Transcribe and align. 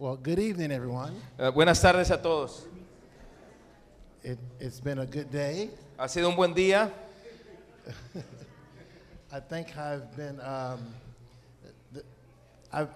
Well, 0.00 0.16
good 0.16 0.38
evening, 0.38 0.72
everyone. 0.72 1.12
Eh, 1.38 1.50
buenas 1.50 1.78
tardes 1.78 2.10
a 2.10 2.16
todos. 2.16 2.66
It, 4.22 4.38
it's 4.58 4.80
been 4.80 4.98
a 4.98 5.04
good 5.04 5.30
day. 5.30 5.68
Ha 5.98 6.08
sido 6.08 6.30
un 6.30 6.36
buen 6.36 6.54
día. 6.54 6.90
I 9.30 9.40
think 9.40 9.76
I've 9.76 10.16
been, 10.16 10.40
um, 10.40 10.94
th- 11.92 12.06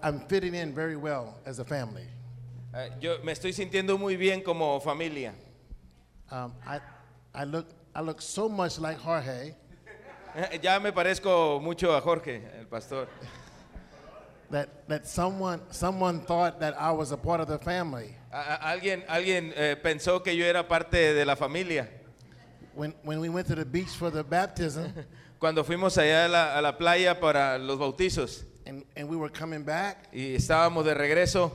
I'm 0.02 0.20
fitting 0.20 0.54
in 0.54 0.72
very 0.74 0.96
well 0.96 1.34
as 1.44 1.58
a 1.58 1.64
family. 1.66 2.06
Eh, 2.72 2.88
yo 3.02 3.18
me 3.22 3.32
estoy 3.32 3.52
sintiendo 3.52 3.98
muy 3.98 4.16
bien 4.16 4.42
como 4.42 4.80
familia. 4.80 5.34
Um, 6.30 6.54
I, 6.66 6.80
I, 7.34 7.44
look, 7.44 7.66
I 7.94 8.00
look 8.00 8.22
so 8.22 8.48
much 8.48 8.78
like 8.78 8.96
Jorge 8.96 9.54
Ya 10.62 10.80
me 10.80 10.90
parezco 10.90 11.60
mucho 11.60 11.94
a 11.94 12.00
Jorge, 12.00 12.40
el 12.58 12.64
pastor. 12.64 13.08
that, 14.54 14.86
that 14.88 15.04
someone, 15.04 15.60
someone 15.70 16.20
thought 16.20 16.60
that 16.60 16.80
I 16.80 16.92
was 16.92 17.10
a 17.10 17.16
part 17.16 17.40
of 17.40 17.48
the 17.48 17.58
family. 17.58 18.14
A- 18.32 18.72
alguien 18.72 19.02
alguien 19.08 19.52
eh, 19.56 19.74
pensó 19.82 20.22
que 20.22 20.32
yo 20.32 20.44
era 20.44 20.62
parte 20.62 21.12
de 21.12 21.24
la 21.24 21.34
familia. 21.34 21.88
When, 22.72 22.94
when 23.02 23.18
we 23.20 23.28
went 23.28 23.48
to 23.48 23.56
the 23.56 23.64
beach 23.64 23.90
for 23.90 24.10
the 24.10 24.22
baptism 24.22 24.92
Cuando 25.40 25.64
fuimos 25.64 25.98
allá 25.98 26.26
a 26.26 26.28
la, 26.28 26.58
a 26.58 26.62
la 26.62 26.72
playa 26.78 27.18
para 27.20 27.58
los 27.58 27.78
bautizos. 27.78 28.44
and, 28.64 28.84
and 28.96 29.08
we 29.08 29.16
were 29.16 29.28
coming 29.28 29.64
back, 29.64 30.08
y 30.12 30.34
estábamos 30.36 30.84
de 30.84 30.94
regreso, 30.94 31.50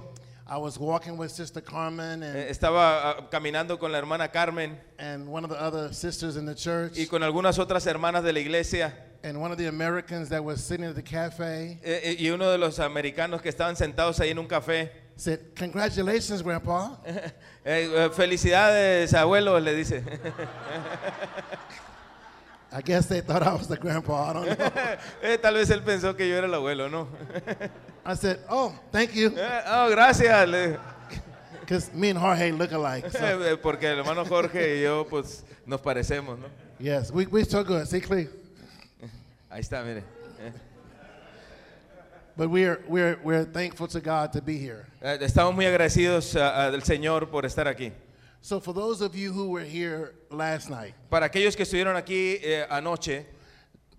I 0.45 0.57
was 0.57 0.77
walking 0.77 1.15
with 1.17 1.31
Sister 1.31 1.61
Carmen 1.61 2.21
and, 2.21 2.35
eh, 2.35 2.49
estaba 2.49 3.11
ah, 3.17 3.29
caminando 3.31 3.79
con 3.79 3.91
la 3.93 3.97
hermana 3.97 4.27
Carmen. 4.27 4.77
and 4.97 5.27
one 5.27 5.45
of 5.45 5.49
the 5.49 5.59
other 5.59 5.93
sisters 5.93 6.35
in 6.35 6.45
the 6.45 6.55
church. 6.55 6.97
Y 6.97 7.05
con 7.05 7.23
algunas 7.23 7.59
otras 7.59 7.85
hermanas 7.87 8.23
de 8.23 8.33
la 8.33 8.39
iglesia 8.39 8.93
and 9.23 9.39
one 9.41 9.51
of 9.51 9.57
the 9.57 9.67
Americans 9.67 10.29
that 10.29 10.43
was 10.43 10.63
sitting 10.63 10.85
at 10.85 10.95
the 10.95 11.01
cafe 11.03 11.79
eh, 11.83 11.99
eh, 12.03 12.15
y 12.19 12.29
uno 12.29 12.49
de 12.51 12.57
los 12.57 12.79
americanos 12.79 13.41
que 13.41 13.49
estaban 13.49 13.75
sentados 13.75 14.19
ahí 14.19 14.29
en 14.31 14.39
un 14.39 14.47
café. 14.47 14.91
said, 15.17 15.39
Congratulations, 15.57 16.41
Grandpa. 16.41 16.97
Eh, 17.65 17.91
eh, 17.93 18.09
felicidades, 18.13 19.13
abuelo, 19.13 19.59
le 19.59 19.75
dice. 19.75 20.01
I 22.71 22.81
guess 22.81 23.07
they 23.07 23.21
thought 23.21 23.43
I 23.43 23.53
was 23.53 23.67
the 23.67 23.77
grandpa. 23.77 24.29
I 24.29 24.33
don't 24.33 24.57
know. 24.57 24.71
Eh, 25.23 25.37
tal 25.37 25.55
vez 25.55 25.69
él 25.69 25.81
pensó 25.83 26.15
que 26.15 26.27
yo 26.27 26.35
era 26.37 26.47
el 26.47 26.53
abuelo, 26.53 26.89
¿no? 26.89 27.07
I 28.05 28.13
said, 28.15 28.39
Oh, 28.49 28.73
thank 28.91 29.13
you. 29.13 29.33
Eh, 29.35 29.61
oh, 29.67 29.89
gracias. 29.89 30.47
le- 30.47 30.77
Because 31.61 31.91
me 31.93 32.09
and 32.11 32.19
Jorge 32.19 32.51
look 32.51 32.71
alike. 32.71 33.11
So, 33.11 33.43
eh, 33.43 33.57
porque 33.57 33.91
el 33.91 33.99
hermano 33.99 34.25
Jorge 34.25 34.77
y 34.77 34.81
yo, 34.83 35.05
pues, 35.07 35.43
nos 35.65 35.81
parecemos, 35.81 36.39
¿no? 36.39 36.47
yes, 36.79 37.11
we, 37.11 37.25
we 37.27 37.43
so 37.43 37.63
good. 37.63 37.85
See, 37.87 38.01
clear. 38.01 38.27
Ahí 39.49 39.61
está, 39.61 39.83
mire. 39.83 40.03
But 42.37 42.49
we're, 42.49 42.81
we're, 42.87 43.19
we're 43.23 43.43
thankful 43.43 43.87
to 43.87 43.99
God 43.99 44.31
to 44.33 44.41
be 44.41 44.57
here. 44.57 44.87
eh, 45.01 45.17
estamos 45.19 45.53
muy 45.55 45.65
agradecidos 45.65 46.35
ah, 46.37 46.69
del 46.71 46.81
Señor 46.83 47.29
por 47.29 47.43
estar 47.43 47.67
aquí. 47.67 47.91
So, 48.41 48.61
for 48.61 48.73
those 48.73 49.01
of 49.01 49.13
you 49.15 49.33
who 49.33 49.49
were 49.49 49.65
here 49.65 50.13
last 50.31 50.69
night, 50.69 50.93
Para 51.09 51.27
aquellos 51.27 51.57
que 51.57 51.65
estuvieron 51.65 51.97
aquí 51.97 52.39
eh, 52.41 52.65
anoche, 52.69 53.25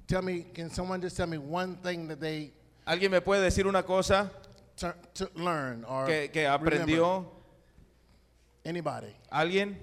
tell 0.06 0.22
me, 0.22 0.46
can 0.54 0.70
someone 0.70 1.02
just 1.02 1.16
tell 1.18 1.26
me 1.26 1.36
one 1.36 1.76
thing 1.82 2.08
that 2.08 2.20
they 2.20 2.52
¿alguien 2.86 3.10
me 3.10 3.20
puede 3.20 3.42
decir 3.42 3.66
una 3.66 3.82
cosa 3.82 4.30
tur- 4.76 4.96
to 5.12 5.28
learn 5.34 5.84
or 5.84 6.06
que, 6.06 6.28
que 6.28 6.48
remember? 6.48 7.24
Anybody? 8.64 9.14
¿Alguien? 9.30 9.76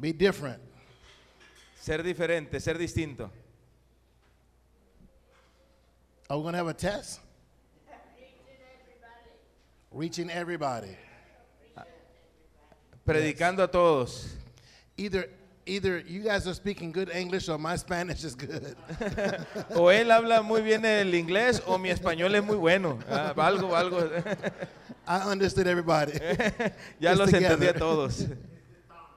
Be 0.00 0.12
different. 0.12 0.60
Ser 1.80 2.02
diferente, 2.02 2.60
ser 2.60 2.76
distinto. 2.76 3.30
Are 6.28 6.36
we 6.36 6.42
going 6.42 6.52
to 6.52 6.58
have 6.58 6.68
a 6.68 6.74
test? 6.74 7.20
Reaching 9.90 10.30
everybody. 10.30 10.94
Predicando 13.04 13.64
a 13.64 13.66
todos. 13.66 14.28
Either, 14.98 15.24
either 15.64 15.98
you 16.00 16.20
guys 16.22 16.46
are 16.46 16.52
speaking 16.52 16.92
good 16.92 17.08
English 17.08 17.48
or 17.48 17.56
my 17.56 17.76
Spanish 17.76 18.24
is 18.24 18.34
good. 18.34 18.76
O 19.74 19.90
él 19.90 20.10
habla 20.10 20.42
muy 20.42 20.60
bien 20.60 20.84
el 20.84 21.14
inglés 21.14 21.62
o 21.66 21.78
mi 21.78 21.88
español 21.88 22.34
es 22.34 22.44
muy 22.44 22.56
bueno. 22.56 22.98
Ah, 23.08 23.32
algo, 23.36 23.74
algo. 23.74 24.10
I 25.08 25.32
understood 25.32 25.66
everybody. 25.66 26.12
ya 27.00 27.12
It's 27.12 27.18
los 27.18 27.32
entendí 27.32 27.66
a 27.66 27.72
todos. 27.72 28.26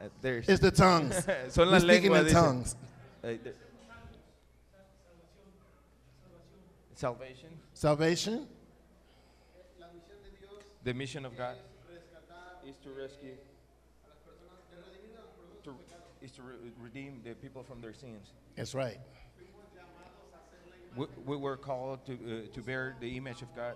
Uh, 0.04 0.08
there's- 0.22 0.50
It's 0.50 0.60
the 0.62 0.72
tongues. 0.72 1.16
Son 1.50 1.66
We're 1.68 1.72
las 1.74 1.84
speaking 1.84 2.12
lenguas. 2.12 2.20
in 2.20 2.26
dice. 2.26 2.34
tongues. 2.34 2.76
Eh, 3.24 3.38
de- 3.44 3.54
Salvation, 6.96 7.50
Salvation, 7.74 8.48
the 10.84 10.94
mission 10.94 11.26
of 11.26 11.36
God 11.38 11.56
is 12.66 12.78
to 12.78 12.90
rescue, 12.92 13.34
to, 15.64 15.74
is 16.22 16.32
to 16.32 16.42
re- 16.44 16.56
redeem 16.82 17.20
the 17.26 17.32
people 17.36 17.64
from 17.64 17.82
their 17.82 17.94
sins. 17.94 18.32
that's 18.56 18.74
right. 18.76 19.00
We, 20.96 21.08
we 21.26 21.36
were 21.36 21.58
called 21.58 22.06
to, 22.06 22.14
uh, 22.14 22.54
to 22.54 22.62
bear 22.62 22.96
the 23.02 23.18
image 23.18 23.42
of 23.42 23.54
God, 23.56 23.74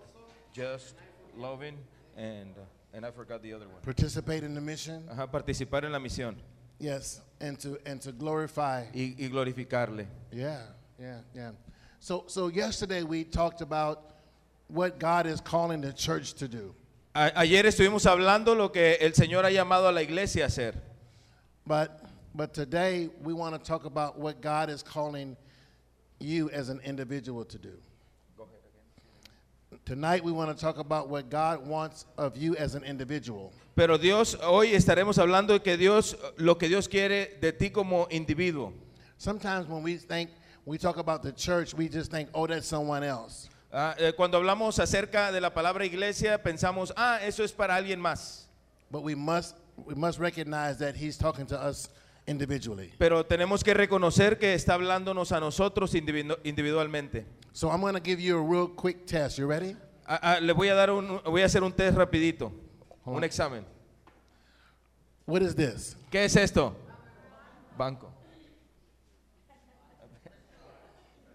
just, 0.54 0.96
loving, 1.36 1.78
and, 2.16 2.52
uh, 2.56 2.62
and 2.98 3.06
I 3.06 3.12
forgot 3.12 3.42
the 3.44 3.54
other 3.54 3.68
one. 3.68 3.80
Participate 3.84 4.44
in 4.44 4.56
the 4.56 4.60
mission. 4.62 5.04
Ajá, 5.10 5.32
participar 5.32 5.86
en 5.86 5.92
la 5.92 6.00
misión 6.00 6.36
Yes, 6.80 7.22
and 7.40 7.58
to 7.60 7.78
and 7.86 8.02
to 8.02 8.12
glorify. 8.12 8.86
y, 8.94 9.16
y 9.18 9.30
glorificarle. 9.30 10.06
Yeah, 10.32 10.62
yeah, 11.00 11.20
yeah. 11.34 11.52
So 12.00 12.24
so 12.28 12.48
yesterday 12.50 13.04
we 13.04 13.24
talked 13.24 13.62
about 13.62 14.12
what 14.68 15.00
God 15.00 15.26
is 15.28 15.40
calling 15.40 15.80
the 15.82 15.94
church 15.94 16.34
to 16.36 16.48
do. 16.48 16.74
A- 17.16 17.32
ayer 17.40 17.64
estuvimos 17.64 18.06
hablando 18.06 18.56
lo 18.56 18.70
que 18.70 18.98
el 19.00 19.12
Señor 19.12 19.44
ha 19.44 19.50
llamado 19.52 19.88
a 19.88 19.92
la 19.92 20.02
iglesia 20.02 20.46
a 20.46 20.48
hacer. 20.48 20.74
But 21.66 22.04
but 22.36 22.54
today 22.54 23.10
we 23.24 23.34
want 23.34 23.56
to 23.56 23.60
talk 23.64 23.86
about 23.86 24.18
what 24.20 24.42
God 24.42 24.70
is 24.70 24.84
calling 24.84 25.36
you 26.20 26.50
as 26.52 26.70
an 26.70 26.80
individual 26.84 27.46
to 27.46 27.58
do. 27.60 27.74
Tonight 29.88 30.22
we 30.22 30.34
want 30.34 30.50
to 30.50 30.62
talk 30.62 30.80
about 30.80 31.08
what 31.08 31.30
God 31.30 31.66
wants 31.66 32.06
of 32.18 32.36
you 32.36 32.58
as 32.58 32.76
an 32.76 32.84
individual. 32.84 33.54
Pero 33.74 33.98
Dios, 33.98 34.36
hoy 34.44 34.74
estaremos 34.74 35.18
hablando 35.18 35.54
de 35.54 35.60
que 35.62 35.78
Dios, 35.78 36.14
lo 36.36 36.56
que 36.58 36.68
Dios 36.68 36.90
quiere 36.90 37.38
de 37.40 37.54
ti 37.54 37.70
como 37.70 38.06
individuo. 38.12 38.74
Sometimes 39.18 39.66
when 39.70 39.84
we 39.84 39.96
think 39.96 40.30
we 40.66 40.78
talk 40.78 40.98
about 40.98 41.24
the 41.24 41.32
church, 41.32 41.74
we 41.74 41.88
just 41.88 42.12
think, 42.12 42.28
oh, 42.34 42.46
that's 42.46 42.68
someone 42.68 43.02
else. 43.02 43.48
Ah, 43.72 43.96
eh, 43.98 44.12
cuando 44.12 44.38
hablamos 44.38 44.78
acerca 44.78 45.32
de 45.32 45.40
la 45.40 45.52
palabra 45.52 45.86
iglesia, 45.86 46.38
pensamos, 46.44 46.92
ah, 46.98 47.20
eso 47.22 47.42
es 47.46 47.54
para 47.54 47.74
alguien 47.74 48.02
más. 48.02 48.48
But 48.92 49.04
we 49.04 49.16
must 49.16 49.56
we 49.86 49.96
must 49.96 50.20
recognize 50.20 50.80
that 50.80 50.98
He's 50.98 51.18
talking 51.18 51.46
to 51.48 51.58
us 51.58 51.88
individually. 52.28 52.92
Pero 53.00 53.24
tenemos 53.24 53.64
que 53.64 53.74
reconocer 53.74 54.38
que 54.38 54.54
está 54.54 54.74
hablándonos 54.74 55.32
a 55.32 55.40
nosotros 55.40 55.94
individu- 55.94 56.38
individualmente. 56.44 57.26
So 57.54 57.70
I'm 57.70 57.82
going 57.82 57.96
to 57.96 58.00
give 58.00 58.20
you 58.20 58.38
a 58.38 58.42
real 58.42 58.68
quick 58.68 59.06
test. 59.08 59.38
You 59.38 59.48
ready? 59.48 59.76
Ah, 60.08 60.20
ah, 60.22 60.40
le 60.42 60.54
voy 60.54 60.70
a 60.70 60.76
dar 60.76 60.90
un, 60.90 61.20
voy 61.26 61.42
a 61.42 61.46
hacer 61.46 61.64
un 61.64 61.72
test 61.72 61.98
rapidito, 61.98 62.52
un 63.06 63.24
examen. 63.24 63.66
What 65.26 65.42
is 65.42 65.54
this? 65.54 65.96
¿Qué 66.10 66.24
es 66.24 66.36
esto? 66.38 66.74
Banco. 67.78 68.10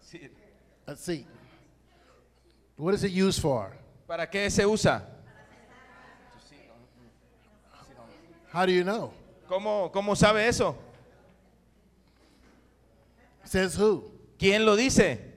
Sí. 0.01 0.29
Let's 0.87 1.03
see. 1.03 1.27
What 2.77 2.95
is 2.95 3.05
it 3.05 3.13
used 3.13 3.41
for? 3.41 3.77
¿Para 4.09 4.27
qué 4.27 4.51
se 4.51 4.65
usa? 4.65 5.03
How 8.53 8.67
do 8.67 8.73
you 8.73 8.85
know? 8.85 9.13
¿Cómo, 9.49 9.91
cómo 9.93 10.17
sabe 10.17 10.47
eso? 10.47 10.77
Says 13.45 13.75
who? 13.75 14.11
¿Quién 14.39 14.65
lo 14.65 14.77
dice? 14.77 15.32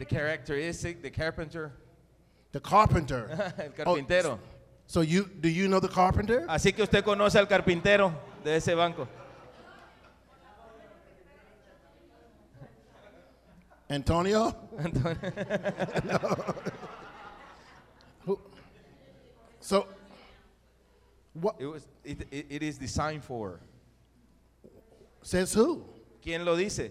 The 0.00 0.06
characteristic, 0.06 1.02
the 1.02 1.10
carpenter, 1.10 1.72
The 2.52 2.60
carpenter. 2.60 3.28
el 3.58 3.66
oh, 3.66 3.96
carpintero. 3.96 4.38
So 4.86 5.02
you 5.02 5.24
do 5.24 5.46
you 5.46 5.68
know 5.68 5.78
the 5.78 5.88
carpenter? 5.90 6.46
Así 6.48 6.74
que 6.74 6.84
usted 6.84 7.04
conoce 7.04 7.34
al 7.38 7.46
carpintero 7.46 8.14
de 8.42 8.56
ese 8.56 8.74
banco. 8.74 9.06
Antonio? 13.90 14.56
Who? 18.24 18.40
So 19.60 19.86
what 21.34 21.56
It, 21.58 21.66
was, 21.66 21.86
it, 22.04 22.26
it- 22.30 22.46
it 22.48 22.62
is 22.62 22.78
designed 22.78 23.22
for. 23.22 23.60
says 25.20 25.52
who? 25.52 25.84
¿Quién 26.24 26.46
lo 26.46 26.56
dice? 26.56 26.90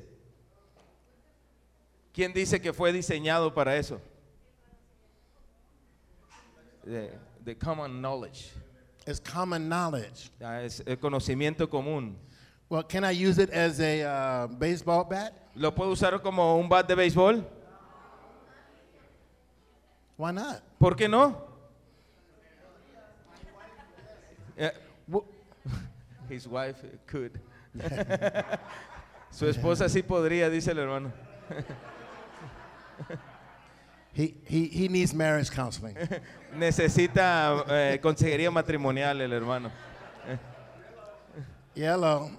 ¿Quién 2.19 2.33
dice 2.33 2.60
que 2.60 2.74
fue 2.74 2.92
diseñado 2.92 3.54
para 3.54 3.77
eso? 3.77 4.01
The, 6.83 7.18
the 7.45 7.56
common 7.56 8.01
knowledge. 8.01 8.51
It's 9.07 9.21
common 9.21 9.69
knowledge. 9.69 10.30
Ah, 10.42 10.62
Es 10.62 10.83
el 10.86 10.98
conocimiento 10.98 11.69
común. 11.69 12.18
Well, 12.68 12.83
can 12.83 13.06
I 13.06 13.12
use 13.12 13.42
it 13.42 13.50
as 13.54 13.80
a 13.80 14.04
uh, 14.04 14.48
baseball 14.48 15.06
bat? 15.06 15.31
¿Lo 15.56 15.71
puedo 15.71 15.92
usar 15.92 16.21
como 16.21 16.57
un 16.57 16.68
bat 16.68 16.86
de 16.89 16.95
béisbol? 16.95 17.42
Why 20.18 20.33
not? 20.33 20.62
¿Por 20.77 20.98
qué 20.98 21.07
no? 21.10 21.42
Eh, 24.57 24.72
His 26.30 26.45
wife 26.50 26.83
could. 27.07 27.39
Su 29.31 29.48
esposa 29.48 29.88
sí 29.88 30.04
podría, 30.04 30.50
dice 30.50 30.72
el 30.72 30.80
hermano. 30.80 31.13
He, 34.12 34.36
he, 34.46 34.66
he 34.68 34.88
needs 34.88 35.13
marriage 35.13 35.50
counseling. 35.51 35.96
Necesita 36.57 37.63
eh, 37.69 38.00
consejería 38.01 38.51
matrimonial 38.51 39.22
el 39.22 39.31
hermano. 39.31 39.72
Hello. 41.75 42.30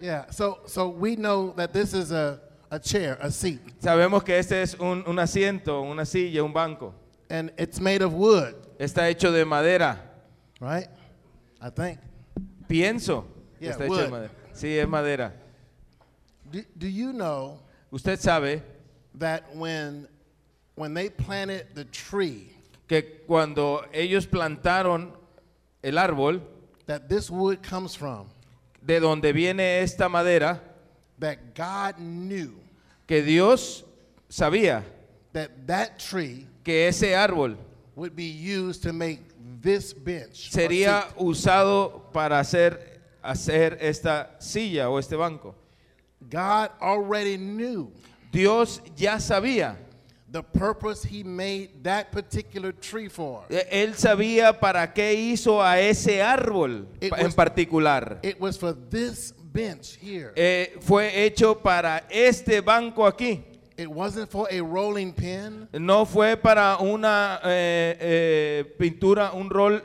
yeah, 0.00 0.30
so, 0.30 0.58
so 0.66 0.88
we 0.88 1.16
know 1.16 1.52
that 1.56 1.72
this 1.72 1.94
is 1.94 2.12
a, 2.12 2.40
a 2.70 2.78
chair, 2.78 3.18
a 3.20 3.30
seat, 3.30 3.60
Sabemos 3.80 4.24
que 4.24 4.34
este 4.38 4.62
es 4.62 4.74
un, 4.78 5.02
un 5.06 5.16
asiento, 5.18 5.82
una 5.82 6.04
silla, 6.04 6.44
un 6.44 6.52
banco. 6.52 6.94
and 7.30 7.50
it's 7.58 7.80
made 7.80 8.02
of 8.02 8.12
wood, 8.12 8.54
Está 8.78 9.08
hecho 9.08 9.32
de 9.32 9.44
madera. 9.44 9.98
right? 10.60 10.86
I 11.60 11.70
think. 11.70 11.98
Pienso. 12.68 13.24
Yeah, 13.58 13.72
está 13.72 13.84
hecho 13.86 13.96
de 13.96 14.02
wood. 14.02 14.10
madera. 14.10 14.30
Sí, 14.52 14.78
es 14.78 14.86
madera. 14.86 15.32
Do, 16.52 16.60
do 16.78 16.86
you 16.86 17.12
know 17.12 17.58
Usted 17.90 18.18
sabe 18.20 18.62
that 19.16 19.54
when, 19.54 20.06
when 20.74 20.94
they 20.94 21.08
planted 21.08 21.66
the 21.74 21.84
tree, 21.84 22.52
que 22.88 23.02
cuando 23.26 23.84
ellos 23.92 24.26
plantaron 24.26 25.10
el 25.82 25.94
árbol, 25.94 26.40
that 26.86 27.08
this 27.08 27.30
wood 27.30 27.62
comes 27.62 27.94
from, 27.94 28.26
de 28.84 29.00
donde 29.00 29.32
viene 29.32 29.80
esta 29.80 30.08
madera, 30.08 30.60
that 31.18 31.54
God 31.54 31.98
knew 31.98 32.54
que 33.06 33.22
Dios 33.22 33.82
sabía 34.28 34.82
that 35.32 35.66
that 35.66 35.98
tree 35.98 36.46
que 36.64 36.88
ese 36.88 37.14
árbol 37.14 37.56
would 37.94 38.16
be 38.16 38.24
used 38.24 38.82
to 38.82 38.92
make 38.92 39.20
this 39.60 39.92
bench. 39.92 40.50
sería 40.50 41.04
usado 41.18 42.10
para 42.12 42.40
hacer, 42.40 43.00
hacer 43.22 43.76
esta 43.80 44.30
silla 44.38 44.88
o 44.88 44.98
este 44.98 45.16
banco. 45.16 45.54
God 46.28 46.70
already 46.80 47.36
knew 47.36 47.92
Dios 48.36 48.82
ya 48.96 49.18
sabía. 49.18 49.76
the 50.28 50.42
purpose 50.42 51.02
He 51.04 51.22
made 51.24 51.82
that 51.84 52.10
particular 52.12 52.72
tree 52.72 53.08
for. 53.08 53.44
Eh, 53.48 53.64
Él 53.70 53.94
sabía 53.94 54.58
para 54.60 54.92
qué 54.92 55.14
hizo 55.14 55.62
a 55.62 55.80
ese 55.80 56.20
árbol 56.20 56.86
It 57.00 57.12
en 57.16 57.26
was- 57.26 57.34
particular. 57.34 58.18
It 58.22 58.38
was 58.38 58.58
for 58.58 58.74
this 58.74 59.32
bench 59.52 59.96
here. 59.98 60.32
Eh, 60.36 60.76
fue 60.80 61.24
hecho 61.24 61.54
para 61.54 62.04
este 62.10 62.60
banco 62.60 63.06
aquí. 63.06 63.44
It 63.78 63.88
wasn't 63.88 64.30
for 64.30 64.48
a 64.50 64.60
rolling 64.60 65.12
pin. 65.12 65.68
No 65.72 66.04
fue 66.04 66.36
para 66.36 66.76
una 66.80 67.40
eh, 67.44 67.96
eh, 68.00 68.64
pintura, 68.78 69.32
un 69.32 69.48
rol, 69.48 69.82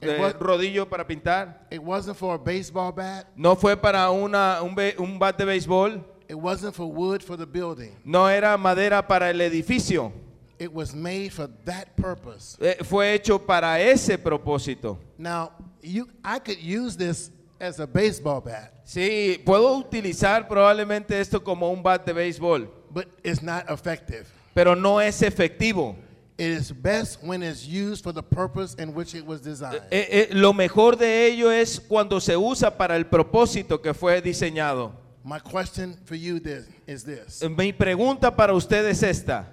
eh, 0.00 0.18
was- 0.20 0.34
rodillo 0.38 0.88
para 0.88 1.04
pintar. 1.06 1.66
It 1.70 1.80
wasn't 1.80 2.16
for 2.16 2.34
a 2.34 2.38
baseball 2.38 2.92
bat. 2.92 3.26
No 3.36 3.56
fue 3.56 3.76
para 3.76 4.10
una, 4.10 4.60
un, 4.62 4.76
un 4.98 5.18
bat 5.18 5.36
de 5.38 5.44
béisbol. 5.44 6.04
It 6.28 6.38
wasn't 6.38 6.74
for 6.74 6.86
wood 6.86 7.22
for 7.22 7.36
the 7.36 7.46
building. 7.46 7.96
No 8.04 8.26
era 8.26 8.56
madera 8.58 9.06
para 9.06 9.30
el 9.30 9.40
edificio. 9.40 10.12
It 10.58 10.72
was 10.72 10.94
made 10.94 11.32
for 11.32 11.48
that 11.64 11.96
purpose. 11.96 12.56
Eh, 12.60 12.82
fue 12.84 13.14
hecho 13.14 13.38
para 13.38 13.80
ese 13.80 14.18
propósito. 14.18 14.98
Now, 15.16 15.52
you, 15.82 16.08
I 16.24 16.38
could 16.40 16.58
use 16.58 16.96
this 16.96 17.30
as 17.60 17.78
a 17.80 17.86
baseball 17.86 18.40
bat, 18.40 18.72
Sí, 18.84 19.40
puedo 19.44 19.76
utilizar 19.78 20.46
probablemente 20.48 21.18
esto 21.18 21.40
como 21.42 21.70
un 21.70 21.82
bat 21.82 22.04
de 22.04 22.12
béisbol, 22.12 22.68
but 22.90 23.06
it's 23.24 23.42
not 23.42 23.68
effective. 23.70 24.26
pero 24.54 24.74
no 24.74 25.00
es 25.00 25.22
efectivo. 25.22 25.96
It 26.36 26.50
is 26.50 26.70
best 26.72 27.20
when 27.22 27.42
it's 27.42 27.66
used 27.66 28.02
for 28.04 28.12
the 28.12 28.22
purpose 28.22 28.74
in 28.78 28.94
which 28.94 29.14
it 29.14 29.24
was 29.26 29.40
designed. 29.40 29.82
Eh, 29.90 30.06
eh, 30.10 30.28
lo 30.32 30.52
mejor 30.52 30.96
de 30.96 31.26
ello 31.26 31.50
es 31.50 31.80
cuando 31.80 32.20
se 32.20 32.36
usa 32.36 32.76
para 32.76 32.96
el 32.96 33.06
propósito 33.06 33.80
que 33.82 33.92
fue 33.94 34.20
diseñado. 34.20 34.92
My 35.24 35.38
question 35.40 35.96
for 36.04 36.14
you 36.14 36.38
this, 36.40 36.66
is 36.86 37.04
this 37.04 37.42
Mi 37.42 37.72
pregunta 37.72 38.34
para 38.34 38.54
usted 38.54 38.86
es 38.86 39.02
esta. 39.02 39.44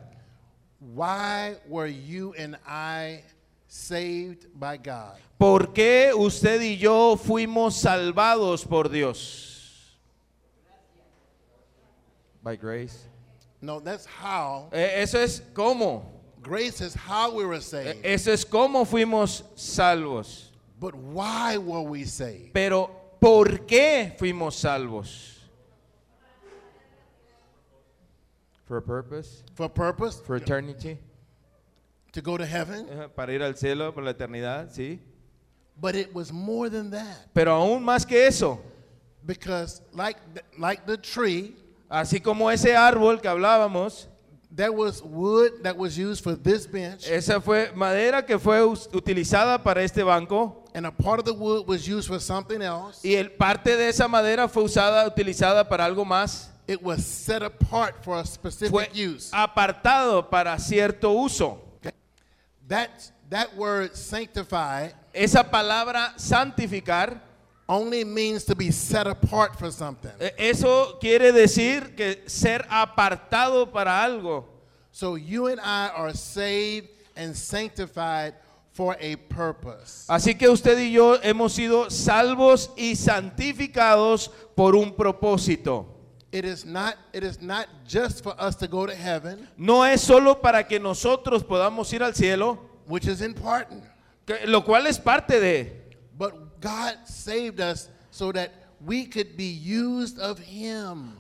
Why 0.80 1.56
were 1.68 1.88
you 1.88 2.34
and 2.38 2.58
I 2.68 3.24
saved 3.68 4.48
by 4.58 4.78
God? 4.78 5.18
¿Por 5.40 5.74
qué 5.74 6.14
usted 6.16 6.62
y 6.62 6.78
yo 6.78 7.18
fuimos 7.18 7.74
salvados 7.76 8.66
por 8.68 8.88
Dios? 8.90 9.98
By 12.44 12.56
grace. 12.56 13.08
No, 13.62 13.80
that's 13.80 14.06
how. 14.06 14.70
Eh, 14.72 15.02
eso 15.02 15.18
es 15.20 15.42
cómo. 15.54 16.04
Grace 16.44 16.80
is 16.82 16.94
how 16.94 17.34
we 17.34 17.44
were 17.46 17.56
Eh, 17.56 17.60
saved. 17.62 18.06
Eso 18.06 18.32
es 18.32 18.46
cómo 18.46 18.86
fuimos 18.86 19.44
salvos. 19.56 20.52
But 20.80 20.94
why 20.94 21.58
were 21.58 21.82
we 21.82 22.06
saved? 22.06 22.54
Pero 22.54 22.92
¿por 23.20 23.66
qué 23.66 24.16
fuimos 24.20 24.54
salvos? 24.56 25.35
For 28.66 28.78
a 28.78 28.82
purpose, 28.82 29.44
For 29.54 29.70
purpose? 29.70 30.22
for 30.26 30.36
eternity, 30.38 30.98
To 32.14 32.22
go 32.22 32.38
to 32.38 32.46
heaven? 32.46 32.88
para 33.16 33.32
ir 33.34 33.44
al 33.44 33.56
cielo 33.56 33.94
por 33.94 34.04
la 34.04 34.12
eternidad, 34.12 34.70
sí. 34.72 35.00
But 35.80 35.96
it 35.96 36.14
was 36.14 36.32
more 36.32 36.70
than 36.70 36.90
that. 36.92 37.28
Pero 37.34 37.52
aún 37.54 37.84
más 37.84 38.06
que 38.08 38.26
eso, 38.26 38.60
Because, 39.26 39.82
like, 39.94 40.18
th- 40.34 40.46
like 40.58 40.86
the 40.86 40.98
tree, 40.98 41.56
así 41.90 42.20
como 42.22 42.50
ese 42.50 42.76
árbol 42.76 43.20
que 43.22 43.28
hablábamos, 43.28 44.08
there 44.56 44.70
was 44.72 45.02
wood 45.02 45.62
that 45.64 45.76
was 45.76 45.98
used 45.98 46.24
for 46.24 46.36
this 46.36 46.66
bench, 46.66 47.08
esa 47.10 47.42
fue 47.42 47.72
madera 47.76 48.26
que 48.26 48.38
fue 48.40 48.62
utilizada 48.94 49.62
para 49.62 49.82
este 49.84 50.04
banco 50.04 50.64
and 50.74 50.86
a 50.86 50.92
part 50.92 51.20
of 51.20 51.26
the 51.26 51.34
wood 51.34 51.68
was 51.68 51.88
used 51.88 52.08
for 52.08 52.20
something 52.20 52.62
else. 52.62 53.02
y 53.04 53.16
el 53.16 53.32
parte 53.32 53.76
de 53.76 53.90
esa 53.90 54.08
madera 54.08 54.48
fue 54.48 54.64
usada, 54.64 55.06
utilizada 55.08 55.68
para 55.68 55.84
algo 55.86 56.06
más. 56.06 56.52
It 56.68 56.82
was 56.82 57.06
set 57.06 57.44
apart 57.44 58.04
for 58.04 58.18
a 58.20 58.26
specific 58.26 58.72
Fue 58.72 58.88
use. 58.94 59.32
apartado 59.32 60.30
para 60.30 60.58
cierto 60.60 61.12
uso. 61.14 61.60
That, 62.68 62.90
that 63.30 63.56
word 63.56 63.96
sanctify 63.96 64.90
Esa 65.14 65.44
palabra 65.44 66.14
santificar 66.18 67.20
only 67.70 68.04
means 68.04 68.44
to 68.46 68.56
be 68.56 68.72
set 68.72 69.06
apart 69.08 69.58
for 69.58 69.72
something. 69.72 70.12
Eh, 70.20 70.32
Eso 70.38 70.98
quiere 71.00 71.32
decir 71.32 71.96
que 71.96 72.24
ser 72.28 72.66
apartado 72.70 73.72
para 73.72 74.04
algo. 74.04 74.46
So 74.92 75.16
you 75.16 75.48
and 75.48 75.60
I 75.60 75.90
are 75.96 76.14
saved 76.14 76.90
and 77.16 77.36
sanctified 77.36 78.34
for 78.72 78.98
a 79.00 79.16
purpose. 79.16 80.06
Así 80.10 80.38
que 80.38 80.50
usted 80.50 80.78
y 80.80 80.92
yo 80.92 81.18
hemos 81.22 81.54
sido 81.54 81.90
salvos 81.90 82.70
y 82.76 82.96
santificados 82.96 84.30
por 84.56 84.76
un 84.76 84.92
propósito. 84.94 85.86
It 86.36 86.44
is 86.44 86.66
not 86.66 86.96
it 87.14 87.24
is 87.24 87.42
not 87.42 87.68
just 87.88 88.22
for 88.22 88.36
us 88.38 88.56
to 88.58 88.68
go 88.68 88.86
to 88.86 88.94
heaven, 88.94 89.48
No 89.58 89.84
es 89.84 90.02
solo 90.02 90.36
para 90.42 90.64
que 90.68 90.80
nosotros 90.80 91.44
podamos 91.44 91.94
ir 91.94 92.04
al 92.04 92.14
cielo, 92.14 92.60
which 92.88 93.08
is 93.08 93.22
important. 93.22 93.84
que- 94.28 94.46
lo 94.46 94.62
cual 94.62 94.86
es 94.88 95.00
parte 95.00 95.40
de. 95.40 95.72
But 96.18 96.60
God 96.60 96.98
saved 97.06 97.62
us 97.62 97.88
so 98.12 98.34
that 98.34 98.52
we 98.86 99.06
could 99.06 99.38
be 99.38 99.46
used 99.48 100.20
of 100.20 100.38
him. 100.40 101.14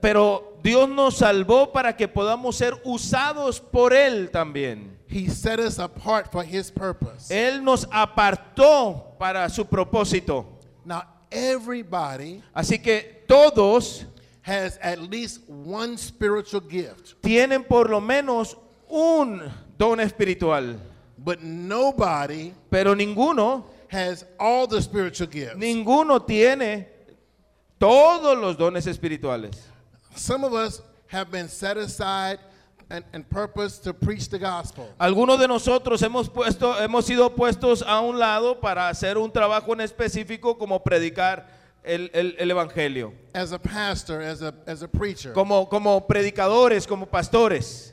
Pero 0.00 0.58
Dios 0.62 0.88
nos 0.88 1.18
salvó 1.18 1.70
para 1.70 1.92
que 1.94 2.08
podamos 2.08 2.54
ser 2.56 2.72
usados 2.86 3.60
por 3.60 3.92
Él 3.92 4.30
también. 4.30 4.96
He 5.06 5.28
set 5.28 5.60
us 5.60 5.78
apart 5.78 6.32
for 6.32 6.42
his 6.42 6.70
purpose. 6.70 7.28
Él 7.30 7.62
nos 7.62 7.84
apartó 7.92 9.18
para 9.18 9.46
su 9.50 9.66
propósito. 9.66 10.46
Now 10.86 11.02
everybody 11.30 12.42
Así 12.54 12.78
que 12.82 13.24
todos 13.28 14.06
has 14.44 14.78
at 14.82 15.00
least 15.00 15.40
one 15.48 15.96
spiritual 15.96 16.60
gift, 16.60 17.14
tienen 17.22 17.66
por 17.66 17.88
lo 17.88 18.00
menos 18.00 18.54
un 18.90 19.50
don 19.78 19.98
espiritual, 20.00 20.76
but 21.18 21.42
nobody 21.42 22.52
pero 22.70 22.94
ninguno, 22.94 23.64
has 23.88 24.24
all 24.38 24.66
the 24.66 24.80
spiritual 24.82 25.26
gifts. 25.26 25.56
ninguno 25.56 26.20
tiene 26.26 26.86
todos 27.80 28.38
los 28.38 28.56
dones 28.56 28.86
espirituales. 28.86 29.56
Some 30.14 30.44
of 30.44 30.52
us 30.52 30.82
have 31.06 31.30
been 31.30 31.48
set 31.48 31.78
aside 31.78 32.38
and, 32.90 33.02
and 33.14 33.28
purpose 33.28 33.78
to 33.78 33.94
preach 33.94 34.28
the 34.28 34.38
gospel. 34.38 34.88
Algunos 35.00 35.38
de 35.38 35.48
nosotros 35.48 36.02
hemos 36.02 36.28
puesto, 36.28 36.74
hemos 36.82 37.06
sido 37.06 37.30
puestos 37.34 37.82
a 37.82 38.00
un 38.00 38.18
lado 38.18 38.60
para 38.60 38.90
hacer 38.90 39.16
un 39.16 39.32
trabajo 39.32 39.72
en 39.72 39.80
específico 39.80 40.58
como 40.58 40.82
predicar 40.82 41.63
el, 41.84 42.10
el- 42.14 42.34
el 42.38 42.50
evangelio, 42.50 43.12
As 43.34 43.52
a 43.52 43.58
pastor, 43.58 44.22
as 44.22 44.42
a, 44.42 44.54
as 44.66 44.82
a 44.82 44.88
preacher. 44.88 45.32
como, 45.32 45.66
como 45.68 46.06
predicadores, 46.06 46.86
como 46.86 47.06
pastores. 47.06 47.92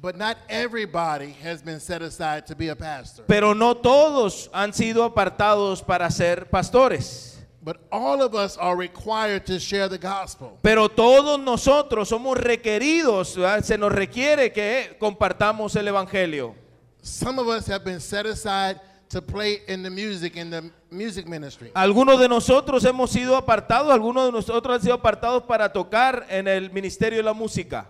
But 0.00 0.16
not 0.16 0.36
everybody 0.50 1.32
has 1.42 1.62
been 1.62 1.80
set 1.80 2.02
aside 2.02 2.46
to 2.48 2.54
be 2.54 2.68
a 2.68 2.76
pastor. 2.76 3.24
Pero 3.26 3.54
no 3.54 3.74
todos 3.74 4.50
han 4.52 4.72
sido 4.74 5.02
apartados 5.04 5.82
para 5.86 6.10
ser 6.10 6.46
pastores. 6.50 7.30
But 7.62 7.78
all 7.90 8.20
of 8.20 8.34
us 8.34 8.58
are 8.58 8.76
required 8.76 9.46
to 9.46 9.58
share 9.58 9.88
the 9.88 9.96
gospel. 9.96 10.58
Pero 10.62 10.88
todos 10.88 11.40
nosotros 11.40 12.10
somos 12.10 12.36
requeridos, 12.36 13.34
¿verdad? 13.36 13.62
se 13.64 13.78
nos 13.78 13.90
requiere 13.92 14.52
que 14.52 14.94
compartamos 15.00 15.74
el 15.76 15.88
Evangelio. 15.88 16.54
Some 17.00 17.38
of 17.38 17.46
us 17.48 17.66
have 17.66 17.82
been 17.84 18.00
set 18.00 18.26
aside 18.26 18.78
to 19.14 19.22
play 19.22 19.62
in 19.66 19.82
the 19.82 19.88
music 19.90 20.36
in 20.36 20.50
the 20.50 20.70
music 20.90 21.26
ministry. 21.26 21.70
Algunos 21.74 22.18
de 22.20 22.28
nosotros 22.28 22.84
hemos 22.84 23.10
sido 23.10 23.36
apartados, 23.36 23.90
algunos 23.92 24.26
de 24.26 24.32
nosotros 24.32 24.74
han 24.76 24.82
sido 24.82 24.94
apartados 24.94 25.42
para 25.44 25.72
tocar 25.72 26.26
en 26.28 26.46
el 26.46 26.70
ministerio 26.70 27.16
de 27.18 27.22
la 27.24 27.32
música. 27.32 27.86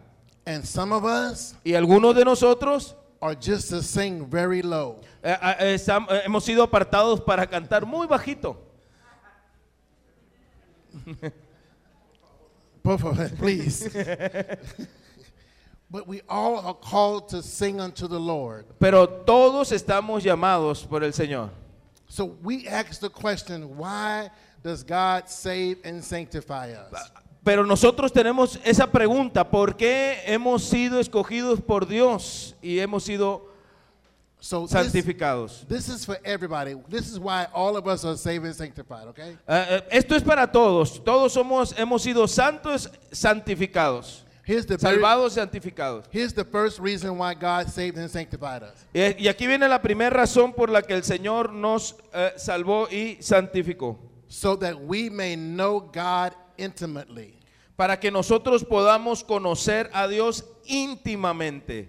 And 0.47 0.65
some 0.65 0.95
of 0.95 1.05
us 1.05 1.55
Y 1.65 1.75
algunos 1.75 2.15
de 2.15 2.25
nosotros 2.25 2.95
are 3.21 3.35
just 3.35 3.71
to 3.71 3.83
sing 3.83 4.29
very 4.31 4.63
low. 4.63 5.01
eh, 5.23 5.37
eh, 5.61 5.75
estam- 5.75 6.07
eh, 6.11 6.23
hemos 6.27 6.45
sido 6.45 6.63
apartados 6.63 7.21
para 7.23 7.47
cantar 7.47 7.87
muy 7.87 8.07
bajito. 8.07 8.57
Of 12.85 13.05
us, 13.05 13.31
please. 13.39 13.91
but 15.95 16.09
we 16.09 16.23
all 16.29 16.59
are 16.59 16.75
called 16.75 17.29
to 17.29 17.41
sing 17.41 17.81
unto 17.81 18.09
the 18.09 18.19
Lord. 18.19 18.65
Pero 18.81 19.07
todos 19.07 19.71
estamos 19.71 20.25
llamados 20.25 20.85
por 20.85 21.05
el 21.05 21.13
Señor. 21.13 21.51
So 22.09 22.37
we 22.43 22.67
ask 22.67 23.01
the 23.01 23.09
question, 23.09 23.77
why 23.77 24.29
does 24.65 24.83
God 24.83 25.29
save 25.29 25.77
and 25.85 26.03
sanctify 26.03 26.73
us? 26.73 27.13
Pero 27.45 27.63
nosotros 27.63 28.11
tenemos 28.11 28.59
esa 28.65 28.89
pregunta, 28.89 29.49
¿por 29.49 29.77
qué 29.77 30.17
hemos 30.27 30.65
sido 30.65 30.99
escogidos 30.99 31.65
por 31.65 31.87
Dios 31.87 32.57
y 32.61 32.81
hemos 32.81 33.05
sido 33.05 33.43
So 34.41 34.67
this, 34.67 34.73
santificados? 34.73 35.65
this 35.69 35.89
is 35.89 36.05
for 36.05 36.19
everybody. 36.25 36.75
This 36.89 37.09
is 37.09 37.21
why 37.21 37.47
all 37.55 37.77
of 37.77 37.87
us 37.87 38.05
are 38.05 38.17
saved 38.17 38.45
and 38.45 38.57
sanctified, 38.57 39.07
okay? 39.11 39.39
Eh, 39.47 39.81
esto 39.93 40.17
es 40.17 40.25
para 40.25 40.49
todos. 40.51 40.99
Todos 41.05 41.33
somos, 41.33 41.73
hemos 41.79 42.03
sido 42.03 42.27
santos, 42.27 42.89
santificados. 43.13 44.24
Here's 44.45 44.67
the 44.67 44.77
Salvados, 44.77 45.39
santificados. 45.39 46.05
here's 46.11 46.35
the 46.35 46.45
first 46.45 46.79
reason 46.79 47.17
why 47.17 47.33
God 47.33 47.71
saved 47.71 47.97
and 47.97 48.11
sanctified 48.11 48.63
us. 48.63 48.85
Y 48.93 49.27
aquí 49.29 49.47
viene 49.47 49.67
la 49.69 49.79
primera 49.81 50.11
razón 50.11 50.55
por 50.55 50.69
la 50.69 50.83
que 50.83 50.95
el 50.95 51.03
Señor 51.03 51.51
nos 51.51 51.95
eh, 52.13 52.33
salvó 52.37 52.87
y 52.91 53.17
santificó. 53.23 53.97
So 54.29 54.57
that 54.57 54.79
we 54.79 55.09
may 55.09 55.35
know 55.35 55.81
God 55.81 56.35
intimately. 56.59 57.41
Para 57.77 57.97
que 57.97 58.11
nosotros 58.11 58.63
podamos 58.63 59.25
conocer 59.25 59.89
a 59.95 60.07
Dios 60.09 60.45
íntimamente. 60.69 61.89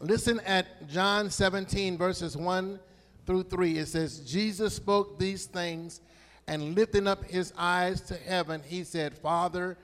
Listen 0.00 0.40
at 0.46 0.88
John 0.88 1.30
17, 1.30 1.98
verses 1.98 2.36
1 2.36 2.80
through 3.26 3.44
3. 3.44 3.78
It 3.78 3.88
says, 3.88 4.20
Jesus 4.20 4.74
spoke 4.74 5.18
these 5.18 5.44
things, 5.44 6.00
and 6.48 6.74
lifting 6.74 7.06
up 7.06 7.22
his 7.24 7.52
eyes 7.56 8.00
to 8.02 8.16
heaven, 8.16 8.62
he 8.66 8.82
said, 8.82 9.16
Father, 9.18 9.76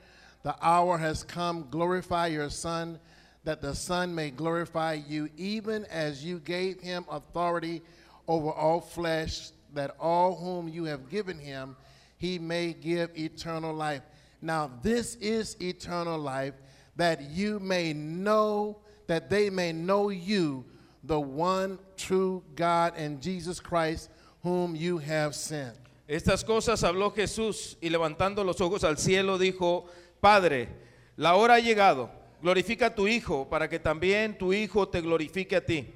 the 0.48 0.56
hour 0.62 0.96
has 0.96 1.24
come. 1.24 1.66
Glorify 1.70 2.28
your 2.28 2.48
Son, 2.48 2.98
that 3.44 3.60
the 3.60 3.74
Son 3.74 4.14
may 4.14 4.30
glorify 4.30 4.94
you, 4.94 5.28
even 5.36 5.84
as 5.90 6.24
you 6.24 6.38
gave 6.38 6.80
him 6.80 7.04
authority 7.10 7.82
over 8.26 8.50
all 8.50 8.80
flesh, 8.80 9.50
that 9.74 9.94
all 10.00 10.34
whom 10.34 10.66
you 10.66 10.84
have 10.84 11.10
given 11.10 11.38
him, 11.38 11.76
he 12.16 12.38
may 12.38 12.72
give 12.72 13.10
eternal 13.14 13.74
life. 13.74 14.00
Now, 14.40 14.70
this 14.82 15.16
is 15.16 15.54
eternal 15.60 16.18
life, 16.18 16.54
that 16.96 17.20
you 17.28 17.60
may 17.60 17.92
know, 17.92 18.78
that 19.06 19.28
they 19.28 19.50
may 19.50 19.74
know 19.74 20.08
you, 20.08 20.64
the 21.04 21.20
one 21.20 21.78
true 21.98 22.42
God, 22.56 22.94
and 22.96 23.20
Jesus 23.20 23.60
Christ, 23.60 24.08
whom 24.42 24.74
you 24.74 24.96
have 24.96 25.34
sent. 25.34 25.76
Estas 26.08 26.42
cosas 26.42 26.82
habló 26.82 27.14
Jesús 27.14 27.76
y 27.82 27.90
levantando 27.90 28.42
los 28.42 28.62
ojos 28.62 28.82
al 28.82 28.96
cielo 28.96 29.36
dijo, 29.36 29.84
Padre, 30.20 30.68
la 31.16 31.34
hora 31.34 31.54
ha 31.54 31.60
llegado, 31.60 32.10
glorifica 32.42 32.86
a 32.86 32.94
tu 32.94 33.08
Hijo 33.08 33.48
para 33.48 33.68
que 33.68 33.78
también 33.78 34.36
tu 34.36 34.52
Hijo 34.52 34.88
te 34.88 35.00
glorifique 35.00 35.56
a 35.56 35.64
ti, 35.64 35.94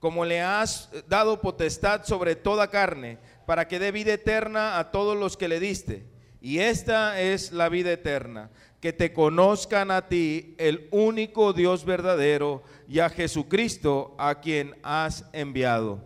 como 0.00 0.24
le 0.24 0.40
has 0.40 0.90
dado 1.08 1.40
potestad 1.40 2.04
sobre 2.04 2.36
toda 2.36 2.68
carne, 2.68 3.18
para 3.46 3.68
que 3.68 3.78
dé 3.78 3.92
vida 3.92 4.12
eterna 4.14 4.78
a 4.78 4.90
todos 4.90 5.16
los 5.16 5.36
que 5.36 5.48
le 5.48 5.60
diste. 5.60 6.06
Y 6.40 6.58
esta 6.58 7.20
es 7.20 7.52
la 7.52 7.68
vida 7.68 7.92
eterna, 7.92 8.50
que 8.80 8.92
te 8.92 9.12
conozcan 9.12 9.90
a 9.90 10.08
ti, 10.08 10.56
el 10.58 10.88
único 10.90 11.52
Dios 11.52 11.84
verdadero, 11.84 12.64
y 12.88 12.98
a 12.98 13.08
Jesucristo 13.08 14.14
a 14.18 14.40
quien 14.40 14.74
has 14.82 15.24
enviado. 15.32 16.00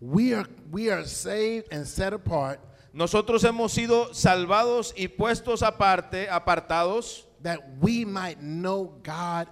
We 0.00 0.34
are, 0.34 0.48
we 0.70 0.90
are 0.92 1.04
saved 1.06 1.72
and 1.72 1.84
set 1.86 2.12
apart 2.12 2.60
Nosotros 2.94 3.42
hemos 3.42 3.72
sido 3.72 4.14
salvados 4.14 4.94
y 4.96 5.08
puestos 5.08 5.62
aparte, 5.62 6.28
apartados, 6.30 7.26
that 7.42 7.58
we 7.80 8.06
might 8.06 8.38
know 8.38 8.94
God 9.02 9.48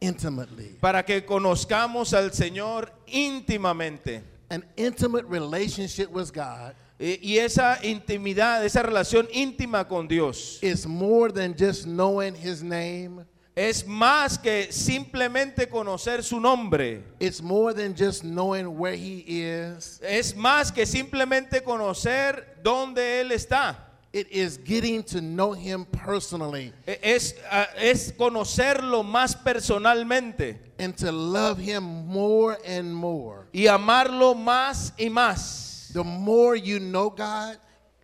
intimately. 0.00 0.78
para 0.80 1.04
que 1.04 1.24
conozcamos 1.24 2.14
al 2.14 2.32
Señor 2.32 2.90
íntimamente. 3.06 4.24
An 4.48 4.64
intimate 4.76 5.26
relationship 5.28 6.08
with 6.10 6.32
God 6.32 6.74
Y, 6.98 7.18
y 7.20 7.38
esa 7.38 7.78
intimidad, 7.82 8.64
esa 8.64 8.82
relación 8.82 9.28
íntima 9.32 9.86
con 9.86 10.08
Dios, 10.08 10.58
is 10.62 10.86
more 10.86 11.30
than 11.30 11.54
just 11.54 11.84
knowing 11.84 12.34
His 12.34 12.62
name. 12.62 13.26
Es 13.56 13.86
más 13.86 14.38
que 14.38 14.70
simplemente 14.70 15.66
conocer 15.68 16.22
su 16.22 16.38
nombre. 16.38 17.02
It's 17.18 17.40
more 17.42 17.72
than 17.74 17.94
just 17.96 18.22
knowing 18.22 18.66
where 18.78 18.94
He 18.94 19.24
is. 19.26 19.98
Es 20.02 20.36
más 20.36 20.70
que 20.70 20.84
simplemente 20.84 21.62
conocer 21.62 22.58
dónde 22.62 23.20
Él 23.22 23.32
está. 23.32 23.82
It 24.12 24.28
is 24.30 24.58
getting 24.64 25.02
to 25.04 25.20
know 25.20 25.52
Him 25.54 25.84
personally 25.86 26.72
E- 26.86 26.98
Es, 27.02 27.34
ah, 27.50 27.66
es 27.76 28.12
conocerlo 28.16 29.02
más 29.02 29.34
personalmente 29.36 30.58
and 30.78 30.94
to 30.96 31.10
love 31.12 31.58
Him 31.58 31.82
more 32.06 32.56
and 32.66 32.92
more. 32.94 33.46
y 33.52 33.66
amarlo 33.66 34.34
más 34.34 34.92
y 34.98 35.08
más. 35.10 35.90
The 35.92 36.02
more 36.04 36.56
you 36.60 36.78
know 36.78 37.08
God, 37.10 37.56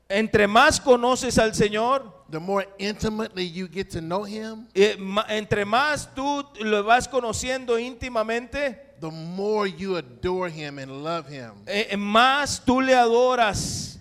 Entre 0.09 0.47
más 0.47 0.79
conoces 0.81 1.39
al 1.39 1.55
Señor, 1.55 2.22
the 2.33 2.41
more 2.41 2.65
intimately 2.79 3.45
you 3.45 3.69
get 3.69 3.91
to 3.91 4.01
know 4.01 4.25
Him, 4.25 4.67
eh, 4.75 4.97
ma- 4.99 5.25
entre 5.29 5.65
más 5.65 6.09
tú 6.17 6.43
lo 6.61 6.83
vas 6.83 7.07
conociendo 7.07 7.79
íntimamente, 7.79 8.77
the 9.01 9.11
more 9.11 9.67
you 9.69 9.97
adore 9.97 10.49
Him 10.49 10.79
and 10.79 11.05
love 11.05 11.29
Him. 11.29 11.53
eh, 11.67 11.95
más 11.97 12.61
tú 12.65 12.81
le 12.85 12.95
adoras 12.95 13.99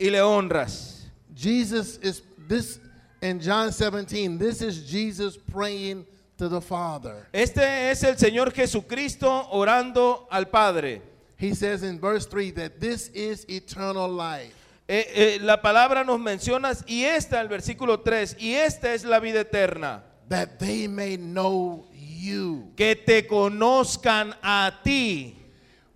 y 0.00 0.08
le 0.08 0.20
honras. 0.22 1.02
Jesus 1.34 1.98
is 1.98 2.22
this 2.48 2.78
in 3.20 3.40
John 3.40 3.72
17, 3.72 4.38
this 4.38 4.62
is 4.62 4.88
Jesus 4.88 5.36
praying 5.36 6.06
to 6.38 6.48
the 6.48 6.60
Father. 6.60 7.26
Este 7.32 7.58
es 7.90 8.02
el 8.04 8.14
Señor 8.16 8.52
Jesucristo 8.52 9.48
orando 9.52 10.26
al 10.30 10.44
Padre. 10.46 11.00
He 11.36 11.52
says 11.54 11.82
in 11.82 11.98
verse 11.98 12.26
3 12.26 12.52
that 12.52 12.80
this 12.80 13.08
is 13.08 13.44
eternal 13.48 14.08
life. 14.08 14.54
Eh, 14.86 15.06
eh, 15.14 15.38
la 15.40 15.62
palabra 15.62 16.04
nos 16.04 16.20
menciona, 16.20 16.72
y 16.86 17.04
esta, 17.04 17.40
el 17.40 17.48
versículo 17.48 18.00
3, 18.00 18.36
y 18.38 18.54
esta 18.54 18.92
es 18.92 19.04
la 19.04 19.18
vida 19.18 19.40
eterna, 19.40 20.04
that 20.28 20.58
they 20.58 20.86
may 20.88 21.16
know 21.16 21.86
you. 21.94 22.70
que 22.76 22.94
te 22.94 23.26
conozcan 23.26 24.34
a 24.42 24.80
ti. 24.82 25.36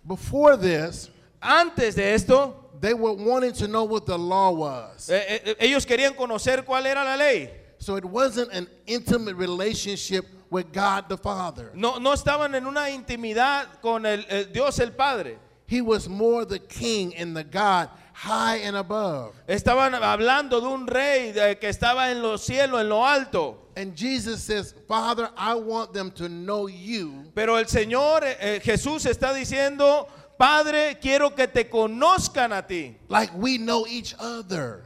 Before 0.07 0.57
this, 0.57 1.09
Antes 1.41 1.95
de 1.95 2.13
esto, 2.15 2.69
they 2.81 2.93
were 2.93 3.13
wanting 3.13 3.53
to 3.53 3.67
know 3.67 3.83
what 3.85 4.05
the 4.05 4.17
law 4.17 4.51
was. 4.51 5.09
eh, 5.09 5.41
eh, 5.45 5.55
ellos 5.59 5.85
querían 5.85 6.15
conocer 6.15 6.65
cuál 6.65 6.85
era 6.85 7.03
la 7.03 7.15
ley. 7.15 7.49
So 7.77 7.95
it 7.95 8.03
wasn't 8.03 8.51
an 8.51 8.67
intimate 8.87 9.35
relationship 9.35 10.25
with 10.49 10.73
God 10.73 11.07
the 11.07 11.15
Father. 11.17 11.71
No, 11.73 11.97
no 11.99 12.11
estaban 12.11 12.55
en 12.55 12.65
una 12.65 12.89
intimidad 12.89 13.79
con 13.81 14.05
el, 14.05 14.25
el 14.29 14.45
Dios 14.51 14.79
el 14.79 14.91
Padre. 14.91 15.37
He 15.67 15.81
was 15.81 16.09
more 16.09 16.43
the 16.45 16.59
king 16.59 17.13
and 17.15 17.37
the 17.37 17.43
God 17.43 17.89
high 18.21 18.57
and 18.57 18.75
above. 18.75 19.33
Estaban 19.47 19.93
hablando 19.95 20.59
de 20.59 20.67
un 20.67 20.87
rey 20.87 21.31
de- 21.31 21.57
que 21.57 21.69
estaba 21.69 22.11
en 22.11 22.21
los 22.21 22.41
cielos, 22.45 22.81
en 22.81 22.89
lo 22.89 23.05
alto. 23.05 23.57
And 23.77 23.95
Jesus 23.95 24.43
says, 24.43 24.73
Father, 24.87 25.29
I 25.37 25.55
want 25.55 25.93
them 25.93 26.11
to 26.11 26.27
know 26.27 26.67
you 26.67 27.31
Pero 27.33 27.55
el 27.55 27.65
Señor 27.65 28.23
eh, 28.25 28.35
eh, 28.39 28.59
Jesús 28.61 29.05
está 29.05 29.33
diciendo, 29.33 30.07
Padre, 30.37 30.97
quiero 31.01 31.33
que 31.33 31.47
te 31.47 31.69
conozcan 31.69 32.51
a 32.51 32.61
ti. 32.67 32.97
like 33.07 33.31
we 33.35 33.57
know 33.57 33.85
each 33.87 34.13
other. 34.19 34.83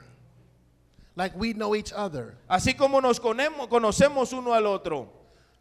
Like 1.16 1.34
we 1.36 1.54
know 1.54 1.76
each 1.76 1.92
other. 1.94 2.36
Así 2.50 2.76
como 2.78 3.00
nos 3.00 3.20
conemo- 3.20 3.68
conocemos 3.68 4.32
uno 4.34 4.54
al 4.54 4.66
otro. 4.68 5.08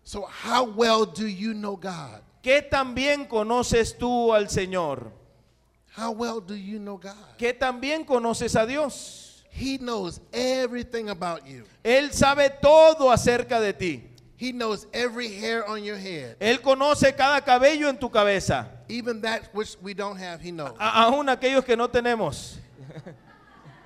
So, 0.04 0.22
how 0.22 0.64
well 0.64 1.04
do 1.06 1.26
you 1.26 1.54
know 1.54 1.76
God? 1.76 2.20
¿Qué 2.42 2.60
tan 2.68 2.94
bien 2.94 3.26
conoces 3.26 3.96
tú 3.96 4.34
al 4.34 4.48
Señor? 4.48 5.10
How 5.94 6.10
well 6.12 6.40
do 6.40 6.54
you 6.54 6.78
know 6.78 6.96
God? 6.96 7.14
¿Qué 7.38 7.52
tan 7.58 7.80
bien 7.80 8.04
conoces 8.04 8.56
a 8.56 8.66
Dios? 8.66 9.42
He 9.50 9.76
knows 9.76 10.20
everything 10.32 11.10
about 11.10 11.46
you. 11.46 11.64
Él 11.84 12.10
sabe 12.12 12.48
todo 12.62 13.10
acerca 13.10 13.60
de 13.60 13.72
ti. 13.74 14.02
He 14.38 14.50
knows 14.52 14.86
every 14.92 15.28
hair 15.28 15.64
on 15.68 15.84
your 15.84 15.96
head. 15.98 16.36
Él 16.40 16.60
conoce 16.62 17.14
cada 17.14 17.40
cabello 17.42 17.88
en 17.88 17.98
tu 17.98 18.08
cabeza. 18.08 18.66
Even 18.88 19.20
that 19.20 19.48
which 19.54 19.76
we 19.82 19.92
don't 19.94 20.16
have, 20.16 20.40
He 20.40 20.50
knows. 20.50 20.74
A- 20.80 21.04
aún 21.04 21.28
aquellos 21.28 21.64
que 21.64 21.76
no 21.76 21.86
tenemos. 21.88 22.56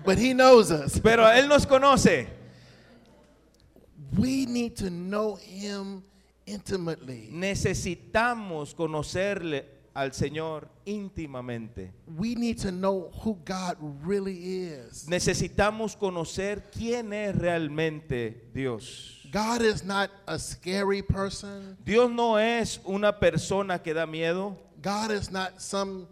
but 0.04 0.16
He 0.16 0.32
knows 0.32 0.70
us. 0.70 1.00
pero 1.00 1.24
Él 1.24 1.48
nos 1.48 1.66
conoce. 1.66 2.28
We 4.16 4.46
need 4.46 4.76
to 4.76 4.88
know 4.88 5.34
Him 5.34 6.04
intimately. 6.46 7.28
Necesitamos 7.32 8.72
conocerle 8.74 9.64
al 9.96 10.12
Señor 10.12 10.68
íntimamente. 10.84 11.90
We 12.06 12.34
need 12.34 12.58
to 12.58 12.70
know 12.70 13.10
who 13.24 13.38
God 13.44 13.78
really 14.04 14.68
is. 14.68 15.08
Necesitamos 15.08 15.96
conocer 15.96 16.70
quién 16.70 17.14
es 17.14 17.34
realmente 17.34 18.50
Dios. 18.52 19.26
God 19.32 19.62
is 19.62 19.82
not 19.82 20.10
a 20.26 20.38
scary 20.38 21.02
person. 21.02 21.78
Dios 21.82 22.10
no 22.10 22.36
es 22.36 22.78
una 22.84 23.18
persona 23.18 23.82
que 23.82 23.94
da 23.94 24.06
miedo. 24.06 24.56
God 24.82 25.12
is 25.12 25.30
not 25.30 25.60
some 25.62 26.06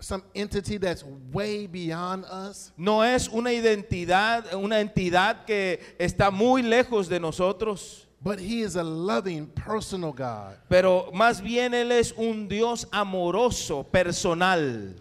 some 0.00 0.22
entity 0.34 0.76
that's 0.76 1.04
way 1.32 1.66
beyond 1.66 2.24
us. 2.24 2.72
No 2.76 3.02
es 3.02 3.28
una 3.28 3.52
identidad, 3.52 4.52
una 4.54 4.80
entidad 4.80 5.46
que 5.46 5.80
está 5.98 6.30
muy 6.30 6.62
lejos 6.62 7.08
de 7.08 7.20
nosotros. 7.20 8.03
But 8.24 8.38
he 8.40 8.62
is 8.62 8.76
a 8.76 8.82
loving, 8.82 9.46
personal 9.48 10.10
God. 10.10 10.56
Pero 10.70 11.10
más 11.12 11.42
bien 11.42 11.74
Él 11.74 11.92
es 11.92 12.10
un 12.16 12.48
Dios 12.48 12.86
amoroso, 12.90 13.84
personal. 13.84 14.94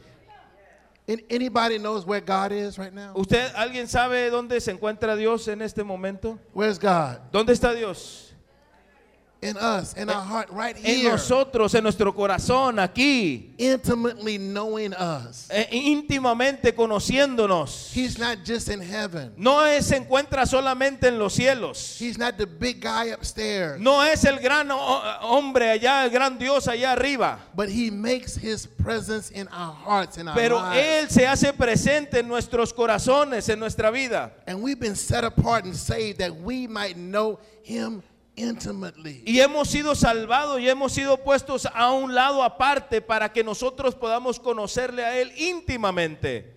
And 1.07 1.21
anybody 1.29 1.77
knows 1.77 2.05
where 2.05 2.21
God 2.21 2.51
is 2.51 2.77
right 2.77 2.93
now? 2.93 3.13
¿Usted, 3.15 3.51
alguien 3.55 3.87
sabe 3.87 4.29
dónde 4.29 4.59
se 4.61 4.71
encuentra 4.71 5.17
Dios 5.17 5.47
en 5.47 5.61
este 5.61 5.83
momento? 5.85 6.37
Where's 6.53 6.77
God? 6.77 7.19
¿Dónde 7.31 7.53
está 7.53 7.73
Dios? 7.73 8.22
In 9.43 9.57
us, 9.57 9.93
in 9.95 10.09
our 10.09 10.21
heart, 10.21 10.49
right 10.51 10.75
En 10.77 10.83
here. 10.83 11.11
nosotros, 11.11 11.73
en 11.75 11.83
nuestro 11.83 12.13
corazón, 12.13 12.79
aquí, 12.79 13.53
Intimately 13.57 14.37
knowing 14.37 14.93
us. 14.93 15.47
eh, 15.49 15.67
íntimamente 15.71 16.73
conociéndonos. 16.73 17.91
He's 17.93 18.17
not 18.17 18.39
just 18.45 18.69
in 18.69 18.81
heaven. 18.81 19.33
No 19.37 19.65
es, 19.65 19.87
se 19.87 19.97
encuentra 19.97 20.45
solamente 20.45 21.07
en 21.07 21.19
los 21.19 21.33
cielos. 21.33 21.97
He's 21.99 22.17
not 22.17 22.37
the 22.37 22.45
big 22.45 22.81
guy 22.81 23.11
upstairs. 23.11 23.79
No 23.79 24.01
es 24.01 24.23
el 24.25 24.39
gran 24.39 24.69
ho- 24.71 25.01
hombre 25.21 25.69
allá, 25.71 26.05
el 26.05 26.09
gran 26.09 26.37
Dios 26.37 26.67
allá 26.67 26.93
arriba. 26.93 27.39
But 27.55 27.69
he 27.69 27.89
makes 27.91 28.35
his 28.35 28.65
presence 28.65 29.29
in 29.31 29.47
our 29.49 29.73
hearts, 29.73 30.17
in 30.17 30.27
our 30.27 30.35
Pero 30.35 30.57
lives. 30.59 30.77
Él 30.77 31.09
se 31.09 31.27
hace 31.27 31.53
presente 31.53 32.19
en 32.19 32.27
nuestros 32.27 32.73
corazones, 32.73 33.49
en 33.49 33.59
nuestra 33.59 33.91
vida. 33.91 34.31
And 34.47 34.61
we've 34.61 34.79
been 34.79 34.95
set 34.95 35.23
apart 35.23 35.65
and 35.65 35.75
saved 35.75 36.19
that 36.19 36.35
we 36.35 36.67
might 36.67 36.95
know 36.97 37.39
him 37.63 38.01
intimately. 38.35 39.23
Y 39.25 39.39
hemos 39.39 39.69
sido 39.69 39.95
salvados 39.95 40.59
y 40.59 40.67
hemos 40.69 40.91
sido 40.93 41.17
puestos 41.23 41.67
a 41.73 41.91
un 41.91 42.13
lado 42.13 42.43
aparte 42.43 43.01
para 43.01 43.31
que 43.31 43.43
nosotros 43.43 43.95
podamos 43.95 44.39
conocerle 44.39 45.03
a 45.03 45.19
Él 45.19 45.31
íntimamente. 45.37 46.51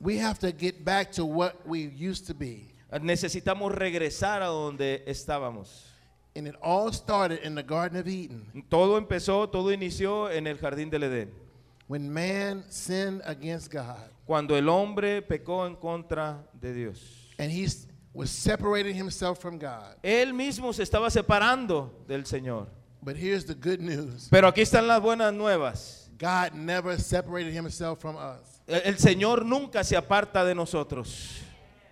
We 0.00 0.18
have 0.20 0.38
to 0.40 0.52
get 0.52 0.84
back 0.84 1.10
to 1.12 1.24
what 1.24 1.54
we 1.66 1.88
used 1.88 2.26
to 2.26 2.34
be. 2.34 2.74
Necesitamos 3.00 3.72
regresar 3.72 4.42
a 4.42 4.46
donde 4.46 5.02
estábamos. 5.06 5.84
And 6.36 6.46
it 6.46 6.54
all 6.62 6.92
started 6.92 7.40
in 7.44 7.54
the 7.54 7.62
Garden 7.62 7.98
of 7.98 8.06
Eden 8.06 8.64
Todo 8.68 8.98
empezó, 8.98 9.48
todo 9.48 9.72
inició 9.72 10.30
en 10.30 10.46
el 10.46 10.58
jardín 10.58 10.90
del 10.90 11.04
Edén. 11.04 11.30
when 11.88 12.12
man 12.12 12.62
sinned 12.68 13.22
against 13.24 13.72
God 13.72 13.96
Cuando 14.26 14.54
el 14.56 14.68
hombre 14.68 15.22
pecó 15.22 15.66
en 15.66 15.76
contra 15.76 16.44
de 16.60 16.74
Dios. 16.74 17.00
and 17.38 17.50
he 17.50 17.64
s- 17.64 17.86
was 18.16 18.30
separating 18.30 18.94
himself 18.94 19.38
from 19.38 19.58
God. 19.58 19.94
Él 20.02 20.32
mismo 20.32 20.72
se 20.72 20.82
estaba 20.82 21.10
separando 21.10 21.90
del 22.08 22.24
Señor. 22.24 22.66
But 23.02 23.16
here's 23.16 23.44
the 23.44 23.54
good 23.54 23.80
news 23.80 24.28
Pero 24.30 24.48
aquí 24.48 24.62
están 24.62 24.88
las 24.88 25.00
buenas 25.00 25.32
nuevas. 25.34 26.08
God 26.18 26.54
never 26.54 26.98
separated 26.98 27.52
himself 27.52 28.00
from 28.00 28.16
us. 28.16 28.62
El 28.66 28.80
el 28.84 28.94
Señor 28.94 29.44
nunca 29.44 29.84
se 29.84 29.96
aparta 29.96 30.44
de 30.44 30.54
nosotros. 30.54 31.42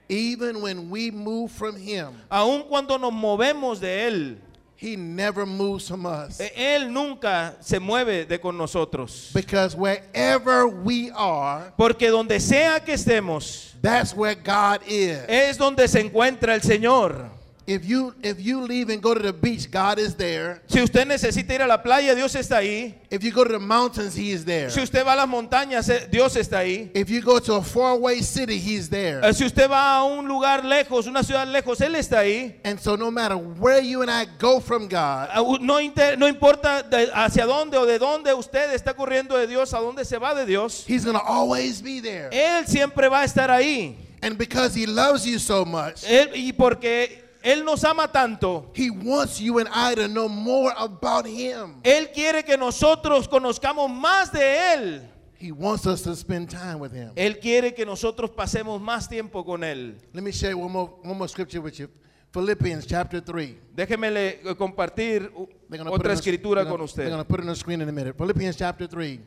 Even 0.09 0.63
when 0.63 0.91
we 0.91 1.11
move 1.11 1.51
from 1.51 1.77
him, 1.77 2.15
Aun 2.31 2.63
cuando 2.65 2.97
nos 2.99 3.13
movemos 3.13 3.79
de 3.79 4.07
Él, 4.07 4.39
he 4.85 4.97
never 4.97 5.47
moves 5.47 5.89
from 5.89 6.05
us. 6.05 6.39
eh, 6.41 6.53
Él 6.77 6.93
nunca 6.93 7.57
se 7.61 7.79
mueve 7.81 8.27
de 8.27 8.39
con 8.39 8.59
nosotros. 8.59 9.31
Because 9.33 9.75
wherever 9.75 10.67
we 10.67 11.11
are, 11.15 11.73
Porque 11.77 12.11
donde 12.11 12.39
sea 12.41 12.81
que 12.85 12.93
estemos, 12.95 13.73
that's 13.81 14.15
where 14.15 14.35
God 14.35 14.81
is. 14.87 15.19
es 15.29 15.57
donde 15.57 15.89
se 15.89 16.01
encuentra 16.01 16.55
el 16.55 16.61
Señor. 16.63 17.31
If 17.67 17.87
you 17.87 18.15
if 18.23 18.39
you 18.41 18.61
leave 18.61 18.91
and 18.91 19.01
go 19.03 19.15
to 19.15 19.21
the 19.21 19.33
beach, 19.33 19.71
God 19.71 19.99
is 19.99 20.15
there. 20.15 20.61
Si 20.67 20.81
usted 20.83 21.07
necesita 21.09 21.55
ir 21.55 21.63
a 21.63 21.67
la 21.67 21.79
playa, 21.83 22.15
Dios 22.15 22.35
está 22.35 22.59
ahí. 22.59 22.95
If 23.11 23.23
you 23.25 23.31
go 23.33 23.43
to 23.45 23.53
the 23.53 23.59
mountains, 23.59 24.15
He 24.15 24.33
is 24.33 24.45
there. 24.45 24.69
Si 24.71 24.83
usted 24.83 25.03
va 25.03 25.15
a 25.15 25.17
las 25.17 25.27
montañas, 25.29 25.89
eh, 25.89 26.07
Dios 26.11 26.37
está 26.37 26.59
ahí. 26.59 26.91
If 26.95 27.09
you 27.09 27.23
go 27.23 27.39
to 27.41 27.55
a 27.55 27.63
faraway 27.63 28.21
city, 28.21 28.59
He's 28.59 28.91
there. 28.91 29.21
Eh, 29.25 29.33
Si 29.33 29.47
usted 29.47 29.71
va 29.71 29.97
a 29.97 30.05
un 30.05 30.29
lugar 30.29 30.63
lejos, 30.63 31.07
una 31.07 31.23
ciudad 31.23 31.47
lejos, 31.49 31.81
Él 31.81 31.95
está 31.95 32.19
ahí. 32.19 32.57
And 32.65 32.79
so, 32.79 32.97
no 32.97 33.11
matter 33.11 33.37
where 33.39 33.81
you 33.81 34.03
and 34.03 34.11
I 34.11 34.27
go 34.39 34.61
from 34.61 34.87
God, 34.87 35.31
u- 35.39 35.59
No, 35.65 35.81
inter- 35.81 36.19
no 36.19 36.29
importa 36.29 36.83
de- 36.83 37.11
hacia 37.15 37.47
dónde 37.47 37.79
o 37.79 37.87
de 37.87 37.99
dónde 37.99 38.35
usted 38.35 38.75
está 38.75 38.93
corriendo 38.95 39.39
de 39.39 39.47
Dios, 39.47 39.73
a 39.73 39.79
dónde 39.79 40.05
se 40.05 40.19
va 40.19 40.35
de 40.35 40.45
Dios, 40.45 40.85
He's 40.87 41.05
going 41.07 41.17
to 41.17 41.25
always 41.25 41.81
be 41.83 42.01
there. 42.03 42.29
Él 42.31 42.67
siempre 42.67 43.09
va 43.09 43.23
a 43.23 43.25
estar 43.25 43.51
ahí. 43.51 43.97
And 44.21 44.37
because 44.37 44.75
He 44.75 44.87
loves 44.87 45.25
you 45.25 45.39
so 45.39 45.65
much, 45.65 46.05
Él- 46.07 46.31
y 46.35 46.53
porque 46.53 47.24
Él 47.45 47.63
nos 47.65 47.85
ama 47.85 48.09
tanto, 48.11 48.71
He 48.75 48.91
wants 48.91 49.39
you 49.41 49.59
and 49.59 49.69
I 49.73 49.95
to 49.97 50.09
know 50.09 50.29
more 50.29 50.73
about 50.77 51.27
Him. 51.27 51.81
Él 51.85 52.11
quiere 52.13 52.43
que 52.43 52.57
nosotros 52.57 53.29
conozcamos 53.29 53.91
más 53.91 54.33
de 54.33 54.41
Él. 54.75 55.03
He 55.39 55.53
wants 55.53 55.87
us 55.87 56.01
to 56.03 56.17
spend 56.17 56.49
time 56.49 56.79
with 56.79 56.93
Him. 56.93 57.11
Él 57.17 57.39
quiere 57.39 57.75
que 57.75 57.85
nosotros 57.85 58.31
pasemos 58.31 58.81
más 58.81 59.09
tiempo 59.09 59.45
con 59.45 59.63
Él. 59.63 59.95
Let 60.15 60.23
me 60.23 60.33
share 60.33 60.55
one 60.57 60.73
more, 60.73 60.91
one 61.03 61.19
more 61.19 61.29
scripture 61.29 61.61
with 61.61 61.79
you 61.79 61.89
Philippians 62.33 62.87
chapter 62.87 63.21
3. 63.21 63.55
Déjeme 63.77 64.11
le- 64.11 64.51
eh, 64.51 64.55
compartir 64.57 65.31
u- 65.37 65.47
They're 65.69 65.79
gonna 65.79 65.91
put 65.91 66.01
it 66.01 66.07
otra 66.07 66.15
escritura 66.15 66.65
con 66.65 66.79
gonna- 66.79 66.87
They're 66.93 67.11
to 67.19 67.25
put 67.25 67.41
it 67.41 67.43
on 67.43 67.49
the 67.49 67.55
screen 67.57 67.81
in 67.83 67.89
a 67.89 67.93
minute. 67.93 68.17
Philippians 68.17 68.57
chapter 68.57 68.89
3, 68.89 69.21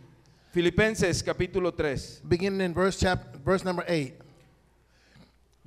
Filipenses 0.51 1.21
capítulo 1.23 1.71
3. 1.71 2.21
beginning 2.27 2.61
in 2.61 2.73
verse, 2.73 2.97
chap- 2.99 3.37
verse 3.45 3.63
number 3.63 3.85
8. 3.87 4.15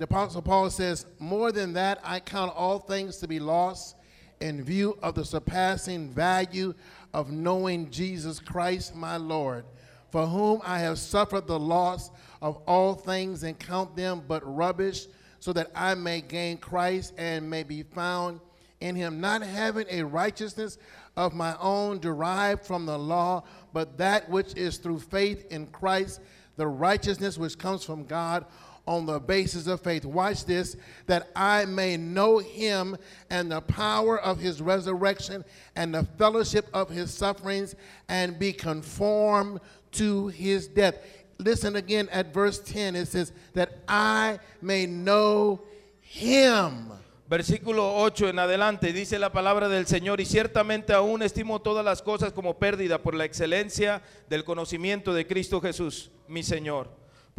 The 0.01 0.05
Apostle 0.05 0.41
Paul 0.41 0.71
says, 0.71 1.05
More 1.19 1.51
than 1.51 1.73
that, 1.73 1.99
I 2.03 2.19
count 2.19 2.51
all 2.55 2.79
things 2.79 3.17
to 3.17 3.27
be 3.27 3.39
lost 3.39 3.95
in 4.39 4.63
view 4.63 4.97
of 5.03 5.13
the 5.13 5.23
surpassing 5.23 6.09
value 6.09 6.73
of 7.13 7.29
knowing 7.29 7.91
Jesus 7.91 8.39
Christ 8.39 8.95
my 8.95 9.17
Lord, 9.17 9.63
for 10.09 10.25
whom 10.25 10.59
I 10.65 10.79
have 10.79 10.97
suffered 10.97 11.45
the 11.45 11.59
loss 11.59 12.09
of 12.41 12.57
all 12.65 12.95
things 12.95 13.43
and 13.43 13.59
count 13.59 13.95
them 13.95 14.23
but 14.27 14.41
rubbish, 14.43 15.05
so 15.37 15.53
that 15.53 15.69
I 15.75 15.93
may 15.93 16.21
gain 16.21 16.57
Christ 16.57 17.13
and 17.19 17.47
may 17.47 17.61
be 17.61 17.83
found 17.83 18.39
in 18.79 18.95
him, 18.95 19.21
not 19.21 19.43
having 19.43 19.85
a 19.87 20.01
righteousness 20.01 20.79
of 21.15 21.35
my 21.35 21.55
own 21.59 21.99
derived 21.99 22.65
from 22.65 22.87
the 22.87 22.97
law, 22.97 23.43
but 23.71 23.99
that 23.99 24.27
which 24.31 24.55
is 24.55 24.77
through 24.77 25.01
faith 25.01 25.45
in 25.51 25.67
Christ, 25.67 26.21
the 26.57 26.65
righteousness 26.65 27.37
which 27.37 27.59
comes 27.59 27.83
from 27.83 28.05
God 28.05 28.47
on 28.87 29.05
the 29.05 29.19
basis 29.19 29.67
of 29.67 29.81
faith. 29.81 30.05
Watch 30.05 30.45
this 30.45 30.75
that 31.05 31.29
I 31.35 31.65
may 31.65 31.97
know 31.97 32.39
him 32.39 32.97
and 33.29 33.51
the 33.51 33.61
power 33.61 34.19
of 34.19 34.39
his 34.39 34.61
resurrection 34.61 35.43
and 35.75 35.93
the 35.93 36.03
fellowship 36.17 36.67
of 36.73 36.89
his 36.89 37.13
sufferings 37.13 37.75
and 38.09 38.37
be 38.37 38.53
conformed 38.53 39.59
to 39.93 40.27
his 40.29 40.67
death. 40.67 40.95
Listen 41.37 41.75
again 41.75 42.07
at 42.11 42.33
verse 42.33 42.59
10. 42.59 42.95
It 42.95 43.07
says, 43.07 43.31
That 43.53 43.79
I 43.87 44.39
may 44.61 44.85
know 44.85 45.61
him. 46.01 46.91
Versículo 47.31 47.95
8 48.03 48.27
en 48.27 48.39
adelante 48.39 48.91
dice 48.91 49.17
la 49.17 49.31
palabra 49.31 49.69
del 49.69 49.87
Señor, 49.87 50.19
y 50.19 50.25
ciertamente 50.25 50.91
aún 50.91 51.21
estimo 51.21 51.61
todas 51.61 51.85
las 51.85 52.01
cosas 52.01 52.33
como 52.33 52.59
pérdida 52.59 53.01
por 53.01 53.13
la 53.13 53.23
excelencia 53.23 54.01
del 54.27 54.43
conocimiento 54.43 55.13
de 55.13 55.25
Cristo 55.25 55.61
Jesús, 55.61 56.11
mi 56.27 56.43
Señor, 56.43 56.89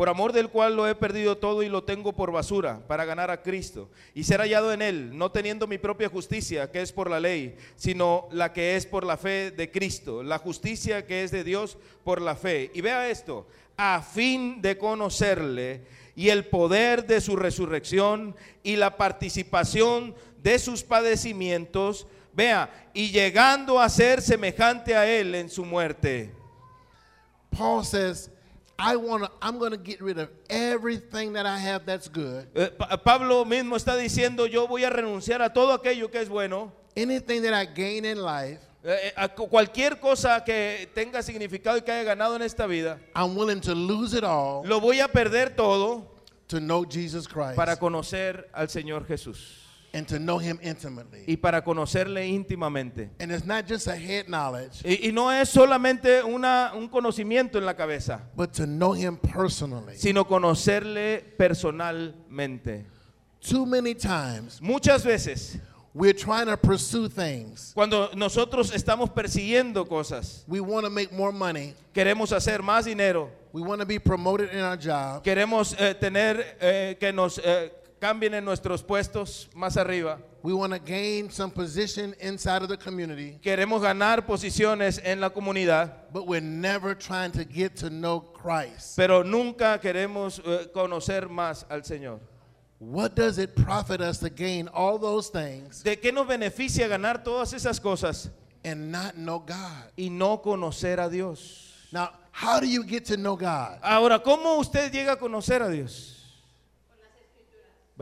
por 0.02 0.08
amor 0.08 0.32
del 0.32 0.48
cual 0.48 0.74
lo 0.74 0.88
he 0.88 0.96
perdido 0.96 1.38
todo 1.38 1.62
y 1.62 1.68
lo 1.68 1.84
tengo 1.84 2.12
por 2.12 2.32
basura 2.32 2.80
para 2.88 3.04
ganar 3.04 3.30
a 3.30 3.40
Cristo 3.40 3.88
y 4.16 4.24
ser 4.24 4.40
hallado 4.40 4.72
en 4.72 4.82
él, 4.82 5.16
no 5.16 5.30
teniendo 5.30 5.68
mi 5.68 5.78
propia 5.78 6.08
justicia, 6.08 6.72
que 6.72 6.82
es 6.82 6.90
por 6.90 7.08
la 7.08 7.20
ley, 7.20 7.54
sino 7.76 8.26
la 8.32 8.52
que 8.52 8.74
es 8.74 8.84
por 8.84 9.04
la 9.06 9.16
fe 9.16 9.52
de 9.52 9.70
Cristo, 9.70 10.24
la 10.24 10.38
justicia 10.38 11.06
que 11.06 11.22
es 11.22 11.30
de 11.30 11.44
Dios 11.44 11.78
por 12.02 12.20
la 12.20 12.34
fe. 12.34 12.72
Y 12.74 12.80
vea 12.80 13.10
esto, 13.10 13.46
a 13.76 14.02
fin 14.02 14.60
de 14.60 14.76
conocerle 14.76 15.82
y 16.16 16.30
el 16.30 16.46
poder 16.46 17.06
de 17.06 17.20
su 17.20 17.36
resurrección 17.36 18.34
y 18.64 18.74
la 18.74 18.96
participación 18.96 20.16
de 20.42 20.58
sus 20.58 20.82
padecimientos, 20.82 22.08
vea, 22.32 22.88
y 22.92 23.12
llegando 23.12 23.78
a 23.78 23.88
ser 23.88 24.20
semejante 24.20 24.96
a 24.96 25.06
él 25.06 25.36
en 25.36 25.48
su 25.48 25.64
muerte. 25.64 26.32
Paul 27.56 27.84
I 28.84 28.96
want 28.96 29.22
to 29.24 29.30
I'm 29.40 29.58
going 29.58 29.70
to 29.70 29.76
get 29.78 30.00
rid 30.00 30.18
of 30.18 30.28
everything 30.50 31.34
that 31.34 31.46
I 31.46 31.56
have 31.58 31.84
that's 31.86 32.08
good. 32.08 32.46
Eh, 32.54 32.68
Pa- 32.76 32.96
Pablo 32.96 33.44
mismo 33.44 33.76
está 33.76 33.96
diciendo, 33.96 34.46
yo 34.46 34.66
voy 34.66 34.82
a 34.84 34.90
renunciar 34.90 35.40
a 35.42 35.52
todo 35.52 35.72
aquello 35.72 36.10
que 36.10 36.20
es 36.20 36.28
bueno, 36.28 36.72
Anything 36.96 37.42
that 37.42 37.54
I 37.54 37.64
gain 37.64 38.04
in 38.04 38.18
life, 38.20 38.60
eh, 38.84 38.96
eh, 39.08 39.12
a 39.16 39.28
cu- 39.28 39.48
cualquier 39.48 39.98
cosa 40.00 40.42
que 40.44 40.90
tenga 40.94 41.22
significado 41.22 41.78
y 41.78 41.82
que 41.82 41.92
haya 41.92 42.04
ganado 42.04 42.34
en 42.36 42.42
esta 42.42 42.66
vida, 42.66 42.98
I'm 43.14 43.36
willing 43.36 43.60
to 43.62 43.74
lose 43.74 44.14
it 44.14 44.24
all 44.24 44.62
lo 44.66 44.80
voy 44.80 45.00
a 45.00 45.08
perder 45.08 45.54
todo 45.56 46.06
to 46.48 46.58
know 46.58 46.84
Jesus 46.84 47.26
Christ. 47.28 47.56
para 47.56 47.76
conocer 47.76 48.48
al 48.52 48.68
Señor 48.68 49.06
Jesús 49.06 49.61
and 49.94 50.06
to 50.08 50.18
know 50.18 50.38
him 50.38 50.58
intimately. 50.62 51.24
y 51.26 51.36
para 51.36 51.62
conocerle 51.62 52.26
íntimamente. 52.26 53.10
And 53.20 53.30
it's 53.30 53.44
not 53.44 53.66
just 53.68 53.86
a 53.88 53.96
head 53.96 54.26
knowledge, 54.26 54.82
Y, 54.84 55.08
y 55.08 55.12
no 55.12 55.30
es 55.30 55.50
solamente 55.50 56.22
una, 56.24 56.72
un 56.74 56.88
conocimiento 56.88 57.58
en 57.58 57.66
la 57.66 57.74
cabeza, 57.74 58.22
but 58.34 58.52
to 58.54 58.64
know 58.66 58.92
him 58.94 59.16
personally. 59.18 59.96
sino 59.96 60.24
conocerle 60.24 61.22
personalmente. 61.36 62.84
Too 63.40 63.66
many 63.66 63.94
times 63.94 64.60
Muchas 64.62 65.04
veces, 65.04 65.58
we're 65.94 66.14
trying 66.14 66.46
to 66.46 66.56
pursue 66.56 67.08
things. 67.08 67.72
cuando 67.74 68.10
nosotros 68.14 68.72
estamos 68.74 69.10
persiguiendo 69.10 69.86
cosas, 69.88 70.44
We 70.46 70.60
want 70.60 70.84
to 70.84 70.90
make 70.90 71.12
more 71.12 71.32
money. 71.32 71.74
queremos 71.92 72.32
hacer 72.32 72.62
más 72.62 72.84
dinero, 72.84 73.30
We 73.52 73.60
want 73.60 73.80
to 73.80 73.86
be 73.86 73.98
promoted 73.98 74.50
in 74.54 74.60
our 74.60 74.76
job. 74.78 75.22
queremos 75.22 75.74
eh, 75.78 75.94
tener 75.94 76.56
eh, 76.60 76.96
que 76.98 77.12
nos 77.12 77.38
eh, 77.38 77.70
cambien 78.02 78.34
en 78.34 78.44
nuestros 78.44 78.82
puestos 78.82 79.48
más 79.54 79.76
arriba, 79.76 80.18
We 80.42 80.52
want 80.52 80.72
to 80.72 80.80
gain 80.80 81.30
some 81.30 81.52
position 81.52 82.16
inside 82.20 82.62
of 82.62 82.68
the 82.68 82.76
community, 82.76 83.38
queremos 83.40 83.80
ganar 83.80 84.26
posiciones 84.26 85.00
en 85.04 85.20
la 85.20 85.30
comunidad, 85.30 86.12
but 86.12 86.26
we're 86.26 86.40
never 86.40 86.96
trying 86.96 87.30
to 87.30 87.44
get 87.44 87.76
to 87.76 87.90
know 87.90 88.18
Christ. 88.20 88.96
pero 88.96 89.22
nunca 89.22 89.78
queremos 89.80 90.40
eh, 90.44 90.66
conocer 90.74 91.28
más 91.28 91.64
al 91.70 91.82
Señor. 91.82 92.18
What 92.80 93.14
does 93.14 93.38
it 93.38 93.54
profit 93.54 94.00
us 94.00 94.18
to 94.18 94.28
gain 94.30 94.66
all 94.74 94.98
those 94.98 95.28
things 95.30 95.84
¿De 95.84 95.94
qué 96.00 96.12
nos 96.12 96.26
beneficia 96.26 96.88
ganar 96.88 97.22
todas 97.22 97.52
esas 97.52 97.78
cosas 97.78 98.30
and 98.64 98.90
not 98.90 99.14
know 99.14 99.38
God? 99.38 99.92
y 99.96 100.08
no 100.10 100.38
conocer 100.42 100.98
a 100.98 101.08
Dios? 101.08 101.68
Now, 101.92 102.10
how 102.32 102.58
do 102.58 102.66
you 102.66 102.82
get 102.82 103.04
to 103.04 103.16
know 103.16 103.36
God? 103.36 103.78
Ahora, 103.80 104.18
¿cómo 104.18 104.58
usted 104.58 104.90
llega 104.90 105.12
a 105.12 105.16
conocer 105.16 105.62
a 105.62 105.68
Dios? 105.68 106.21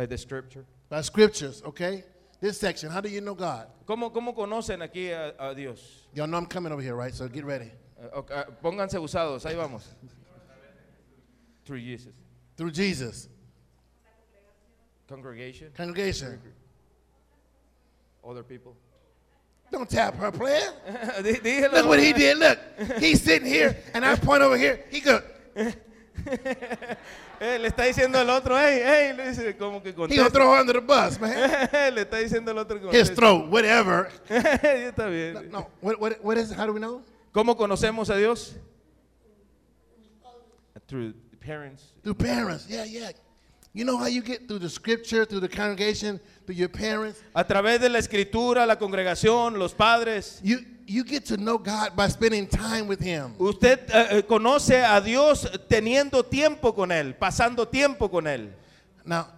By 0.01 0.07
the 0.07 0.17
scripture. 0.17 0.65
By 0.89 1.03
scriptures, 1.03 1.63
okay? 1.63 2.05
This 2.41 2.59
section, 2.59 2.89
how 2.89 3.03
do 3.03 3.11
you 3.11 3.21
know 3.21 3.35
God? 3.35 3.67
¿Cómo, 3.87 4.11
cómo 4.11 4.35
conocen 4.35 4.81
aquí 4.81 5.11
a, 5.11 5.35
a 5.39 5.55
Dios? 5.55 6.07
Y'all 6.15 6.27
know 6.27 6.39
I'm 6.39 6.47
coming 6.47 6.73
over 6.73 6.81
here, 6.81 6.95
right? 6.95 7.13
So 7.13 7.29
get 7.29 7.45
ready. 7.45 7.71
Eh, 8.03 8.07
ok, 8.15 8.31
ah, 8.35 8.45
pónganse 8.65 8.95
usados, 8.95 9.45
ahí 9.45 9.55
vamos. 9.55 9.87
Through 11.67 11.81
Jesus. 11.81 12.15
Through 12.57 12.71
Jesus. 12.71 13.29
Congregation, 15.07 15.69
Congregation. 15.77 16.41
other 18.27 18.43
people. 18.43 18.75
Don't 19.71 19.91
tap 19.91 20.15
her, 20.15 20.33
player. 20.33 20.73
Look 21.73 21.87
what 21.87 22.01
he 22.01 22.15
did. 22.15 22.39
Look, 22.39 22.59
he's 22.99 23.23
sitting 23.23 23.47
here, 23.47 23.77
and 23.93 24.03
I 24.07 24.17
point 24.17 24.43
over 24.43 24.57
here. 24.57 24.83
He 24.89 25.01
go, 25.01 25.21
Eh, 27.43 27.59
le 27.59 27.69
está 27.69 27.85
diciendo 27.85 28.19
al 28.19 28.29
otro, 28.29 28.55
hey, 28.59 28.83
hey, 28.85 29.13
le 29.17 29.31
dice 29.31 29.57
como 29.57 29.83
que 29.83 29.95
contesta. 29.95 30.29
throw 30.31 30.53
her 30.53 30.61
under 30.61 30.75
the 30.75 30.81
bus, 30.87 31.19
man. 31.19 31.33
le 31.95 32.03
está 32.03 32.19
diciendo 32.19 32.51
al 32.51 32.59
otro 32.59 32.79
que 32.79 32.87
His 32.89 33.09
conteste. 33.09 33.15
throat, 33.15 33.51
whatever. 33.51 34.11
Está 34.29 35.07
bien. 35.07 35.51
No, 35.51 35.71
what, 35.81 35.99
what, 35.99 36.23
what 36.23 36.37
is? 36.37 36.53
How 36.53 36.67
do 36.67 36.75
we 36.75 36.81
know? 36.81 37.03
¿Cómo 37.33 37.57
conocemos 37.57 38.11
a 38.11 38.17
Dios? 38.19 38.55
Through 40.87 41.15
parents. 41.41 41.95
Through 42.03 42.17
parents. 42.17 42.67
Yeah, 42.69 42.85
yeah. 42.85 43.13
You 43.73 43.85
know 43.85 43.97
how 43.97 44.07
you 44.07 44.21
get 44.23 44.49
through 44.49 44.59
the 44.59 44.69
scripture, 44.69 45.25
through 45.25 45.41
the 45.41 45.49
congregation, 45.49 46.21
through 46.45 46.57
your 46.57 46.69
parents? 46.69 47.23
A 47.35 47.45
través 47.45 47.81
de 47.81 47.89
la 47.89 48.01
escritura, 48.01 48.67
la 48.67 48.77
congregación, 48.77 49.57
los 49.59 49.73
padres. 49.73 50.41
You, 50.43 50.59
you 50.91 51.05
get 51.05 51.25
to 51.27 51.37
know 51.37 51.57
God 51.57 51.95
by 51.95 52.09
spending 52.09 52.49
time 52.49 52.89
with 52.89 53.01
Him. 53.01 53.35
Usted 53.39 53.79
eh, 53.93 54.07
eh, 54.19 54.23
conoce 54.23 54.83
a 54.83 55.01
Dios 55.01 55.47
teniendo 55.69 56.25
tiempo 56.25 56.73
con 56.75 56.91
Él, 56.91 57.15
pasando 57.15 57.69
tiempo 57.69 58.09
con 58.11 58.27
Él. 58.27 58.51
Now, 59.05 59.29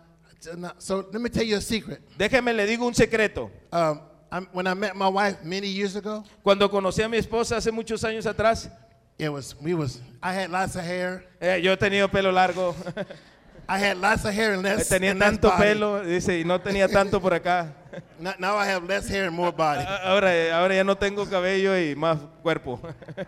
now, 0.57 0.73
so 0.79 1.07
let 1.13 1.21
me 1.21 1.29
tell 1.29 1.45
you 1.45 1.57
a 1.57 1.61
secret. 1.61 2.01
Déjeme 2.17 2.55
le 2.57 2.67
digo 2.67 2.87
un 2.87 2.95
secreto. 2.95 3.51
Um, 3.71 4.01
I'm, 4.31 4.49
when 4.53 4.67
I 4.67 4.73
met 4.73 4.97
my 4.97 5.09
wife 5.09 5.45
many 5.45 5.69
years 5.69 5.95
ago, 5.95 6.25
Cuando 6.43 6.69
conocí 6.71 7.03
a 7.05 7.09
mi 7.09 7.19
esposa 7.19 7.57
hace 7.59 7.71
muchos 7.71 8.03
años 8.03 8.25
atrás, 8.25 8.71
it 9.19 9.29
was 9.29 9.55
we 9.61 9.75
was 9.75 10.01
I 10.23 10.33
had 10.33 10.51
lots 10.51 10.75
of 10.75 10.83
hair. 10.85 11.23
eh, 11.39 11.61
yo 11.63 11.73
he 11.73 11.77
tenido 11.77 12.11
pelo 12.11 12.33
largo, 12.33 12.75
I 13.69 13.79
had 13.79 13.97
lots 13.99 14.25
of 14.25 14.35
hair 14.35 14.55
and 14.55 14.63
less. 14.63 14.89
tenía 14.89 15.13
and 15.13 15.21
less 15.21 15.31
tanto 15.31 15.49
body. 15.49 15.63
pelo, 15.63 16.03
dice, 16.05 16.39
y 16.41 16.45
no 16.45 16.61
tenía 16.61 16.89
tanto 16.89 17.21
por 17.21 17.33
acá. 17.35 17.73
Now, 18.19 18.35
now 18.39 18.57
I 18.57 18.67
have 18.67 18.85
less 18.85 19.07
hair 19.07 19.27
and 19.27 19.37
more 19.37 19.53
body. 19.53 19.85
Ahora, 20.03 20.31
ahora 20.57 20.75
ya 20.75 20.85
no 20.85 20.97
tengo 20.97 21.27
cabello 21.29 21.77
y 21.79 21.95
más 21.95 22.19
cuerpo. 22.43 22.81
Eh, 23.19 23.25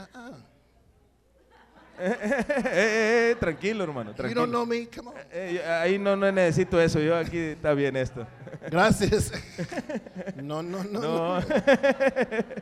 eh, 0.00 0.32
eh, 1.98 3.36
tranquilo, 3.38 3.84
hermano, 3.84 4.12
you 4.16 4.34
don't 4.34 4.50
know 4.50 4.64
me? 4.66 4.86
Come 4.86 5.08
on. 5.08 5.14
Eh, 5.32 5.62
ahí 5.64 5.98
no, 5.98 6.16
no 6.16 6.30
necesito 6.32 6.80
eso, 6.80 6.98
yo 7.00 7.16
aquí 7.16 7.38
está 7.38 7.74
bien 7.74 7.96
esto. 7.96 8.26
Gracias. 8.70 9.32
No, 10.36 10.62
no, 10.62 10.82
no, 10.84 11.00
no. 11.00 11.00
No, 11.00 11.38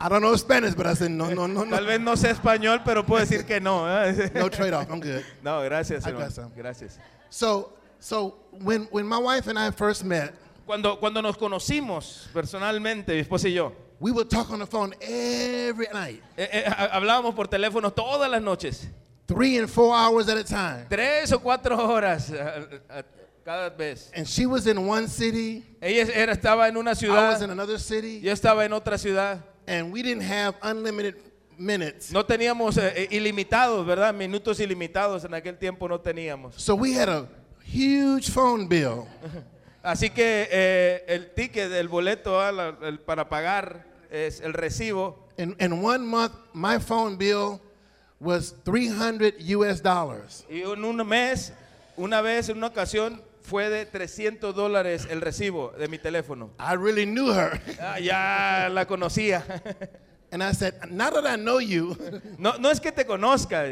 I 0.00 0.08
don't 0.08 0.20
know 0.22 0.36
Spanish, 0.36 0.74
but 0.74 0.86
I 0.86 0.94
said 0.94 1.10
no, 1.10 1.30
no, 1.30 1.46
no, 1.46 1.64
tal 1.64 1.82
no. 1.82 1.86
vez 1.86 2.00
no 2.00 2.14
sé 2.16 2.30
español, 2.30 2.82
pero 2.84 3.04
puedo 3.04 3.20
decir 3.24 3.44
que 3.46 3.60
no. 3.60 3.86
¿eh? 3.88 4.30
No 4.34 4.48
trade 4.50 4.74
off. 4.74 4.88
I'm 4.90 5.00
good. 5.00 5.22
No, 5.42 5.62
gracias, 5.62 6.04
I 6.04 6.10
hermano. 6.10 6.26
got 6.26 6.34
some. 6.34 6.52
Gracias. 6.54 6.98
So, 7.30 7.72
so 7.98 8.36
when 8.62 8.86
when 8.90 9.06
my 9.06 9.18
wife 9.18 9.46
and 9.48 9.58
I 9.58 9.70
first 9.70 10.04
met, 10.04 10.32
Cuando, 10.66 10.96
cuando 11.00 11.20
nos 11.22 11.36
conocimos 11.36 12.28
personalmente, 12.32 13.08
mi 13.14 13.20
esposa 13.20 13.48
y 13.48 13.54
yo, 13.54 13.72
we 13.98 14.12
would 14.12 14.28
talk 14.30 14.50
on 14.50 14.60
the 14.60 14.66
phone 14.66 14.94
every 15.00 15.86
night, 15.92 16.22
eh, 16.36 16.48
eh, 16.52 16.64
ha- 16.66 16.90
hablábamos 16.96 17.34
por 17.34 17.48
teléfono 17.48 17.90
todas 17.92 18.30
las 18.30 18.40
noches, 18.42 18.88
three 19.34 19.58
and 19.58 19.68
four 19.70 19.94
hours 19.94 20.28
at 20.28 20.36
a 20.36 20.44
time. 20.44 20.86
tres 20.88 21.32
o 21.32 21.38
cuatro 21.38 21.76
horas 21.76 22.30
a- 22.32 22.66
a- 22.98 23.04
cada 23.44 23.70
vez. 23.70 24.10
And 24.14 24.26
she 24.26 24.46
was 24.46 24.66
in 24.66 24.76
one 24.86 25.08
city, 25.08 25.64
Ella 25.80 26.06
era, 26.14 26.32
estaba 26.34 26.68
en 26.68 26.76
una 26.76 26.90
I 26.90 26.92
was 26.92 27.02
in 27.02 27.08
ciudad, 27.08 27.42
another 27.50 27.78
city, 27.78 28.20
yo 28.20 28.32
estaba 28.32 28.64
en 28.64 28.72
otra 28.72 28.98
ciudad. 28.98 29.42
and 29.66 29.92
we 29.92 30.02
didn't 30.02 30.22
have 30.22 30.54
unlimited 30.62 31.14
minutes. 31.58 32.10
No 32.12 32.24
teníamos 32.24 32.76
eh, 32.78 32.92
eh, 32.96 33.08
ilimitados, 33.10 33.86
¿verdad? 33.86 34.12
Minutos 34.14 34.58
ilimitados 34.60 35.24
en 35.24 35.32
aquel 35.34 35.58
tiempo 35.58 35.86
no 35.88 35.98
teníamos. 36.00 36.54
So 36.60 36.74
we 36.74 36.92
had 36.94 37.08
a 37.08 37.26
huge 37.64 38.28
phone 38.30 38.66
bill. 38.68 39.06
Así 39.84 40.10
que 40.10 40.48
eh, 40.50 41.04
el 41.08 41.30
ticket, 41.34 41.72
el 41.72 41.88
boleto 41.88 42.38
ah, 42.40 42.50
la- 42.52 42.76
el- 42.82 42.98
para 43.00 43.28
pagar 43.28 43.84
es 44.10 44.40
el 44.40 44.52
recibo. 44.52 45.26
In, 45.38 45.54
in 45.58 45.72
one 45.82 46.04
month, 46.04 46.34
my 46.52 46.78
phone 46.78 47.16
bill 47.16 47.60
was 48.20 48.54
300 48.64 49.34
US 49.56 49.80
dollars. 49.82 50.44
Y 50.48 50.60
en 50.62 50.84
un 50.84 51.06
mes, 51.08 51.52
una 51.96 52.20
vez, 52.20 52.48
en 52.48 52.58
una 52.58 52.68
ocasión, 52.68 53.20
fue 53.42 53.68
de 53.68 53.86
300 53.86 54.54
dólares 54.54 55.06
el 55.10 55.20
recibo 55.20 55.72
de 55.76 55.88
mi 55.88 55.98
teléfono. 55.98 56.50
I 56.58 56.74
really 56.74 57.06
knew 57.06 57.32
her. 57.32 57.60
Ah, 57.80 57.98
ya 57.98 58.68
la 58.70 58.84
conocía. 58.86 59.42
And 60.32 60.44
I 60.44 60.52
said, 60.52 60.74
now 60.92 61.10
that 61.10 61.26
I 61.26 61.34
know 61.34 61.58
you, 61.58 61.96
No, 62.38 62.52
no 62.56 62.70
es 62.70 62.78
que 62.78 62.92
te 62.92 63.02
conozca, 63.02 63.64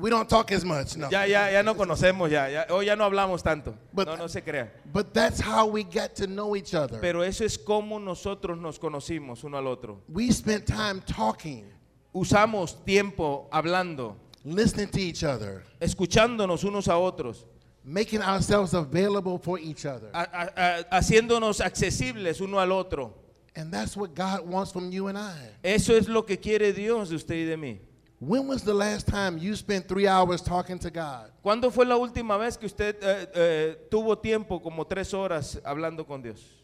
we 0.00 0.10
don't 0.10 0.28
talk 0.28 0.50
as 0.50 0.64
much. 0.64 0.96
No. 0.96 1.08
ya, 1.08 1.26
ya, 1.26 1.48
ya 1.50 1.62
no 1.62 1.74
conocemos, 1.76 2.28
ya, 2.28 2.48
ya, 2.48 2.66
hoy 2.70 2.86
ya 2.86 2.96
no 2.96 3.04
hablamos 3.04 3.40
tanto. 3.42 3.76
But- 3.92 4.08
no, 4.08 4.16
no 4.16 4.26
se 4.26 4.40
crea. 4.42 4.68
But 4.92 5.14
that's 5.14 5.40
how 5.40 5.66
we 5.66 5.84
got 5.84 6.16
to 6.16 6.26
know 6.26 6.56
each 6.56 6.74
other. 6.74 6.98
Pero 7.00 7.22
eso 7.22 7.44
es 7.44 7.56
como 7.56 8.00
nosotros 8.00 8.58
nos 8.58 8.80
conocimos 8.80 9.44
uno 9.44 9.56
al 9.58 9.68
otro. 9.68 10.00
We 10.08 10.32
spent 10.32 10.66
time 10.66 11.02
talking, 11.06 11.66
Usamos 12.12 12.84
tiempo 12.84 13.48
hablando, 13.50 14.16
listening 14.44 14.88
to 14.88 14.98
each 15.00 15.24
other, 15.24 15.62
escuchándonos 15.80 16.62
unos 16.64 16.88
a 16.88 16.98
otros, 16.98 17.46
making 17.84 18.20
ourselves 18.20 18.74
available 18.74 19.38
for 19.38 19.58
each 19.58 19.86
other. 19.86 20.10
a- 20.12 20.28
a- 20.32 20.78
a- 20.90 20.98
haciéndonos 20.98 21.60
accesibles 21.60 22.40
uno 22.40 22.58
al 22.60 22.70
otro. 22.72 23.14
And 23.54 23.72
that's 23.72 23.96
what 23.96 24.14
God 24.14 24.46
wants 24.46 24.72
from 24.72 24.90
you 24.90 25.08
and 25.08 25.18
I. 25.18 25.34
Eso 25.62 25.94
es 25.94 26.08
lo 26.08 26.22
que 26.24 26.38
quiere 26.38 26.72
Dios 26.72 27.10
de 27.10 27.16
usted 27.16 27.34
y 27.34 27.44
de 27.44 27.56
mí. 27.56 27.80
When 28.20 28.46
was 28.46 28.62
the 28.62 28.72
last 28.72 29.06
time 29.08 29.36
you 29.38 29.54
spent 29.56 29.88
three 29.88 30.06
hours 30.06 30.42
talking 30.42 30.78
to 30.78 30.90
God? 30.90 31.30
¿Cuándo 31.42 31.70
fue 31.72 31.84
la 31.84 31.96
última 31.96 32.38
vez 32.38 32.56
que 32.56 32.66
usted 32.66 32.96
eh, 33.02 33.28
eh, 33.34 33.76
tuvo 33.90 34.16
tiempo, 34.16 34.60
como 34.62 34.86
tres 34.86 35.12
horas, 35.12 35.60
hablando 35.64 36.06
con 36.06 36.22
Dios? 36.22 36.61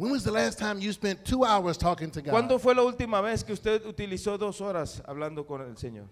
When 0.00 0.10
was 0.12 0.24
the 0.24 0.32
last 0.32 0.58
time 0.58 0.80
you 0.80 0.90
spent 0.94 1.26
two 1.26 1.44
hours 1.44 1.76
talking 1.76 2.10
to 2.12 2.22
God? 2.22 2.32
¿Cuándo 2.32 2.58
fue 2.58 2.74
la 2.74 2.80
última 2.82 3.20
vez 3.20 3.44
que 3.44 3.52
usted 3.52 3.84
utilizó 3.84 4.38
dos 4.38 4.58
horas 4.62 5.02
hablando 5.06 5.46
con 5.46 5.60
el 5.60 5.76
Señor? 5.76 6.06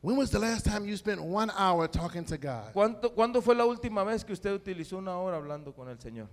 When 0.00 0.16
was 0.16 0.30
the 0.30 0.38
last 0.38 0.64
time 0.64 0.86
you 0.86 0.96
spent 0.96 1.20
one 1.20 1.50
hour 1.50 1.88
talking 1.88 2.24
to 2.26 2.38
God? 2.38 2.72
¿Cuánto- 2.74 3.12
¿Cuándo 3.12 3.42
fue 3.42 3.56
la 3.56 3.64
última 3.64 4.04
vez 4.04 4.24
que 4.24 4.32
usted 4.34 4.52
utilizó 4.54 4.98
una 4.98 5.16
hora 5.18 5.36
hablando 5.36 5.72
con 5.74 5.88
el 5.88 5.98
Señor? 5.98 6.28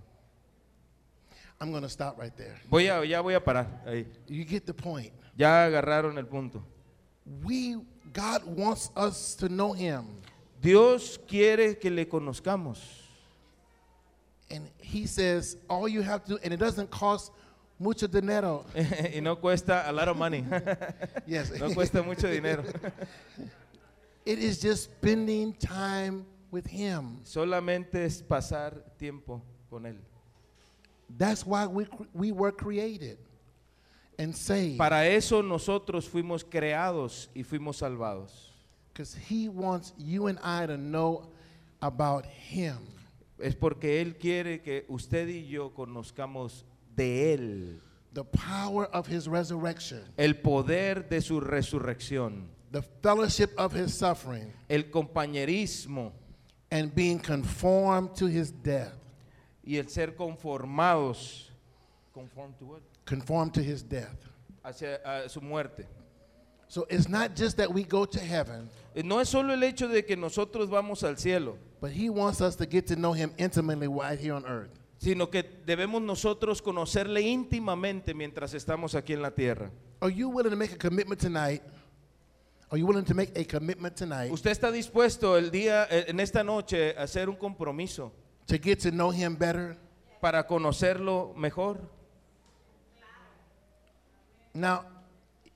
I'm 1.60 1.72
going 1.72 1.82
to 1.82 1.88
stop 1.88 2.20
right 2.20 2.36
there. 2.36 2.54
Voy 2.70 2.86
a, 2.86 3.04
ya 3.04 3.20
voy 3.20 3.34
a 3.34 3.40
parar 3.44 3.82
ahí. 3.84 4.06
You 4.28 4.44
get 4.44 4.66
the 4.66 4.72
point. 4.72 5.12
Ya 5.36 5.64
agarraron 5.64 6.16
el 6.18 6.26
punto. 6.26 6.62
We 7.42 7.76
God 8.12 8.44
wants 8.44 8.92
us 8.94 9.34
to 9.38 9.48
know 9.48 9.72
him. 9.72 10.04
Dios 10.62 11.18
quiere 11.26 11.80
que 11.80 11.90
le 11.90 12.06
conozcamos. 12.06 12.99
And 14.50 14.68
he 14.80 15.06
says 15.06 15.56
all 15.68 15.86
you 15.88 16.02
have 16.02 16.24
to 16.24 16.30
do 16.32 16.38
and 16.42 16.52
it 16.52 16.58
doesn't 16.58 16.90
cost 16.90 17.30
mucho 17.78 18.06
dinero. 18.06 18.64
y 18.74 19.20
no 19.20 19.36
cuesta 19.36 19.84
a 19.88 19.92
lot 19.92 20.08
of 20.08 20.16
money. 20.16 20.44
Yes. 21.26 21.50
no 21.58 21.70
cuesta 21.70 22.04
mucho 22.04 22.28
dinero. 22.30 22.64
it 24.26 24.38
is 24.38 24.60
just 24.60 24.84
spending 24.84 25.52
time 25.54 26.26
with 26.50 26.66
Him. 26.66 27.20
Solamente 27.24 28.04
es 28.04 28.22
pasar 28.22 28.74
tiempo 28.98 29.40
con 29.70 29.84
Él. 29.86 29.96
That's 31.16 31.44
why 31.44 31.66
we, 31.66 31.86
we 32.12 32.32
were 32.32 32.52
created 32.52 33.18
and 34.18 34.34
saved. 34.36 34.78
Para 34.78 35.06
eso 35.06 35.42
nosotros 35.42 36.08
fuimos 36.08 36.44
creados 36.44 37.28
y 37.34 37.42
fuimos 37.42 37.78
salvados. 37.78 38.50
Because 38.92 39.14
He 39.14 39.48
wants 39.48 39.92
you 39.96 40.26
and 40.26 40.38
I 40.42 40.66
to 40.66 40.76
know 40.76 41.28
about 41.80 42.26
Him. 42.26 42.78
Es 43.42 43.54
porque 43.56 44.00
Él 44.00 44.16
quiere 44.16 44.60
que 44.62 44.84
usted 44.88 45.28
y 45.28 45.46
yo 45.48 45.72
conozcamos 45.74 46.64
de 46.94 47.32
Él, 47.34 47.80
The 48.12 48.24
power 48.24 48.88
of 48.92 49.08
His 49.08 49.26
resurrection, 49.28 50.02
el 50.16 50.34
poder 50.40 51.08
de 51.08 51.20
su 51.20 51.40
resurrección, 51.40 52.48
the 52.72 52.82
fellowship 53.02 53.50
of 53.56 53.72
His 53.74 53.94
suffering, 53.94 54.52
el 54.68 54.90
compañerismo 54.90 56.12
and 56.72 56.92
being 56.94 57.18
conformed 57.18 58.14
to 58.16 58.26
His 58.26 58.50
death. 58.62 58.94
y 59.64 59.76
el 59.76 59.88
ser 59.88 60.14
conformados 60.16 61.50
conform 62.12 62.52
to 62.58 62.64
what? 62.64 62.80
Conformed 63.04 63.52
to 63.54 63.60
His 63.62 63.82
death. 63.88 64.16
hacia 64.64 64.96
a 65.04 65.28
su 65.28 65.40
muerte. 65.40 65.86
So 66.68 66.86
it's 66.90 67.08
not 67.08 67.34
just 67.34 67.56
that 67.56 67.72
we 67.72 67.84
go 67.84 68.04
to 68.04 68.20
heaven, 68.20 68.68
No 69.04 69.18
es 69.20 69.28
solo 69.28 69.52
el 69.52 69.62
hecho 69.62 69.88
de 69.88 70.04
que 70.04 70.16
nosotros 70.16 70.68
vamos 70.68 71.02
al 71.04 71.16
cielo, 71.16 71.56
but 71.80 71.90
He 71.92 72.10
wants 72.10 72.40
us 72.40 72.56
to 72.56 72.66
get 72.66 72.86
to 72.88 72.96
know 72.96 73.12
Him 73.12 73.32
intimately 73.38 73.88
right 73.88 74.18
here 74.18 74.34
on 74.34 74.44
earth. 74.46 74.70
sino 74.98 75.30
que 75.30 75.42
debemos 75.64 76.02
nosotros 76.02 76.60
conocerle 76.60 77.22
íntimamente 77.22 78.12
mientras 78.14 78.52
estamos 78.52 78.94
aquí 78.94 79.14
en 79.14 79.22
la 79.22 79.30
tierra. 79.30 79.70
Are 80.02 80.12
you 80.12 80.28
willing 80.28 80.50
to 80.50 80.56
make 80.56 80.72
a 80.72 80.76
commitment 80.78 81.20
tonight? 81.20 81.62
Are 82.70 82.78
you 82.78 82.86
willing 82.86 83.04
to 83.06 83.14
make 83.14 83.36
a 83.36 83.44
commitment 83.44 83.96
tonight 83.96 84.30
¿Usted 84.30 84.50
está 84.52 84.70
dispuesto 84.70 85.36
el 85.36 85.50
día 85.50 85.88
eh, 85.90 86.04
en 86.06 86.20
esta 86.20 86.44
noche 86.44 86.94
a 86.96 87.02
hacer 87.02 87.28
un 87.28 87.34
compromiso 87.36 88.12
to 88.46 88.58
get 88.58 88.78
to 88.80 88.90
know 88.90 89.10
Him 89.10 89.34
better? 89.36 89.76
para 90.20 90.46
conocerlo 90.46 91.34
mejor? 91.36 91.80
Now, 94.52 94.84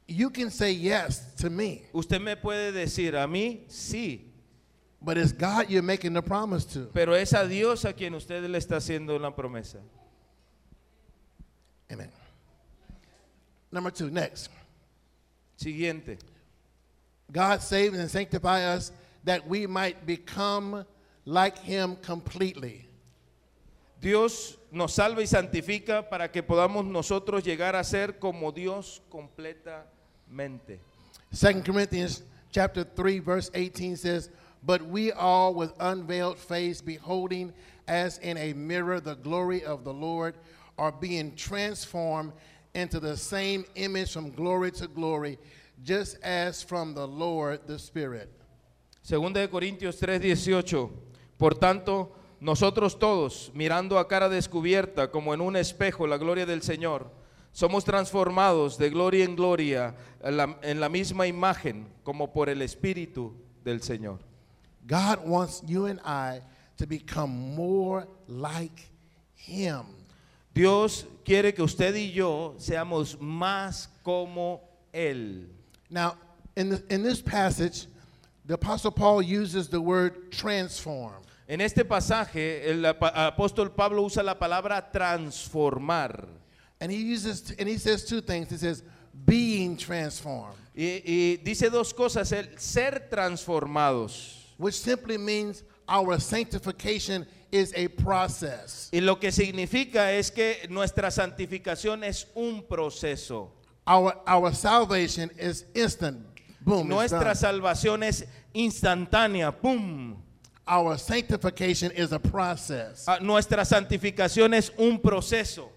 you 0.06 0.30
can 0.30 0.50
say 0.50 0.72
yes 0.72 1.34
to 1.36 1.50
me, 1.50 1.82
Usted 1.92 2.20
me 2.20 2.36
puede 2.36 2.72
decir 2.72 3.16
a 3.16 3.26
mí 3.26 3.64
sí, 3.68 4.32
but 5.04 5.18
it's 5.18 5.32
God 5.32 5.68
you're 5.68 5.82
making 5.82 6.14
the 6.14 6.22
promise 6.22 6.64
to. 6.66 6.88
pero 6.92 7.12
es 7.12 7.32
a 7.32 7.46
Dios 7.46 7.84
a 7.84 7.92
quien 7.92 8.14
usted 8.14 8.42
le 8.48 8.58
está 8.58 8.76
haciendo 8.76 9.20
la 9.20 9.30
promesa. 9.30 9.78
Amen. 11.92 12.10
Number 13.70 13.90
two, 13.90 14.10
next. 14.10 14.48
Siguiente. 15.56 16.18
God 17.30 17.60
saves 17.60 17.98
and 17.98 18.10
sanctifies 18.10 18.62
us 18.62 18.92
that 19.24 19.46
we 19.46 19.66
might 19.66 20.06
become 20.06 20.84
like 21.24 21.58
Him 21.58 21.96
completely. 21.96 22.88
Dios 24.00 24.58
nos 24.70 24.92
salva 24.92 25.22
y 25.22 25.26
santifica 25.26 26.08
para 26.08 26.30
que 26.30 26.42
podamos 26.42 26.84
nosotros 26.84 27.42
llegar 27.42 27.74
a 27.74 27.82
ser 27.84 28.18
como 28.18 28.52
Dios 28.52 29.00
completamente. 29.08 30.78
2 31.30 31.62
Corinthians 31.64 32.22
chapter 32.50 32.84
3 32.84 33.20
verse 33.20 33.50
18 33.50 33.96
says, 33.96 34.30
"But 34.64 34.82
we 34.82 35.12
all 35.12 35.54
with 35.54 35.72
unveiled 35.78 36.38
face 36.38 36.80
beholding 36.80 37.52
as 37.86 38.18
in 38.18 38.38
a 38.38 38.54
mirror 38.54 39.00
the 39.00 39.14
glory 39.14 39.62
of 39.62 39.84
the 39.84 39.92
Lord 39.92 40.34
are 40.78 40.92
being 40.92 41.34
transformed 41.34 42.32
into 42.74 42.98
the 42.98 43.16
same 43.16 43.64
image 43.74 44.12
from 44.12 44.30
glory 44.30 44.72
to 44.72 44.88
glory, 44.88 45.38
just 45.82 46.16
as 46.22 46.62
from 46.62 46.94
the 46.94 47.06
Lord 47.06 47.66
the 47.66 47.78
Spirit." 47.78 48.30
Segunda 49.02 49.40
de 49.40 49.48
Corintios 49.48 50.00
3:18. 50.00 50.90
Por 51.36 51.54
tanto, 51.54 52.12
nosotros 52.40 52.98
todos, 52.98 53.50
mirando 53.54 53.98
a 53.98 54.08
cara 54.08 54.28
descubierta 54.28 55.10
como 55.10 55.34
en 55.34 55.40
un 55.40 55.56
espejo 55.56 56.06
la 56.06 56.16
gloria 56.16 56.46
del 56.46 56.62
Señor, 56.62 57.10
somos 57.52 57.84
transformados 57.84 58.78
de 58.78 58.90
gloria 58.90 59.24
en 59.24 59.36
gloria 59.36 59.94
en 60.22 60.36
la, 60.36 60.58
en 60.62 60.80
la 60.80 60.88
misma 60.88 61.26
imagen 61.26 61.86
como 62.02 62.32
por 62.32 62.48
el 62.48 62.62
Espíritu 62.62 63.34
del 63.62 63.82
Señor. 63.82 64.20
God 64.86 65.26
wants 65.26 65.62
you 65.66 65.86
and 65.86 66.00
I 66.04 66.40
to 66.76 66.86
become 66.86 67.54
more 67.54 68.06
like 68.28 68.88
him. 69.34 69.84
Dios 70.54 71.04
quiere 71.24 71.52
que 71.52 71.64
usted 71.64 71.94
y 71.94 72.12
yo 72.14 72.54
seamos 72.58 73.16
más 73.18 73.88
como 74.04 74.60
Él. 74.92 75.46
Now, 75.90 76.16
in, 76.56 76.70
the, 76.70 76.82
in 76.88 77.02
this 77.02 77.20
passage, 77.20 77.86
the 78.46 78.54
Apostle 78.54 78.92
Paul 78.92 79.20
uses 79.20 79.68
the 79.68 79.80
word 79.80 80.30
transform. 80.30 81.22
En 81.48 81.60
este 81.60 81.84
pasaje, 81.84 82.68
el 82.68 82.84
apóstol 82.84 83.74
Pablo 83.74 84.04
usa 84.04 84.22
la 84.22 84.34
palabra 84.34 84.82
transformar. 84.92 86.26
And 86.80 86.90
he 86.90 86.98
uses 86.98 87.52
and 87.58 87.68
he 87.68 87.76
says 87.76 88.04
two 88.04 88.20
things. 88.20 88.50
He 88.50 88.56
says 88.56 88.82
being 89.26 89.76
transformed, 89.76 90.56
Y, 90.76 91.02
y 91.04 91.40
dice 91.42 91.70
dos 91.70 91.92
cosas, 91.92 92.32
el 92.32 92.58
ser 92.58 93.08
transformados. 93.10 94.43
Which 94.56 94.74
simply 94.74 95.18
means 95.18 95.62
our 95.88 96.18
sanctification 96.18 97.26
is 97.52 97.72
a 97.76 97.88
process. 97.88 98.90
Y 98.92 99.00
lo 99.00 99.16
que 99.16 99.30
significa 99.30 100.12
es 100.12 100.30
que 100.30 100.66
nuestra 100.70 101.10
santificación 101.10 102.04
es 102.04 102.26
un 102.34 102.62
proceso. 102.62 103.52
Our 103.86 104.14
our 104.26 104.52
salvation 104.54 105.30
is 105.38 105.64
instant. 105.74 106.26
Boom. 106.64 106.88
Nuestra 106.88 107.34
salvación 107.34 108.02
es 108.02 108.24
instantánea, 108.54 109.52
¡pum! 109.52 110.16
Our 110.66 110.96
sanctification 110.96 111.92
is 111.92 112.12
a 112.12 112.18
process. 112.18 113.04
Ah, 113.06 113.18
Nuestra 113.20 113.64
santificación 113.66 114.54
es 114.54 114.70
un 114.78 114.98
proceso. 114.98 115.70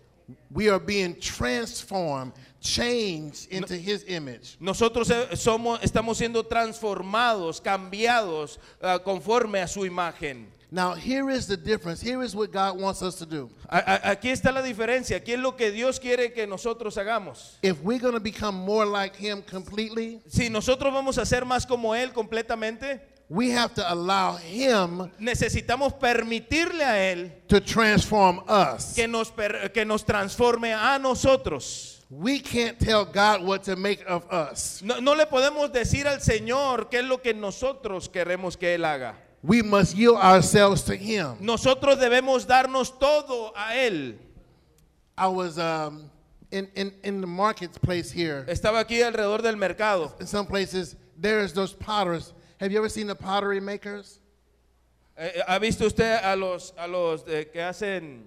We 0.49 0.69
are 0.69 0.79
being 0.79 1.19
transformed, 1.19 2.33
changed 2.61 3.51
into 3.51 3.75
his 3.75 4.03
image. 4.07 4.57
Nosotros 4.59 5.09
eh, 5.09 5.35
somos, 5.35 5.79
estamos 5.81 6.17
siendo 6.17 6.43
transformados, 6.43 7.61
cambiados 7.61 8.59
ah, 8.81 8.99
conforme 8.99 9.61
a 9.61 9.67
su 9.67 9.81
imagen. 9.85 10.47
Now, 10.69 10.95
here 10.95 11.29
is 11.29 11.47
the 11.47 11.55
difference. 11.55 12.01
Here 12.01 12.21
is 12.21 12.35
what 12.35 12.51
God 12.51 12.77
wants 12.77 13.01
us 13.01 13.15
to 13.15 13.25
do. 13.25 13.49
Aquí 13.69 14.29
está 14.29 14.53
la 14.53 14.61
diferencia. 14.61 15.15
Aquí 15.15 15.29
es 15.33 15.39
lo 15.39 15.55
que 15.55 15.71
Dios 15.71 15.97
quiere 15.97 16.33
que 16.33 16.45
nosotros 16.45 16.97
hagamos. 16.97 17.55
If 17.61 17.81
we're 17.81 17.99
going 17.99 18.15
to 18.15 18.19
become 18.19 18.55
more 18.55 18.85
like 18.85 19.15
him 19.15 19.41
completely, 19.41 20.19
Si 20.27 20.49
nosotros 20.49 20.93
vamos 20.93 21.17
a 21.17 21.25
ser 21.25 21.45
más 21.45 21.65
como 21.65 21.93
Él 21.95 22.11
completamente, 22.11 22.99
we 23.29 23.49
have 23.51 23.73
to 23.73 23.91
allow 23.91 24.37
him 24.37 25.09
necesitamos 25.19 25.93
permitirle 25.93 26.83
a 26.83 27.13
Él 27.13 27.31
to 27.47 27.59
transform 27.61 28.41
us. 28.47 28.93
que 28.93 29.07
nos, 29.07 29.31
que 29.73 29.85
nos 29.85 30.03
transforme 30.03 30.73
a 30.73 30.99
nosotros. 30.99 31.96
We 32.09 32.39
can't 32.39 32.79
tell 32.79 33.03
God 33.03 33.43
what 33.43 33.63
to 33.63 33.75
make 33.75 34.03
of 34.07 34.25
us. 34.31 34.81
No, 34.81 34.99
no 34.99 35.13
le 35.13 35.25
podemos 35.25 35.71
decir 35.73 36.07
al 36.07 36.19
Señor 36.19 36.89
qué 36.89 36.99
es 36.99 37.05
lo 37.05 37.17
que 37.17 37.33
nosotros 37.33 38.07
queremos 38.07 38.57
que 38.57 38.75
Él 38.75 38.85
haga. 38.85 39.15
We 39.43 39.61
must 39.61 39.95
yield 39.95 40.17
ourselves 40.17 40.83
to 40.83 40.95
him. 40.95 41.37
Nosotros 41.41 41.97
debemos 41.97 42.45
darnos 42.47 42.97
todo 42.97 43.51
a 43.55 43.73
Él. 43.75 44.15
I 45.17 45.27
was 45.27 45.59
um, 45.59 46.09
in, 46.51 46.69
in, 46.75 46.93
in 47.03 47.21
the 47.21 47.27
marketplace 47.27 48.09
here. 48.09 48.45
Estaba 48.47 48.83
aquí 48.83 49.01
alrededor 49.03 49.41
del 49.41 49.55
mercado. 49.55 50.13
In 50.19 50.27
some 50.27 50.45
places, 50.45 50.95
there's 51.17 51.51
those 51.53 51.73
potters. 51.73 52.33
Have 52.59 52.71
you 52.71 52.77
ever 52.77 52.89
seen 52.89 53.07
the 53.07 53.15
pottery 53.15 53.59
makers? 53.59 54.19
Eh, 55.17 55.41
¿Ha 55.47 55.59
visto 55.59 55.85
usted 55.85 56.19
a 56.23 56.35
los, 56.35 56.73
a 56.77 56.87
los 56.87 57.23
eh, 57.27 57.45
que 57.51 57.59
hacen 57.59 58.23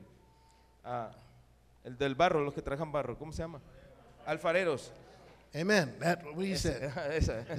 ah, 0.85 1.09
el 1.85 1.97
del 1.97 2.15
barro, 2.15 2.45
los 2.45 2.55
que 2.55 2.63
trabajan 2.63 2.93
barro? 2.93 3.19
¿Cómo 3.19 3.33
se 3.33 3.43
llama? 3.43 3.61
Alfareros. 4.27 4.91
Amen. 5.55 5.95
That's 5.99 6.25
what 6.25 6.45
you 6.45 6.57
said. 6.57 6.93
Esa. 7.11 7.45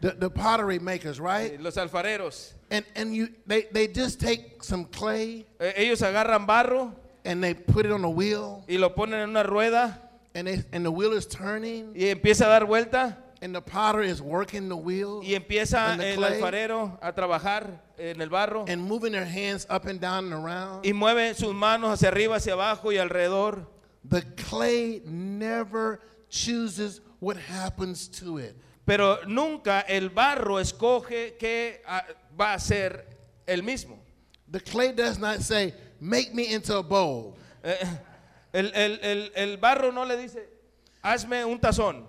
The, 0.00 0.12
the 0.12 0.30
pottery 0.30 0.78
makers, 0.78 1.18
right? 1.18 1.60
Los 1.60 1.74
alfareros. 1.74 2.52
And, 2.70 2.84
and 2.94 3.12
you, 3.16 3.30
they, 3.48 3.62
they 3.72 3.88
just 3.88 4.20
take 4.20 4.62
some 4.62 4.84
clay 4.84 5.44
Eh, 5.58 5.72
ellos 5.76 6.02
agarran 6.02 6.46
barro 6.46 6.94
and 7.24 7.42
they 7.42 7.52
put 7.52 7.84
it 7.84 7.90
on 7.90 8.04
a 8.04 8.08
wheel, 8.08 8.62
y 8.68 8.76
lo 8.76 8.90
ponen 8.94 9.24
en 9.24 9.30
una 9.30 9.42
rueda 9.42 10.00
and, 10.36 10.46
they, 10.46 10.62
and 10.72 10.84
the 10.84 10.90
wheel 10.90 11.12
is 11.14 11.26
turning, 11.26 11.92
y 11.96 12.04
empieza 12.14 12.42
a 12.42 12.48
dar 12.48 12.64
vuelta 12.64 13.18
and 13.40 13.54
the 13.54 13.60
potter 13.60 14.00
is 14.02 14.20
working 14.20 14.68
the 14.68 14.76
wheel 14.76 15.20
y 15.22 15.34
empieza 15.34 15.92
And 15.92 16.00
the 16.00 16.10
el 16.10 16.16
clay. 16.16 16.40
alfarero 16.40 16.98
a 17.02 17.12
trabajar 17.12 17.80
en 17.98 18.20
el 18.20 18.28
barro 18.28 18.64
and 18.68 18.82
moving 18.82 19.12
their 19.12 19.24
hands 19.26 19.66
up 19.70 19.86
and 19.86 20.00
down 20.00 20.32
and 20.32 20.44
around. 20.44 20.84
y 20.84 20.92
mueve 20.92 21.34
sus 21.34 21.54
manos 21.54 21.90
hacia 21.92 22.08
arriba, 22.08 22.36
hacia 22.36 22.54
abajo 22.54 22.90
y 22.92 22.96
alrededor. 22.98 23.66
The 24.04 24.22
clay 24.36 25.02
never 25.04 26.00
chooses 26.28 27.00
what 27.20 27.36
happens 27.36 28.08
to 28.20 28.38
it. 28.38 28.56
Pero 28.86 29.18
nunca 29.26 29.84
el 29.86 30.08
barro 30.08 30.58
escoge 30.58 31.36
qué 31.38 31.80
ah, 31.86 32.04
va 32.38 32.54
a 32.54 32.58
ser 32.58 33.04
el 33.46 33.62
mismo. 33.62 33.98
The 34.50 34.60
clay 34.60 34.92
does 34.92 35.18
not 35.18 35.40
say, 35.40 35.74
make 36.00 36.32
me 36.34 36.52
into 36.54 36.76
a 36.78 36.82
bowl. 36.82 37.36
Eh, 37.62 37.76
El, 38.50 38.72
el- 38.74 38.98
el- 39.02 39.30
el 39.36 39.56
barro 39.58 39.92
no 39.92 40.04
le 40.06 40.16
dice, 40.16 40.48
hazme 41.04 41.44
un 41.44 41.58
tazón. 41.60 42.06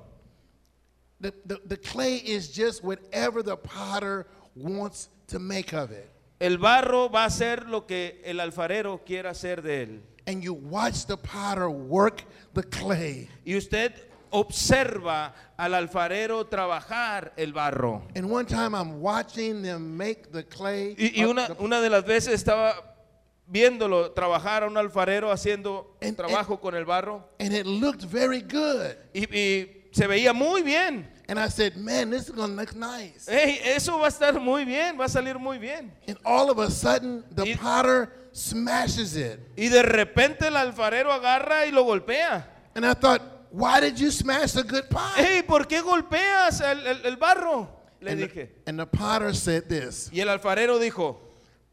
The, 1.22 1.34
the, 1.46 1.60
the 1.66 1.78
clay 1.78 2.16
is 2.18 2.50
just 2.50 2.84
whatever 2.84 3.44
the 3.44 3.58
potter 3.58 4.26
wants 4.56 5.10
to 5.28 5.40
make 5.40 5.74
of 5.74 5.92
it. 5.92 6.10
El 6.40 6.58
barro 6.58 7.10
va 7.10 7.26
a 7.26 7.30
ser 7.30 7.66
lo 7.68 7.82
que 7.86 8.22
el 8.24 8.38
alfarero 8.40 9.02
quiera 9.06 9.32
hacer 9.32 9.62
de 9.62 9.84
él. 9.86 10.00
And 10.26 10.42
you 10.44 10.54
watch 10.54 11.06
the 11.06 11.18
potter 11.18 11.70
work 11.70 12.24
the 12.54 12.64
clay. 12.64 13.28
Y 13.46 13.56
usted 13.58 13.94
observa 14.32 15.34
al 15.58 15.74
alfarero 15.74 16.46
trabajar 16.48 17.34
el 17.38 17.52
barro. 17.52 18.04
And 18.16 18.30
one 18.32 18.46
time 18.46 18.74
I'm 18.76 19.02
watching 19.02 19.62
them 19.62 19.98
make 19.98 20.32
the 20.32 20.44
clay. 20.44 20.96
Y, 20.98 21.20
y 21.22 21.26
uh, 21.26 21.32
una, 21.32 21.48
the- 21.48 21.56
una 21.64 21.82
de 21.82 21.90
las 21.90 22.06
veces 22.06 22.34
estaba 22.34 22.76
viéndolo 23.48 24.12
trabajar 24.12 24.64
a 24.64 24.68
un 24.68 24.78
alfarero 24.78 25.32
haciendo 25.32 25.98
En- 26.02 26.16
trabajo 26.16 26.60
con 26.62 26.76
el 26.76 26.86
barro 26.86 27.28
and 27.40 27.52
it 27.54 27.66
looked 27.66 28.04
very 28.06 28.42
good. 28.42 28.96
y, 29.14 29.24
y 29.36 29.79
se 29.92 30.08
veía 30.08 30.34
muy 30.34 30.62
bien. 30.64 31.08
And 31.28 31.38
I 31.40 31.48
said, 31.50 31.76
man, 31.78 32.10
this 32.10 32.24
is 32.24 32.32
going 32.32 32.50
to 32.50 32.56
look 32.56 32.76
nice. 32.76 33.28
Ey, 33.30 33.60
eso 33.64 34.00
va 34.00 34.06
a 34.06 34.10
estar 34.10 34.42
muy 34.42 34.66
bien, 34.66 34.98
va 35.00 35.06
a 35.06 35.10
salir 35.10 35.38
muy 35.40 35.60
bien. 35.60 35.92
And 36.08 36.18
all 36.26 36.50
of 36.50 36.58
a 36.58 36.72
sudden, 36.72 37.24
the 37.36 37.44
Y- 37.46 37.56
potter 37.56 38.12
smashes 38.34 39.16
it. 39.16 39.40
Y 39.56 39.68
de 39.70 39.84
repente 39.84 40.48
el 40.48 40.56
alfarero 40.56 41.12
agarra 41.12 41.68
y 41.68 41.72
lo 41.72 41.84
golpea. 41.84 42.48
And 42.76 42.84
I 42.86 42.94
thought, 42.96 43.22
why 43.52 43.80
did 43.80 43.98
you 43.98 44.10
smash 44.10 44.54
the 44.54 44.64
good 44.64 44.90
pot? 44.90 45.20
Ey, 45.20 45.44
¿por 45.44 45.68
qué 45.68 45.82
golpeas 45.82 46.62
el, 46.62 46.86
el- 46.88 47.06
el 47.06 47.18
barro? 47.18 47.70
Le 48.02 48.12
And 48.12 48.22
dije. 48.22 48.34
the, 48.66 48.70
and 48.70 48.80
the 48.80 48.86
potter 48.88 49.34
said 49.36 49.68
this 49.68 50.10
Y 50.14 50.22
el 50.22 50.30
alfarero 50.30 50.80
dijo, 50.80 51.18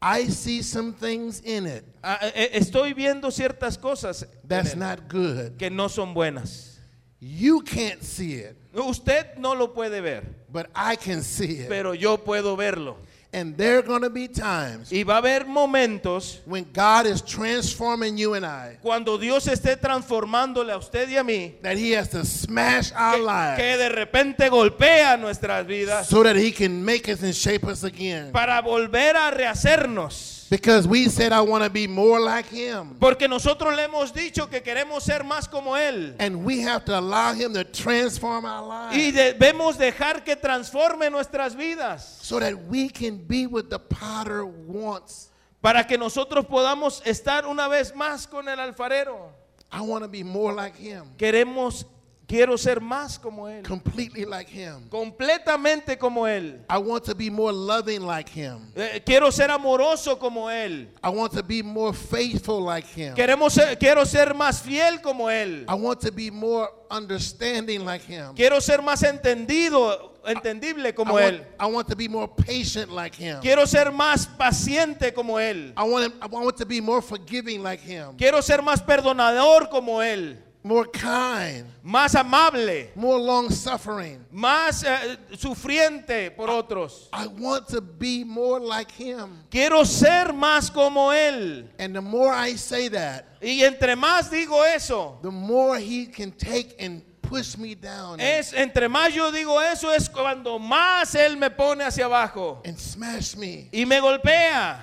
I 0.01 0.25
see 0.29 0.61
some 0.61 0.93
things 0.93 1.41
in 1.43 1.65
it 1.65 1.83
"Ah, 2.03 2.19
eh, 2.21 2.51
estoy 2.53 2.93
viendo 2.93 3.31
ciertas 3.31 3.77
cosas 3.79 4.27
that's 4.47 4.75
not 4.75 5.07
good. 5.11 5.57
que 5.57 5.71
no 5.71 5.87
son 5.89 6.13
buenas. 6.13 6.76
You 7.19 7.61
can't 7.61 8.03
see 8.03 8.33
it, 8.35 8.55
Usted 8.75 9.37
no 9.37 9.55
lo 9.55 9.73
puede 9.73 10.01
ver, 10.01 10.23
but 10.51 10.69
I 10.75 10.95
can 10.97 11.23
see 11.23 11.61
it. 11.61 11.67
pero 11.69 11.93
yo 11.93 12.17
puedo 12.17 12.55
verlo. 12.55 12.97
And 13.33 13.57
there 13.57 13.79
are 13.79 13.81
going 13.81 14.03
to 14.03 14.09
be 14.09 14.29
times 14.29 14.89
Y 14.91 15.03
va 15.03 15.15
a 15.15 15.17
haber 15.17 15.45
momentos 15.45 16.39
when 16.45 16.65
God 16.71 17.05
is 17.07 17.21
transforming 17.21 18.17
you 18.17 18.35
and 18.35 18.45
I 18.45 18.77
cuando 18.81 19.17
Dios 19.17 19.47
esté 19.47 19.75
transformándole 19.75 20.71
a 20.71 20.77
usted 20.77 21.09
y 21.09 21.17
a 21.17 21.23
mí, 21.23 21.55
that 21.61 21.75
He 21.75 21.91
has 21.91 22.09
to 22.11 22.23
smash 22.23 22.91
our 22.93 23.15
que, 23.17 23.21
lives 23.25 23.57
que 23.57 23.77
de 23.77 23.89
repente 23.89 24.49
golpea 24.49 25.17
nuestras 25.17 25.67
vidas 25.67 26.07
so 26.07 26.23
that 26.23 26.37
He 26.37 26.51
can 26.51 26.83
make 26.85 27.09
us 27.11 27.21
and 27.21 27.33
shape 27.33 27.65
us 27.65 27.83
again. 27.83 28.31
para 28.31 28.61
volver 28.61 29.15
a 29.17 29.29
rehacernos. 29.31 30.36
Because 30.49 30.87
we 30.87 31.09
said, 31.09 31.33
I 31.33 31.41
want 31.41 31.63
to 31.63 31.69
be 31.69 31.87
more 31.87 32.19
like 32.19 32.45
Him. 32.45 32.95
Porque 32.99 33.27
nosotros 33.27 33.75
le 33.75 33.83
hemos 33.87 34.13
dicho 34.13 34.49
que 34.49 34.61
queremos 34.61 35.01
ser 35.03 35.23
más 35.23 35.49
como 35.49 35.75
Él. 35.75 36.15
And 36.19 36.45
we 36.45 36.61
have 36.61 36.85
to 36.85 36.97
allow 36.97 37.33
Him 37.33 37.53
to 37.53 37.63
transform 37.63 38.45
our 38.45 38.91
Y 38.93 39.11
lives 39.11 39.37
debemos 39.39 39.77
dejar 39.77 40.23
que 40.23 40.35
transforme 40.35 41.09
nuestras 41.09 41.55
vidas 41.55 42.19
so 42.21 42.39
that 42.39 42.53
we 42.67 42.87
can 42.89 43.17
be 43.17 43.45
what 43.45 43.69
the 43.69 43.79
potter 43.79 44.45
wants. 44.45 45.29
para 45.61 45.85
que 45.85 45.97
nosotros 45.97 46.45
podamos 46.45 47.01
estar 47.05 47.45
una 47.45 47.67
vez 47.67 47.93
más 47.93 48.25
con 48.27 48.47
el 48.47 48.59
alfarero. 48.59 49.33
I 49.69 49.81
want 49.81 50.03
to 50.03 50.07
be 50.07 50.23
more 50.23 50.53
like 50.53 50.77
Him, 50.77 51.03
Queremos, 51.17 51.85
quiero 52.27 52.57
ser 52.57 52.81
más 52.81 53.17
como 53.17 53.47
Él, 53.47 53.63
completely 53.67 54.25
like 54.25 54.51
Him. 54.51 54.89
completamente 54.89 55.97
como 55.97 56.27
Él. 56.27 56.61
I 56.69 56.77
want 56.77 57.05
to 57.05 57.15
be 57.15 57.29
more 57.31 57.53
loving 57.53 58.01
like 58.05 58.29
Him. 58.29 58.71
Eh, 58.75 59.01
quiero 59.05 59.31
ser 59.31 59.49
amoroso 59.49 60.19
como 60.19 60.49
Él. 60.49 60.89
I 61.03 61.09
want 61.09 61.33
to 61.33 61.41
be 61.43 61.63
more 61.63 61.93
faithful 61.93 62.61
like 62.61 62.85
Him. 62.95 63.15
Queremos 63.15 63.53
ser- 63.53 63.77
quiero 63.77 64.05
ser 64.05 64.33
más 64.33 64.61
fiel 64.61 65.01
como 65.01 65.29
Él. 65.29 65.65
I 65.69 65.73
want 65.73 66.01
to 66.01 66.11
be 66.11 66.29
more 66.29 66.69
understanding 66.91 67.85
like 67.85 68.03
Him. 68.05 68.33
Quiero 68.35 68.59
ser 68.61 68.81
más 68.81 69.03
entendido, 69.03 70.13
entendible 70.25 70.89
I 70.89 70.93
como 70.93 71.13
want, 71.13 71.25
Él. 71.25 71.45
I 71.59 71.65
want 71.65 71.87
to 71.87 71.95
be 71.95 72.07
more 72.09 72.27
patient 72.27 72.91
like 72.91 73.15
Him. 73.15 73.39
Quiero 73.41 73.65
ser 73.65 73.91
más 73.91 74.27
paciente 74.27 75.13
como 75.13 75.39
Él. 75.39 75.73
I 75.77 75.83
want, 75.83 76.13
I 76.21 76.27
want 76.27 76.57
to 76.57 76.65
be 76.65 76.81
more 76.81 77.01
forgiving 77.01 77.63
like 77.63 77.81
Him, 77.81 78.15
Quiero 78.17 78.41
ser 78.41 78.61
más 78.61 78.81
perdonador 78.81 79.69
como 79.69 80.01
Él. 80.01 80.37
More 80.67 80.85
kind, 80.91 81.65
Más 81.83 82.13
amable. 82.15 82.91
more 82.95 83.17
long 83.19 83.49
suffering. 83.49 84.25
Más 84.31 84.83
eh, 84.83 85.17
sufriente 85.37 86.29
por 86.35 86.49
otros. 86.49 87.07
I 87.13 87.27
want 87.27 87.67
to 87.69 87.81
be 87.81 88.23
more 88.25 88.59
like 88.59 88.91
Him. 88.91 89.43
Quiero 89.49 89.83
ser 89.85 90.33
más 90.33 90.69
como 90.71 91.11
Él. 91.11 91.69
And 91.79 91.95
the 91.95 92.01
more 92.01 92.33
I 92.33 92.55
say 92.57 92.89
that, 92.89 93.25
Y 93.41 93.63
entre 93.63 93.95
más 93.95 94.29
digo 94.29 94.63
eso, 94.65 95.19
the 95.21 95.31
more 95.31 95.79
He 95.79 96.07
can 96.07 96.31
take 96.31 96.75
and 96.79 97.01
push 97.21 97.57
me 97.57 97.75
down 97.75 98.21
es 98.21 98.53
entre 98.53 98.87
más 98.87 99.13
yo 99.13 99.29
digo 99.31 99.59
eso 99.61 99.91
es 99.91 100.07
cuando 100.07 100.57
más 100.59 101.13
Él 101.13 101.35
me 101.35 101.49
pone 101.49 101.83
hacia 101.83 102.05
abajo 102.05 102.61
and 102.63 102.77
smash 102.79 103.35
me. 103.35 103.67
y 103.73 103.85
me 103.85 103.99
golpea. 103.99 104.79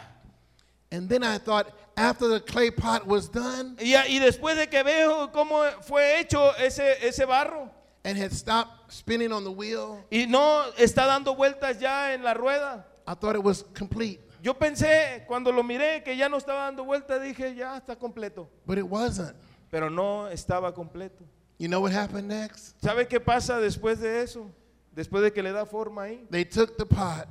And 0.90 1.08
then 1.08 1.24
I 1.24 1.38
thought, 1.38 1.66
after 1.96 2.28
the 2.28 2.40
clay 2.40 2.70
pot 2.70 3.06
was 3.06 3.28
done 3.30 3.76
Y, 3.80 3.94
y 4.08 4.18
después 4.18 4.56
de 4.56 4.68
que 4.68 4.82
veo 4.82 5.30
cómo 5.32 5.62
fue 5.82 6.20
hecho 6.20 6.54
ese, 6.56 7.06
ese 7.06 7.24
barro 7.24 7.70
and 8.04 8.18
had 8.18 8.32
stopped 8.32 8.92
spinning 8.92 9.32
on 9.32 9.44
the 9.44 9.50
wheel, 9.50 10.04
y 10.10 10.26
no 10.28 10.62
está 10.76 11.06
dando 11.06 11.34
vueltas 11.34 11.78
ya 11.80 12.12
en 12.12 12.22
la 12.22 12.34
rueda, 12.34 12.84
I 13.06 13.14
thought 13.14 13.34
it 13.34 13.42
was 13.42 13.64
complete, 13.74 14.20
yo 14.42 14.54
pensé 14.54 15.24
cuando 15.26 15.50
lo 15.50 15.62
miré 15.62 16.02
que 16.04 16.14
ya 16.16 16.28
no 16.28 16.36
estaba 16.36 16.64
dando 16.64 16.84
vueltas, 16.84 17.22
dije 17.22 17.54
ya 17.54 17.76
está 17.78 17.96
completo, 17.96 18.48
but 18.66 18.76
it 18.76 18.84
wasn't. 18.84 19.34
pero 19.70 19.88
no 19.90 20.28
estaba 20.28 20.72
completo. 20.74 21.24
You 21.58 21.68
know 21.68 21.80
what 21.80 21.92
happened 21.92 22.28
next? 22.28 22.74
¿Sabe 22.82 23.06
qué 23.08 23.20
pasa 23.20 23.58
después 23.60 24.00
de 24.00 24.22
eso? 24.22 24.50
Después 24.94 25.22
de 25.22 25.32
que 25.32 25.42
le 25.42 25.50
da 25.52 25.64
forma 25.64 26.02
ahí, 26.02 26.26
They 26.30 26.44
took 26.44 26.76
the 26.76 26.84
pot 26.84 27.26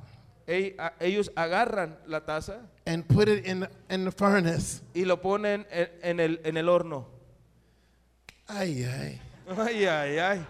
ellos 0.48 1.32
agarran 1.36 1.98
la 2.08 2.22
taza 2.22 2.60
and 2.86 3.08
put 3.08 3.28
it 3.30 3.46
in, 3.46 3.68
in 3.90 4.06
the 4.06 4.12
furnace. 4.12 4.82
y 4.94 5.06
lo 5.06 5.18
ponen 5.22 5.66
en, 5.72 5.88
en 6.02 6.20
el, 6.20 6.40
en 6.44 6.58
el 6.58 6.68
horno. 6.70 7.06
Ay, 8.48 8.84
ay. 8.86 9.22
Ay, 9.58 9.86
ay, 9.86 10.20
ay. 10.20 10.46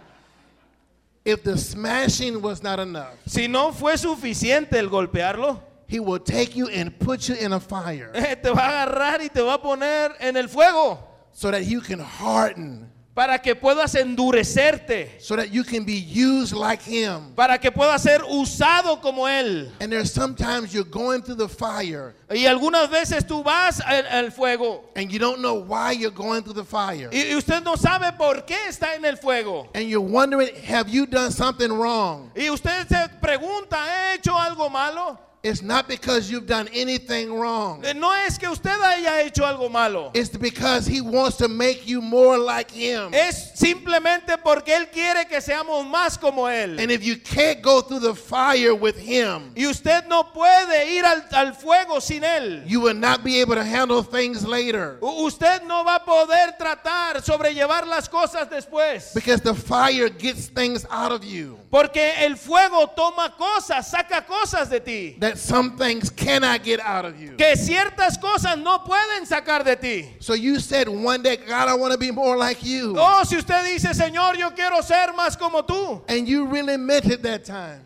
If 1.26 1.44
the 1.44 1.58
smashing 1.58 2.42
was 2.42 2.62
not 2.62 2.80
enough, 2.80 3.14
Si 3.26 3.48
no 3.48 3.72
fue 3.72 3.98
suficiente 3.98 4.78
el 4.78 4.90
golpearlo, 4.90 5.62
he 5.88 6.00
will 6.00 6.20
take 6.20 6.56
you 6.56 6.68
and 6.68 6.98
put 7.00 7.30
you 7.30 7.36
in 7.36 7.54
a 7.54 7.60
fire 7.60 8.10
eh, 8.16 8.36
te 8.36 8.50
va 8.50 8.62
a 8.64 8.84
agarrar 8.84 9.22
y 9.22 9.28
te 9.30 9.42
va 9.42 9.54
a 9.56 9.62
poner 9.62 10.12
en 10.20 10.36
el 10.36 10.48
fuego 10.50 10.98
so 11.32 11.52
that 11.52 11.64
you 11.66 11.82
can 11.82 12.00
harden, 12.00 12.90
para 13.14 13.38
que 13.40 13.56
puedas 13.56 13.94
endurecerte, 13.96 15.20
so 15.20 15.36
that 15.36 15.52
you 15.52 15.64
can 15.64 15.84
be 15.86 15.94
used 15.94 16.54
like 16.54 16.82
him. 16.82 17.34
para 17.36 17.60
que 17.60 17.72
puedas 17.72 18.02
ser 18.02 18.22
usado 18.24 19.00
como 19.02 19.28
Él. 19.28 19.72
And 19.80 19.92
there's 19.92 20.12
sometimes 20.12 20.74
you're 20.74 20.84
going 20.84 21.22
through 21.22 21.38
the 21.38 21.48
fire 21.48 22.16
Y 22.30 22.48
algunas 22.48 22.90
veces 22.90 23.26
tú 23.28 23.44
vas 23.44 23.80
al, 23.82 24.06
al 24.08 24.32
fuego 24.32 24.86
and 24.96 25.12
you 25.12 25.20
don't 25.20 25.42
know 25.42 25.54
why 25.56 25.92
you're 25.92 26.10
going 26.10 26.42
through 26.42 26.56
the 26.56 26.66
fire. 26.66 27.10
y, 27.12 27.32
y 27.32 27.36
usted 27.36 27.64
no 27.64 27.76
sabe 27.76 28.12
por 28.18 28.46
qué 28.46 28.58
está 28.68 28.96
en 28.96 29.06
el 29.06 29.18
fuego. 29.18 29.70
And 29.76 29.88
you're 29.88 30.02
wondering, 30.02 30.56
have 30.68 30.90
you 30.90 31.06
done 31.06 31.32
something 31.32 31.72
wrong? 31.72 32.32
Y 32.36 32.50
usted 32.50 32.88
se 32.88 33.08
pregunta, 33.22 33.78
¿he 33.86 34.16
hecho 34.16 34.36
algo 34.36 34.70
malo? 34.72 35.20
It's 35.46 35.62
not 35.62 35.90
because 35.90 36.32
you've 36.32 36.48
done 36.48 36.70
anything 36.74 37.34
wrong. 37.38 37.84
Eh, 37.84 37.92
No 37.94 38.14
es 38.14 38.38
que 38.38 38.48
usted 38.48 38.80
haya 38.82 39.22
hecho 39.24 39.44
algo 39.46 39.70
malo. 39.70 40.10
It's 40.14 40.30
because 40.38 40.88
he 40.88 41.02
wants 41.02 41.36
to 41.40 41.50
make 41.50 41.86
you 41.86 42.02
more 42.02 42.38
like 42.38 42.72
him. 42.72 43.14
Es 43.14 43.52
simplemente 43.56 44.38
porque 44.42 44.74
Él 44.74 44.88
quiere 44.90 45.26
que 45.28 45.42
seamos 45.42 45.86
más 45.86 46.18
como 46.18 46.48
Él. 46.48 46.80
And 46.80 46.90
if 46.90 47.04
you 47.04 47.18
can't 47.18 47.62
go 47.62 47.82
through 47.82 48.00
the 48.00 48.16
fire 48.16 48.74
with 48.74 48.96
him, 48.98 49.52
Y 49.58 49.66
usted 49.68 50.06
no 50.08 50.32
puede 50.32 50.90
ir 50.96 51.04
al, 51.04 51.26
al 51.34 51.54
fuego 51.56 52.00
sin 52.00 52.24
Él. 52.24 52.64
you 52.66 52.80
will 52.80 52.94
not 52.98 53.22
be 53.22 53.42
able 53.42 53.56
to 53.56 53.66
handle 53.66 54.02
things 54.02 54.46
later. 54.48 54.98
U- 55.02 55.26
Usted 55.26 55.64
no 55.68 55.84
va 55.84 55.96
a 55.96 56.06
poder 56.06 56.56
tratar, 56.58 57.22
sobrellevar 57.22 57.86
las 57.86 58.08
cosas 58.08 58.50
después. 58.50 59.14
Because 59.14 59.42
the 59.42 59.54
fire 59.54 60.08
gets 60.08 60.48
things 60.48 60.86
out 60.90 61.12
of 61.12 61.26
you 61.26 61.58
Porque 61.70 62.14
el 62.24 62.38
fuego 62.38 62.88
toma 62.96 63.36
cosas, 63.38 63.92
saca 63.92 64.26
cosas 64.26 64.70
de 64.70 64.80
ti. 64.80 65.18
that 65.20 65.33
some 65.38 65.78
things 65.78 66.10
cannot 66.10 66.64
get 66.64 66.80
out 66.80 67.06
of 67.06 67.20
you. 67.20 67.36
Que 67.38 67.56
ciertas 67.56 68.18
cosas 68.20 68.58
no 68.58 68.80
pueden 68.80 69.26
sacar 69.26 69.64
de 69.64 69.76
ti. 69.76 70.16
So 70.20 70.34
you 70.34 70.60
said 70.60 70.88
one 70.88 71.22
day, 71.22 71.38
God, 71.38 71.68
I 71.68 71.76
want 71.76 71.92
to 71.94 71.98
be 71.98 72.12
more 72.12 72.38
like 72.38 72.64
you. 72.64 72.96
Oh, 72.98 73.24
si 73.24 73.38
usted 73.38 73.64
dice, 73.66 73.94
Señor, 73.94 74.38
yo 74.38 74.52
quiero 74.52 74.82
ser 74.82 75.14
más 75.14 75.38
como 75.38 75.62
tú. 75.64 76.02
And 76.08 76.28
you 76.28 76.46
really 76.48 76.78
meant 76.78 77.06
it 77.06 77.24
that 77.24 77.46
time. 77.46 77.82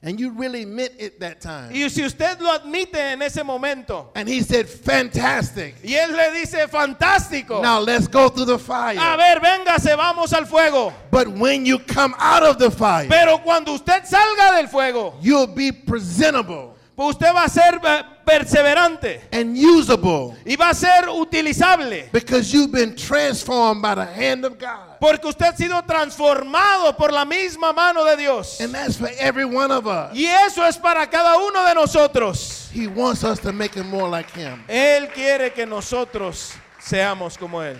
And 0.00 0.20
you 0.20 0.30
really 0.30 0.64
meant 0.64 0.92
it 0.98 1.18
that 1.20 1.40
time. 1.40 1.72
Y 1.72 1.88
si 1.88 2.04
usted 2.04 2.40
lo 2.40 2.52
admite 2.52 2.94
en 2.94 3.20
ese 3.20 3.42
momento. 3.44 4.10
And 4.14 4.28
he 4.28 4.42
said, 4.42 4.68
fantastic. 4.68 5.74
Y 5.82 5.94
Él 5.94 6.12
le 6.12 6.38
dice, 6.38 6.68
fantástico. 6.68 7.60
Now 7.60 7.80
let's 7.80 8.06
go 8.06 8.28
through 8.28 8.46
the 8.46 8.58
fire. 8.58 8.96
A 8.96 9.16
ver, 9.16 9.40
véngase, 9.40 9.96
vamos 9.96 10.32
al 10.32 10.44
fuego. 10.46 10.92
But 11.10 11.26
when 11.28 11.66
you 11.66 11.80
come 11.80 12.14
out 12.18 12.44
of 12.44 12.58
the 12.58 12.70
fire, 12.70 13.08
Pero 13.08 13.38
cuando 13.38 13.74
usted 13.74 14.04
salga 14.04 14.56
del 14.56 14.68
fuego, 14.68 15.16
you'll 15.20 15.48
be 15.48 15.72
presentable 15.72 16.76
pues 16.98 17.10
usted 17.10 17.32
va 17.32 17.44
a 17.44 17.48
ser 17.48 17.80
eh, 17.80 18.02
perseverante 18.28 19.20
and 19.32 19.56
usable 19.56 20.36
y 20.44 20.56
va 20.56 20.70
a 20.70 20.74
ser 20.74 21.08
utilizable. 21.08 22.08
because 22.12 22.52
you've 22.52 22.70
been 22.70 22.94
transformed 22.94 23.80
by 23.80 23.94
the 23.94 24.04
hand 24.04 24.44
of 24.44 24.58
God. 24.58 24.98
Porque 25.00 25.26
usted 25.26 25.46
ha 25.46 25.56
sido 25.56 25.80
transformado 25.86 26.96
por 26.96 27.10
la 27.10 27.24
misma 27.24 27.72
mano 27.72 28.04
de 28.04 28.16
Dios. 28.16 28.60
And 28.60 28.74
that's 28.74 28.96
for 28.96 29.08
every 29.18 29.44
one 29.44 29.70
of 29.70 29.86
us. 29.86 30.14
Y 30.14 30.24
eso 30.24 30.62
es 30.64 30.76
para 30.76 31.06
cada 31.06 31.36
uno 31.38 31.64
de 31.66 31.74
nosotros. 31.74 32.68
He 32.72 32.86
wants 32.86 33.24
us 33.24 33.38
to 33.40 33.52
make 33.52 33.74
him 33.74 33.88
more 33.88 34.08
like 34.08 34.30
him. 34.30 34.62
Él 34.68 35.08
quiere 35.12 35.50
que 35.52 35.64
nosotros 35.64 36.52
seamos 36.80 37.38
como 37.38 37.60
Él. 37.60 37.78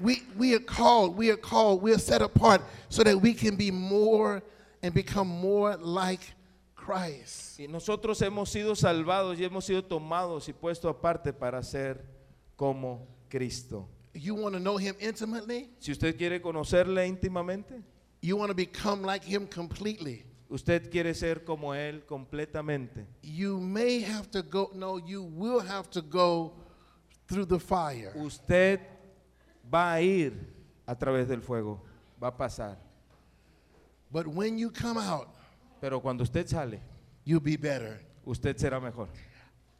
We, 0.00 0.22
we 0.36 0.54
are 0.54 0.60
called, 0.60 1.16
we 1.16 1.30
are 1.30 1.36
called, 1.36 1.80
we 1.80 1.92
are 1.92 1.98
set 1.98 2.22
apart 2.22 2.62
so 2.88 3.04
that 3.04 3.20
we 3.20 3.34
can 3.34 3.56
be 3.56 3.70
more 3.70 4.42
and 4.82 4.92
become 4.92 5.28
more 5.28 5.76
like 5.76 6.20
Christ. 6.84 7.60
Y 7.60 7.68
nosotros 7.68 8.20
hemos 8.22 8.50
sido 8.50 8.74
salvados 8.74 9.38
y 9.38 9.44
hemos 9.44 9.64
sido 9.64 9.84
tomados 9.84 10.48
y 10.48 10.52
puestos 10.52 10.90
aparte 10.90 11.32
para 11.32 11.62
ser 11.62 12.04
como 12.56 13.06
Cristo. 13.28 13.88
You 14.14 14.34
want 14.34 14.54
to 14.54 14.60
know 14.60 14.76
him 14.78 14.94
intimately? 15.00 15.70
Si 15.78 15.92
usted 15.92 16.16
quiere 16.16 16.40
conocerle 16.42 17.06
íntimamente, 17.06 17.82
You 18.20 18.36
want 18.36 18.50
to 18.50 18.54
become 18.54 19.02
like 19.04 19.24
him 19.24 19.46
completely. 19.48 20.24
usted 20.48 20.90
quiere 20.90 21.14
ser 21.14 21.44
como 21.44 21.74
Él 21.74 22.04
completamente. 22.06 23.06
You 23.22 23.58
may 23.58 24.00
have 24.02 24.30
to 24.32 24.42
go, 24.42 24.70
no, 24.74 24.98
you 24.98 25.22
will 25.22 25.60
have 25.60 25.88
to 25.90 26.02
go 26.02 26.52
through 27.26 27.46
the 27.46 27.58
fire. 27.58 28.12
Usted 28.14 28.78
va 29.72 29.94
a 29.94 30.02
ir 30.02 30.34
a 30.86 30.94
través 30.94 31.26
del 31.26 31.40
fuego, 31.40 31.80
va 32.22 32.28
a 32.28 32.36
pasar. 32.36 32.76
But 34.12 34.26
when 34.26 34.58
you 34.58 34.70
come 34.70 34.98
out, 34.98 35.28
Pero 35.82 36.00
cuando 36.00 36.22
usted 36.22 36.46
sale, 36.48 36.80
you'll 37.24 37.40
be 37.42 37.56
better. 37.56 38.00
usted 38.24 38.56
será 38.56 38.80
mejor. 38.80 39.08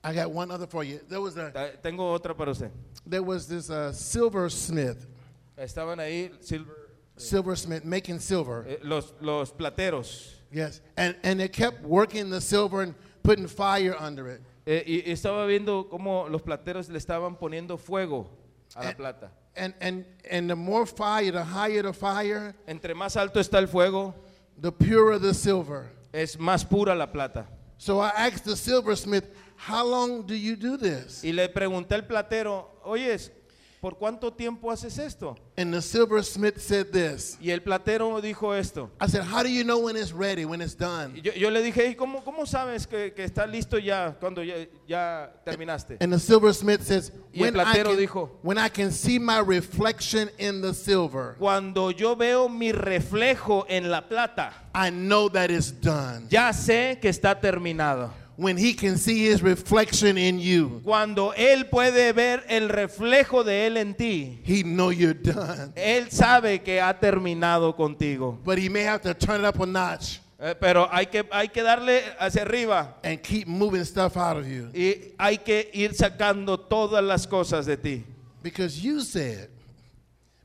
I 0.04 0.12
got 0.12 0.32
one 0.32 0.50
other 0.50 0.66
for 0.66 0.82
you. 0.82 0.98
There 1.08 1.20
was 1.20 1.36
a 1.36 1.52
Ta- 1.52 1.76
Tengo 1.80 2.12
otra 2.18 2.36
para 2.36 2.50
usted. 2.50 2.72
there 3.06 3.22
was 3.22 3.46
this 3.46 3.70
uh, 3.70 3.92
silversmith, 3.92 5.06
Estaban 5.56 5.98
ahí 6.00 6.30
silver- 6.42 6.90
silversmith 7.16 7.84
making 7.84 8.18
silver. 8.18 8.66
eh, 8.68 8.78
los, 8.82 9.12
los 9.20 9.52
plateros 9.52 10.34
Yes, 10.50 10.80
and 10.96 11.14
and 11.22 11.38
they 11.40 11.48
kept 11.48 11.82
working 11.84 12.28
the 12.30 12.40
silver 12.40 12.82
and 12.82 12.94
putting 13.22 13.46
fire 13.46 13.94
under 13.98 14.28
it. 14.28 14.40
Eh, 14.66 14.82
y 14.86 15.02
y 15.06 15.12
estaba 15.12 15.46
viendo 15.46 15.88
cómo 15.88 16.28
los 16.28 16.42
plateros 16.42 16.88
le 16.90 16.98
estaban 16.98 17.36
poniendo 17.38 17.78
fuego 17.78 18.28
a 18.74 18.82
la 18.84 18.90
Eh. 18.90 18.94
plata. 18.94 19.30
And 19.56 19.72
and 19.80 20.04
and 20.30 20.50
the 20.50 20.56
more 20.56 20.84
fire, 20.84 21.30
the 21.30 21.44
higher 21.44 21.82
the 21.82 21.92
fire, 21.92 22.54
Entre 22.66 22.92
más 22.94 23.16
alto 23.16 23.38
está 23.40 23.58
el 23.60 23.68
fuego, 23.68 24.14
the 24.62 24.72
purer 24.72 25.18
the 25.18 25.34
silver. 25.34 25.90
es 26.14 26.38
más 26.38 26.64
pura 26.64 26.94
la 26.94 27.06
plata. 27.06 27.46
So 27.78 27.98
I 28.00 28.10
asked 28.16 28.44
the 28.44 28.56
silversmith, 28.56 29.24
"How 29.56 29.84
long 29.84 30.22
do 30.26 30.34
you 30.34 30.56
do 30.56 30.76
this?" 30.76 31.22
Y 31.24 31.32
le 31.32 31.48
pregunté 31.48 31.94
al 31.94 32.06
platero, 32.06 32.66
oyes, 32.84 33.30
¿por 33.82 33.98
cuánto 33.98 34.32
tiempo 34.32 34.70
haces 34.70 34.96
esto? 34.96 35.34
And 35.56 35.74
the 35.74 35.82
silversmith 35.82 36.58
said 36.60 36.92
this. 36.92 37.36
Y 37.40 37.50
el 37.50 37.62
platero 37.62 38.20
dijo 38.20 38.54
esto. 38.54 38.90
I 39.00 39.08
said, 39.08 39.22
"How 39.24 39.42
do 39.42 39.48
you 39.48 39.64
know 39.64 39.80
when 39.80 39.96
it's 39.96 40.12
ready, 40.12 40.44
when 40.44 40.60
it's 40.62 40.76
done?" 40.76 41.20
yo, 41.20 41.32
yo 41.32 41.50
le 41.50 41.60
dije, 41.62 41.88
¿y 41.88 41.94
cómo, 41.96 42.22
cómo 42.24 42.46
sabes 42.46 42.86
que, 42.86 43.12
que 43.12 43.24
está 43.24 43.44
listo 43.44 43.78
ya 43.78 44.16
cuando 44.20 44.44
ya, 44.44 44.54
ya 44.86 45.32
terminaste? 45.44 45.96
And 46.00 46.12
the 46.12 46.20
silversmith 46.20 46.82
says, 46.82 47.10
Y 47.32 47.42
el 47.42 47.54
"When 47.54 47.56
I 47.56 47.64
platero 47.64 47.90
can, 47.90 47.98
dijo- 47.98 48.30
when 48.42 48.56
I 48.56 48.68
can 48.68 48.92
see 48.92 49.18
my 49.18 49.40
reflection 49.40 50.30
in 50.38 50.62
the 50.62 50.72
silver, 50.74 51.34
Cuando 51.40 51.90
yo 51.90 52.14
veo 52.14 52.48
mi 52.48 52.70
reflejo 52.70 53.66
en 53.68 53.90
la 53.90 54.02
plata, 54.08 54.52
I 54.74 54.90
know 54.90 55.28
that 55.30 55.50
it's 55.50 55.72
done." 55.72 56.28
ya 56.30 56.52
sé 56.52 57.00
que 57.00 57.08
está 57.10 57.40
terminado. 57.40 58.12
When 58.36 58.56
he 58.56 58.72
can 58.74 58.96
see 58.96 59.26
his 59.30 59.42
reflection 59.42 60.16
in 60.16 60.38
you, 60.40 60.80
Cuando 60.82 61.32
él 61.36 61.68
puede 61.70 62.12
ver 62.14 62.42
el 62.48 62.68
reflejo 62.68 63.44
de 63.44 63.66
él 63.66 63.76
en 63.76 63.94
ti, 63.94 64.40
he 64.44 64.62
know 64.62 64.90
you're 64.90 65.12
done. 65.14 65.72
él 65.76 66.10
sabe 66.10 66.62
que 66.62 66.80
ha 66.80 66.98
terminado 66.98 67.74
contigo. 67.76 68.38
But 68.44 68.58
he 68.58 68.68
may 68.68 68.82
have 68.84 69.02
to 69.02 69.14
turn 69.14 69.42
it 69.42 69.46
up 69.46 69.60
a 69.60 69.66
notch 69.66 70.18
Eh, 70.44 70.54
pero 70.58 70.88
hay 70.90 71.06
que, 71.06 71.24
hay 71.30 71.46
que 71.48 71.62
darle 71.62 72.02
hacia 72.18 72.42
arriba 72.42 72.96
and 73.04 73.22
keep 73.22 73.46
moving 73.46 73.84
stuff 73.84 74.16
out 74.16 74.36
of 74.38 74.44
you 74.48 74.70
y 74.74 75.12
hay 75.16 75.36
que 75.38 75.70
ir 75.72 75.94
sacando 75.94 76.58
todas 76.58 77.04
las 77.04 77.28
cosas 77.28 77.64
de 77.64 77.76
ti. 77.76 78.02
because 78.42 78.80
you 78.82 79.02
said, 79.02 79.48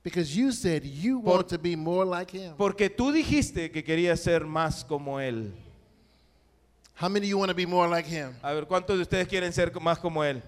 because 0.03 0.37
you 0.37 0.51
said 0.51 0.85
you 0.85 1.17
want 1.17 1.47
to 1.49 1.57
be 1.57 1.75
more 1.75 2.05
like 2.05 2.29
him. 2.29 2.53
Porque 2.57 2.89
tú 2.91 3.11
dijiste 3.11 3.71
que 3.71 3.83
querías 3.83 4.19
ser 4.19 4.41
más 4.45 4.83
como 4.85 5.19
él. 5.19 5.51
How 6.99 7.07
many 7.09 7.27
of 7.27 7.29
you 7.29 7.37
want 7.37 7.49
to 7.49 7.55
be 7.55 7.65
more 7.67 7.87
like 7.87 8.07
him? 8.07 8.33
A 8.41 8.53
ver, 8.55 8.65
¿cuántos 8.65 8.97
de 8.97 9.03
ustedes 9.03 9.27
quieren 9.27 9.53
ser 9.53 9.69
más 9.79 9.99
como 9.99 10.23
él? 10.23 10.41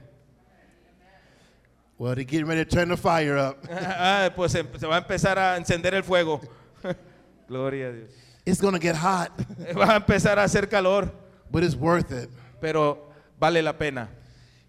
Well, 1.99 2.15
they're 2.15 2.23
getting 2.23 2.47
ready 2.47 2.63
to 2.63 2.69
turn 2.69 2.89
the 2.89 2.97
fire 2.97 3.37
up. 3.37 3.57
Ah, 3.69 4.29
pues 4.35 4.55
em- 4.55 4.67
se 4.79 4.87
va 4.87 4.95
a 4.95 5.01
empezar 5.01 5.37
a 5.37 5.57
encender 5.57 5.93
el 5.93 6.01
fuego. 6.03 6.41
Gloria 7.47 7.89
a 7.89 7.91
Dios. 7.91 8.09
It's 8.45 8.59
going 8.61 8.73
to 8.73 8.79
get 8.79 8.95
hot, 8.95 9.31
Va 9.75 9.93
a 9.93 9.95
empezar 9.99 10.39
a 10.39 10.43
hacer 10.43 10.67
calor, 10.67 11.11
but 11.51 11.63
it's 11.63 11.75
worth 11.75 12.11
it. 12.11 12.29
pero 12.59 13.11
vale 13.39 13.61
la 13.61 13.73
pena. 13.73 14.09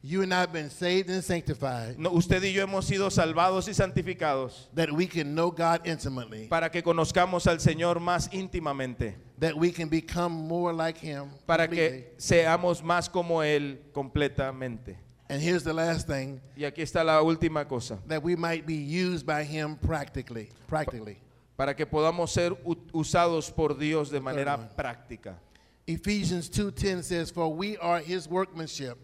You 0.03 0.23
and 0.23 0.33
I 0.33 0.41
have 0.41 0.53
been 0.53 0.71
saved 0.71 1.11
and 1.11 1.23
sanctified 1.23 1.99
No, 1.99 2.11
usted 2.13 2.43
y 2.43 2.53
yo 2.55 2.65
hemos 2.67 2.87
sido 2.87 3.11
salvados 3.11 3.69
y 3.69 3.75
santificados 3.75 4.69
that 4.75 4.91
we 4.91 5.07
can 5.07 5.35
know 5.35 5.51
God 5.51 5.87
intimately, 5.87 6.47
para 6.49 6.71
que 6.71 6.83
conozcamos 6.83 7.47
al 7.47 7.59
Señor 7.59 8.01
más 8.01 8.31
íntimamente, 8.33 9.17
that 9.39 9.55
we 9.55 9.71
can 9.71 9.91
become 9.91 10.33
more 10.33 10.73
like 10.73 10.97
him. 10.97 11.29
para 11.47 11.67
completely. 11.67 12.01
que 12.03 12.15
seamos 12.17 12.83
más 12.83 13.11
como 13.11 13.43
Él 13.43 13.79
completamente. 13.93 14.97
And 15.29 15.41
here's 15.41 15.63
the 15.63 15.73
last 15.75 16.07
thing 16.09 16.41
Y 16.57 16.65
aquí 16.65 16.81
está 16.83 17.05
la 17.05 17.21
última 17.23 17.69
cosa, 17.69 17.99
that 18.09 18.23
we 18.23 18.37
might 18.37 18.67
be 18.67 18.75
used 18.77 19.27
by 19.27 19.45
him 19.45 19.77
practically. 19.77 20.49
Practically. 20.67 21.19
para 21.59 21.75
que 21.77 21.85
podamos 21.85 22.31
ser 22.33 22.57
usados 22.95 23.51
por 23.55 23.75
Dios 23.79 24.09
de 24.11 24.19
manera 24.21 24.57
práctica. 24.75 25.39
Ephesians 25.87 26.49
2:10 26.49 27.03
says, 27.05 27.31
"For 27.31 27.49
we 27.55 27.77
are 27.77 28.01
his 28.01 28.27
workmanship, 28.27 28.97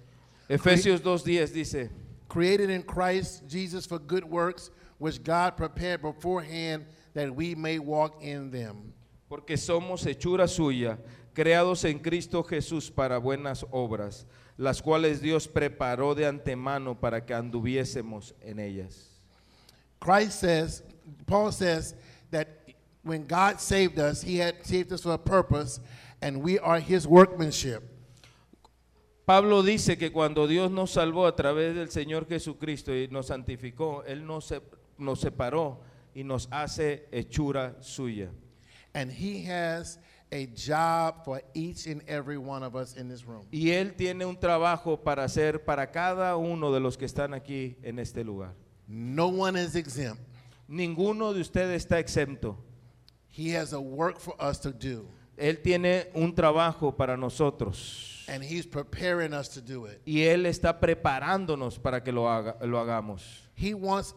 Efesios 0.48 1.00
2.10 1.00 1.52
dice, 1.52 1.90
created 2.28 2.70
in 2.70 2.82
Christ 2.82 3.42
Jesus 3.48 3.86
for 3.86 3.98
good 3.98 4.24
works, 4.24 4.70
which 4.98 5.22
God 5.22 5.56
prepared 5.56 6.02
beforehand 6.02 6.86
that 7.14 7.34
we 7.34 7.54
may 7.54 7.78
walk 7.78 8.22
in 8.22 8.50
them." 8.50 8.92
porque 9.28 9.56
somos 9.56 10.06
hechura 10.06 10.46
suya, 10.48 10.98
creados 11.34 11.84
en 11.84 11.98
Cristo 11.98 12.42
Jesús 12.42 12.90
para 12.90 13.18
buenas 13.18 13.64
obras, 13.70 14.26
las 14.56 14.80
cuales 14.80 15.20
Dios 15.20 15.48
preparó 15.48 16.14
de 16.14 16.26
antemano 16.26 16.98
para 16.98 17.24
que 17.24 17.34
anduviésemos 17.34 18.34
en 18.40 18.58
ellas. 18.58 19.20
Christ 20.00 20.40
says, 20.40 20.82
Paul 21.26 21.52
says 21.52 21.94
that 22.30 22.48
when 23.02 23.26
God 23.26 23.60
saved 23.60 23.98
us, 23.98 24.22
he 24.22 24.38
had 24.38 24.64
saved 24.64 24.92
us 24.92 25.02
for 25.02 25.12
a 25.12 25.18
purpose, 25.18 25.80
and 26.22 26.42
we 26.42 26.58
are 26.58 26.80
his 26.80 27.06
workmanship. 27.06 27.82
Pablo 29.26 29.62
dice 29.64 29.98
que 29.98 30.12
cuando 30.12 30.46
Dios 30.46 30.70
nos 30.70 30.92
salvó 30.92 31.26
a 31.26 31.34
través 31.34 31.74
del 31.74 31.90
Señor 31.90 32.26
Jesucristo 32.28 32.94
y 32.94 33.08
nos 33.08 33.26
santificó, 33.26 34.04
Él 34.04 34.24
nos, 34.24 34.44
se- 34.46 34.62
nos 34.98 35.20
separó 35.20 35.80
y 36.14 36.22
nos 36.22 36.46
hace 36.52 37.08
hechura 37.10 37.76
suya. 37.82 38.30
And 38.94 39.10
he 39.10 39.44
has 39.50 39.98
a 40.32 40.46
job 40.54 41.24
for 41.24 41.42
each 41.54 41.86
and 41.88 42.02
every 42.08 42.36
one 42.36 42.64
of 42.64 42.74
us 42.76 42.96
in 42.96 43.08
this 43.08 43.24
room. 43.26 43.46
Y 43.50 43.70
Él 43.70 43.94
tiene 43.96 44.24
un 44.24 44.38
trabajo 44.38 44.96
para 45.02 45.24
hacer 45.24 45.64
para 45.64 45.90
cada 45.90 46.36
uno 46.36 46.72
de 46.72 46.78
los 46.80 46.96
que 46.96 47.04
están 47.04 47.34
aquí 47.34 47.76
en 47.82 47.98
este 47.98 48.22
lugar. 48.24 48.54
No 48.86 49.26
one 49.26 49.60
is 49.60 49.74
exempt. 49.74 50.22
Ninguno 50.68 51.34
de 51.34 51.40
ustedes 51.40 51.82
está 51.84 51.98
exento. 51.98 52.56
He 53.28 53.56
has 53.56 53.72
a 53.72 53.78
work 53.80 54.18
for 54.20 54.34
us 54.40 54.60
to 54.60 54.70
do, 54.70 55.08
Él 55.36 55.60
tiene 55.62 56.10
un 56.14 56.32
trabajo 56.34 56.96
para 56.96 57.16
nosotros. 57.16 58.12
And 58.28 58.42
he's 58.42 58.66
preparing 58.66 59.32
us 59.32 59.48
to 59.48 59.60
do 59.60 59.86
it. 59.86 60.00
Y 60.06 60.24
Él 60.24 60.46
está 60.46 60.78
preparándonos 60.80 61.80
para 61.80 62.02
que 62.02 62.12
lo, 62.12 62.28
haga, 62.28 62.56
lo 62.62 62.78
hagamos. 62.78 63.22
He 63.54 63.74
wants 63.74 64.14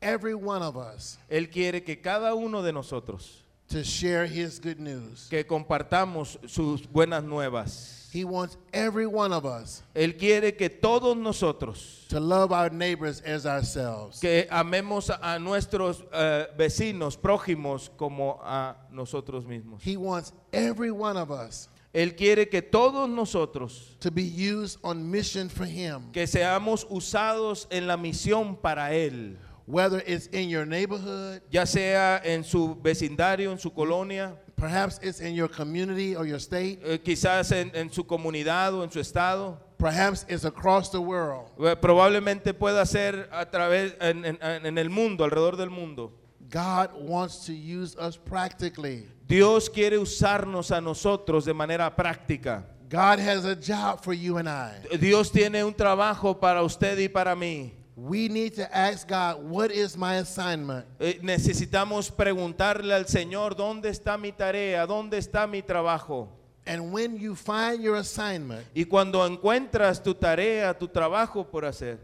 every 0.00 0.34
one 0.34 0.62
of 0.62 0.76
us 0.76 1.18
Él 1.28 1.50
quiere 1.50 1.82
que 1.82 2.00
cada 2.00 2.34
uno 2.34 2.62
de 2.62 2.72
nosotros, 2.72 3.42
to 3.68 3.84
share 3.84 4.26
his 4.26 4.58
good 4.58 4.78
news. 4.78 5.26
que 5.28 5.44
compartamos 5.44 6.38
sus 6.48 6.86
buenas 6.86 7.22
nuevas. 7.24 7.94
He 8.10 8.24
wants 8.24 8.56
every 8.72 9.06
one 9.06 9.34
of 9.34 9.44
us 9.44 9.82
Él 9.94 10.16
quiere 10.16 10.56
que 10.56 10.70
todos 10.70 11.14
nosotros, 11.14 12.06
to 12.08 12.18
love 12.20 12.52
our 12.52 12.70
neighbors 12.70 13.20
as 13.20 13.44
ourselves. 13.44 14.20
que 14.20 14.46
amemos 14.50 15.10
a, 15.10 15.38
nuestros 15.38 16.02
eh, 16.12 16.46
vecinos, 16.56 17.18
prójimos, 17.18 17.90
como 17.96 18.40
a 18.42 18.76
nosotros 18.90 19.44
mismos. 19.44 19.82
He 19.82 19.96
wants 19.98 20.32
every 20.52 20.90
one 20.90 21.18
of 21.18 21.30
us 21.30 21.68
Él 21.98 22.14
quiere 22.14 22.48
que 22.48 22.62
todos 22.62 23.08
nosotros, 23.08 23.96
to 23.98 24.10
be 24.10 24.22
used 24.22 24.78
on 24.82 25.10
mission 25.10 25.48
for 25.50 25.66
him, 25.66 26.12
que 26.12 26.26
seamos 26.28 26.86
usados 26.88 27.66
en 27.70 27.86
la 27.88 27.96
misión 27.96 28.56
para 28.56 28.92
Él. 28.94 29.36
whether 29.66 30.02
it's 30.06 30.28
in 30.32 30.48
your 30.48 30.64
neighborhood, 30.64 31.42
ya 31.50 31.66
sea 31.66 32.20
en 32.24 32.42
su 32.44 32.74
vecindario, 32.80 33.50
en 33.52 33.58
su 33.58 33.70
colonia, 33.72 34.34
Perhaps 34.56 34.98
it's 35.02 35.20
in 35.20 35.34
your 35.34 35.48
community 35.48 36.16
or 36.16 36.24
your 36.26 36.38
state. 36.40 36.80
eh, 36.84 36.98
quizás 37.00 37.52
en, 37.52 37.70
en 37.74 37.92
su 37.92 38.04
comunidad 38.04 38.74
o 38.74 38.82
en 38.82 38.90
su 38.90 38.98
estado. 39.00 39.58
Perhaps 39.78 40.24
it's 40.28 40.44
across 40.44 40.90
the 40.90 40.98
world. 40.98 41.48
Eh, 41.60 41.76
Probablemente 41.76 42.54
pueda 42.54 42.84
ser 42.86 43.28
a 43.32 43.44
través 43.50 43.94
en, 44.00 44.24
en- 44.24 44.38
en 44.42 44.78
el 44.78 44.88
mundo, 44.90 45.22
alrededor 45.24 45.56
del 45.56 45.70
mundo. 45.70 46.12
God 46.50 46.90
wants 46.94 47.46
to 47.46 47.52
use 47.52 47.96
us 47.96 48.16
practically. 48.16 49.06
Dios 49.26 49.68
quiere 49.68 49.98
usarnos 49.98 50.70
a 50.70 50.80
nosotros 50.80 51.44
de 51.44 51.52
manera 51.52 51.94
práctica. 51.94 52.64
God 52.88 53.18
has 53.18 53.44
a 53.44 53.54
job 53.54 54.02
for 54.02 54.14
you 54.14 54.38
and 54.38 54.48
I. 54.48 54.72
Dios 54.98 55.30
tiene 55.30 55.62
un 55.62 55.74
trabajo 55.74 56.40
para 56.40 56.62
usted 56.62 56.98
y 56.98 57.08
para 57.08 57.36
mí. 57.36 57.72
We 57.94 58.28
need 58.28 58.54
to 58.54 58.74
ask 58.74 59.08
God, 59.08 59.42
what 59.42 59.72
is 59.72 59.96
my 59.96 60.18
assignment? 60.18 60.86
Eh, 61.00 61.18
necesitamos 61.20 62.10
preguntarle 62.10 62.94
al 62.94 63.06
Señor, 63.06 63.56
¿dónde 63.56 63.90
está 63.90 64.16
mi 64.16 64.30
tarea? 64.30 64.86
¿Dónde 64.86 65.18
está 65.18 65.46
mi 65.46 65.62
trabajo? 65.62 66.28
And 66.64 66.92
when 66.92 67.18
you 67.18 67.34
find 67.34 67.82
your 67.82 67.96
assignment, 67.96 68.64
Y 68.74 68.84
cuando 68.84 69.26
encuentras 69.26 70.02
tu 70.02 70.14
tarea, 70.14 70.78
tu 70.78 70.86
trabajo 70.86 71.44
por 71.44 71.64
hacer, 71.64 71.98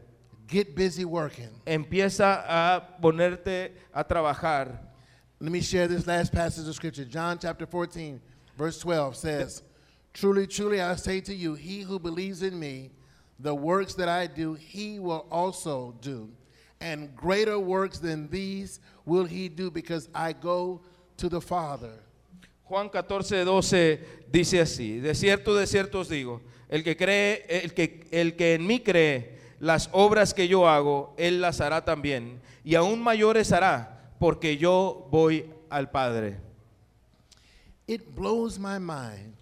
get 0.55 0.77
busy 0.77 1.05
working. 1.05 1.51
empieza 1.67 2.45
a 2.47 2.81
ponerte 3.03 3.73
a 3.93 4.05
trabajar. 4.05 4.79
Let 5.41 5.51
me 5.51 5.61
share 5.61 5.89
this 5.89 6.07
last 6.07 6.33
passage 6.33 6.69
of 6.69 6.75
scripture. 6.77 7.05
John 7.05 7.39
chapter 7.41 7.67
14, 7.67 8.21
verse 8.57 8.79
12 8.79 9.17
says, 9.17 9.63
Truly, 10.13 10.47
truly, 10.47 10.81
I 10.81 10.95
say 10.95 11.21
to 11.23 11.35
you, 11.35 11.55
he 11.55 11.81
who 11.81 11.99
believes 11.99 12.43
in 12.43 12.59
me, 12.59 12.93
the 13.41 13.53
works 13.53 13.95
that 13.95 14.09
I 14.09 14.29
do, 14.29 14.55
he 14.55 15.01
will 15.01 15.27
also 15.29 15.97
do. 16.01 16.31
And 16.81 17.15
greater 17.17 17.59
works 17.59 17.99
than 17.99 18.29
these 18.31 18.79
will 19.05 19.25
he 19.25 19.49
do 19.49 19.73
because 19.73 20.09
I 20.15 20.35
go 20.35 20.83
to 21.17 21.29
the 21.29 21.41
Father. 21.41 21.95
Juan 22.67 22.89
14, 22.89 23.45
12 23.45 23.99
dice 24.31 24.61
así, 24.61 25.01
de 25.01 25.15
cierto, 25.15 25.55
de 25.55 25.67
cierto 25.67 25.99
os 25.99 26.09
digo, 26.09 26.41
el 26.69 26.83
que 26.83 26.95
cree, 26.95 27.45
el 27.49 27.75
que, 27.75 28.07
el 28.13 28.37
que 28.37 28.55
en 28.55 28.67
mí 28.67 28.79
cree, 28.79 29.34
las 29.65 29.89
obras 29.93 30.35
que 30.35 30.47
yo 30.47 30.69
hago, 30.69 31.15
él 31.17 31.41
las 31.41 31.63
hará 31.63 31.85
también, 31.87 32.41
y 32.65 32.75
aún 32.75 33.03
mayores 33.03 33.51
hará, 33.51 34.13
porque 34.19 34.59
yo 34.59 35.09
voy 35.11 35.51
al 35.71 35.91
Padre. 35.91 36.37
It 37.87 38.03
blows 38.15 38.59
my 38.59 38.79
mind. 38.79 39.35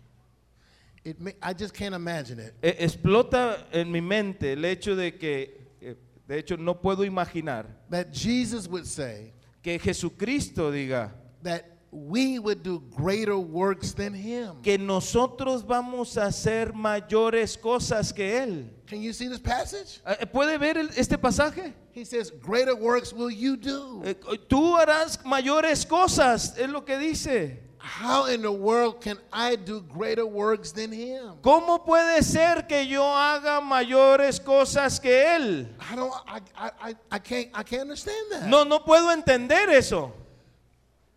It 1.05 1.16
I 1.43 1.53
just 1.59 1.75
can't 1.75 1.95
imagine 1.95 2.39
it. 2.41 2.55
E- 2.62 2.77
explota 2.85 3.66
en 3.73 3.91
mi 3.91 4.01
mente 4.01 4.53
el 4.53 4.64
hecho 4.64 4.95
de 4.95 5.18
que, 5.18 5.61
eh, 5.81 5.97
de 6.29 6.39
hecho, 6.39 6.57
no 6.57 6.81
puedo 6.81 7.05
imaginar 7.05 7.66
That 7.91 8.12
Jesus 8.12 8.68
would 8.68 8.85
say 8.85 9.33
que 9.61 9.77
Jesucristo 9.81 10.70
diga 10.70 11.12
that 11.43 11.64
we 11.95 12.38
would 12.38 12.62
do 12.62 12.82
greater 12.97 13.36
works 13.36 13.93
than 13.93 14.14
him. 14.14 14.62
que 14.62 14.78
nosotros 14.78 15.62
vamos 15.62 16.16
a 16.16 16.26
hacer 16.26 16.72
mayores 16.72 17.55
cosas 17.61 18.12
que 18.14 18.24
Él. 18.40 18.70
Can 18.86 19.03
you 19.03 19.12
see 19.12 19.28
this 19.28 19.38
passage? 19.40 20.01
Eh, 20.07 20.24
¿Puede 20.26 20.59
ver 20.59 20.78
este 20.97 21.18
pasaje? 21.18 21.74
He 21.93 22.05
says, 22.05 22.30
Greater 22.30 22.74
works 22.74 23.12
will 23.12 23.30
you 23.30 23.57
do. 23.59 24.01
Eh, 24.07 24.14
Tú 24.49 24.74
harás 24.78 25.22
mayores 25.24 25.84
cosas, 25.86 26.57
es 26.59 26.68
lo 26.70 26.80
que 26.80 26.97
dice. 26.99 27.59
How 27.78 28.26
in 28.26 28.43
the 28.43 28.53
world 28.53 29.01
can 29.01 29.18
I 29.32 29.57
do 29.57 29.80
greater 29.82 30.24
works 30.24 30.72
than 30.72 30.93
him? 30.93 31.34
¿Cómo 31.43 31.84
puede 31.84 32.22
ser 32.22 32.62
que 32.68 32.86
yo 32.86 33.03
haga 33.05 33.61
mayores 33.61 34.38
cosas 34.40 34.99
que 35.01 35.36
Él? 35.36 35.66
I 35.90 35.97
don't 35.97 36.12
I, 36.26 36.40
I, 36.57 36.70
I, 36.90 36.95
I 37.11 37.18
can't 37.18 37.49
I 37.53 37.62
can't 37.64 37.82
understand 37.82 38.30
that. 38.30 38.47
No, 38.49 38.62
no 38.64 38.78
puedo 38.78 39.11
entender 39.11 39.68
eso. 39.70 40.12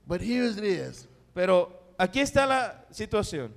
But 0.07 0.21
here's 0.21 0.57
it 0.57 0.63
is. 0.63 1.07
Pero 1.33 1.69
aquí 1.99 2.21
está 2.21 2.45
la 2.47 2.85
situación. 2.91 3.51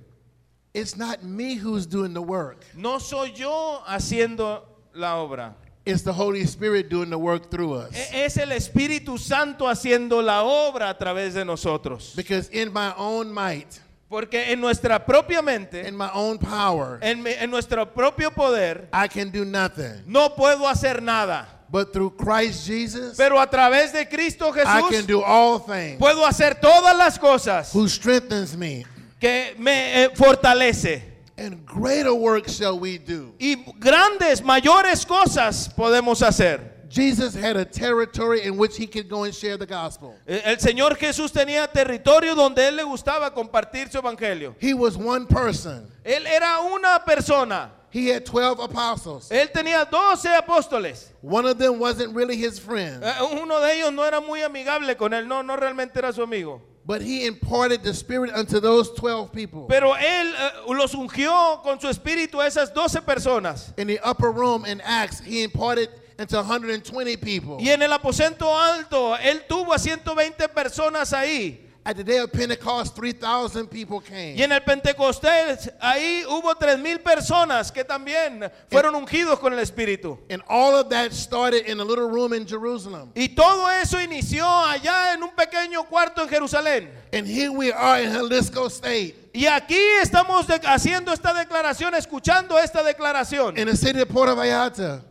It's 0.73 0.95
not 0.95 1.23
me 1.23 1.55
who's 1.55 1.85
doing 1.87 2.13
the 2.13 2.21
work. 2.21 2.63
No 2.75 2.99
soy 2.99 3.31
yo 3.35 3.81
haciendo 3.87 4.63
la 4.93 5.15
obra. 5.17 5.55
It's 5.85 6.03
the 6.03 6.13
Holy 6.13 6.41
Spirit 6.45 6.89
doing 6.89 7.09
the 7.09 7.17
work 7.17 7.49
through 7.49 7.73
us. 7.73 7.95
E- 7.95 8.25
Es 8.25 8.37
el 8.37 8.49
Espíritu 8.51 9.17
Santo 9.17 9.65
haciendo 9.67 10.21
la 10.23 10.43
obra 10.43 10.89
a 10.89 10.97
través 10.97 11.33
de 11.33 11.43
nosotros. 11.45 12.13
Because 12.15 12.49
in 12.49 12.71
my 12.71 12.93
own 12.97 13.31
might, 13.33 13.79
Porque 14.09 14.51
en 14.51 14.59
nuestra 14.59 15.03
propia 15.05 15.41
mente, 15.41 15.87
in 15.87 15.95
my 15.95 16.09
own 16.13 16.37
power, 16.39 16.99
en, 17.01 17.21
mi- 17.23 17.31
en 17.33 17.49
nuestro 17.49 17.85
propio 17.93 18.29
poder, 18.31 18.89
I 18.93 19.07
can 19.07 19.31
do 19.31 19.45
nothing. 19.45 20.03
no 20.05 20.29
puedo 20.35 20.67
hacer 20.67 21.01
nada. 21.01 21.47
But 21.71 21.93
through 21.93 22.15
Christ 22.17 22.65
Jesus, 22.65 23.15
Pero 23.15 23.39
a 23.39 23.47
través 23.47 23.91
de 23.93 24.07
Cristo 24.07 24.49
I 24.49 24.63
can 24.63 24.91
Jesús 24.91 25.07
do 25.07 25.21
all 25.23 25.59
things. 25.59 25.99
puedo 25.99 26.25
hacer 26.25 26.59
todas 26.59 26.97
las 26.97 27.19
cosas 27.19 27.71
Who 27.73 27.87
strengthens 27.87 28.57
me. 28.57 28.85
que 29.19 29.53
me 29.57 30.05
eh, 30.05 30.09
fortalece. 30.15 31.03
And 31.37 31.65
greater 31.65 32.13
works 32.13 32.57
shall 32.57 32.77
we 32.79 32.97
do. 32.97 33.33
Y 33.39 33.55
grandes, 33.79 34.41
mayores 34.41 35.05
cosas 35.05 35.69
podemos 35.69 36.21
hacer. 36.21 36.59
Jesus 36.89 37.35
had 37.35 37.55
a 37.55 37.63
territory 37.63 38.41
in 38.41 38.57
which 38.57 38.75
he 38.75 38.87
could 38.87 39.07
go 39.07 39.23
and 39.23 39.33
share 39.33 39.55
the 39.57 39.65
gospel. 39.67 40.15
Eh, 40.27 40.41
El 40.43 40.57
Señor 40.57 40.97
Jesús 40.97 41.31
tenía 41.31 41.67
territorio 41.71 42.33
donde 42.33 42.67
Él 42.67 42.77
le 42.77 42.83
gustaba 42.83 43.31
compartir 43.31 43.91
su 43.91 43.99
evangelio. 43.99 44.55
He 44.59 44.73
was 44.73 44.97
one 44.97 45.27
person. 45.27 45.87
Él 46.03 46.25
era 46.25 46.61
una 46.61 47.03
persona. 47.05 47.69
He 47.91 48.07
had 48.09 48.23
12 48.25 48.59
apostles. 48.59 49.29
Él 49.31 49.49
tenía 49.51 49.89
12 49.89 50.27
apóstoles. 50.37 51.07
One 51.21 51.45
of 51.45 51.57
them 51.57 51.79
wasn't 51.79 52.13
really 52.15 52.35
his 52.37 52.59
friend, 52.59 53.03
Eh, 53.03 53.13
Uno 53.41 53.59
de 53.59 53.73
ellos 53.77 53.91
no 53.91 54.03
era 54.03 54.21
muy 54.21 54.41
amigable 54.41 54.95
con 54.95 55.11
él, 55.13 55.27
no, 55.27 55.41
no 55.41 55.55
realmente 55.55 55.97
era 55.97 56.13
su 56.13 56.21
amigo. 56.21 56.61
but 56.85 57.01
he 57.03 57.25
imparted 57.27 57.83
the 57.83 57.93
Spirit 57.93 58.31
unto 58.35 58.59
those 58.59 58.89
12 58.95 59.31
people. 59.31 59.65
Pero 59.69 59.93
él 59.95 60.33
eh, 60.35 60.73
los 60.73 60.93
ungió 60.95 61.61
con 61.61 61.79
su 61.79 61.87
espíritu 61.87 62.41
a 62.41 62.47
esas 62.47 62.73
12 62.73 63.01
personas. 63.01 63.73
In 63.77 63.87
the 63.87 63.99
upper 64.03 64.31
room 64.31 64.65
in 64.65 64.81
Acts, 64.81 65.19
he 65.19 65.43
imparted 65.43 65.89
into 66.17 66.35
120 66.41 67.15
people. 67.17 67.57
Y 67.59 67.69
en 67.69 67.81
el 67.83 67.91
aposento 67.93 68.45
alto, 68.57 69.15
él 69.17 69.43
tuvo 69.47 69.73
a 69.73 69.77
120 69.79 70.47
personas 70.49 71.13
ahí. 71.13 71.68
At 71.85 71.95
the 71.95 72.03
day 72.03 72.17
of 72.17 72.31
Pentecost, 72.31 72.95
3,000 72.95 73.67
people 73.67 74.01
came. 74.01 74.35
Y 74.37 74.43
en 74.43 74.51
el 74.51 74.59
Pentecostés, 74.61 75.71
ahí 75.81 76.23
hubo 76.27 76.53
3,000 76.53 76.99
personas 76.99 77.71
que 77.71 77.83
también 77.83 78.51
fueron 78.69 78.93
ungidos 78.95 79.39
con 79.39 79.53
el 79.53 79.59
espíritu. 79.59 80.19
And 80.29 80.43
all 80.49 80.75
of 80.75 80.89
that 80.89 81.13
started 81.13 81.65
in 81.67 81.79
a 81.79 81.83
little 81.83 82.07
room 82.09 82.33
in 82.33 82.45
Jerusalem. 82.45 83.11
Y 83.15 83.29
todo 83.29 83.67
eso 83.69 83.97
inició 83.99 84.45
allá 84.45 85.13
en 85.13 85.23
un 85.23 85.31
pequeño 85.31 85.87
cuarto 85.87 86.21
en 86.21 86.27
Jerusalén. 86.27 86.89
And 87.13 87.25
here 87.25 87.51
we 87.51 87.71
are 87.71 88.01
in 88.03 88.11
Jalisco 88.11 88.67
State, 88.67 89.15
Y 89.33 89.45
aquí 89.45 89.79
estamos 90.01 90.45
haciendo 90.65 91.13
esta 91.13 91.33
declaración, 91.33 91.95
escuchando 91.95 92.59
esta 92.59 92.83
declaración. 92.83 93.57
in 93.57 93.67
the 93.67 93.75
city 93.75 94.01
of 94.01 94.09
Puerto 94.09 94.35
Vallarta. 94.35 95.01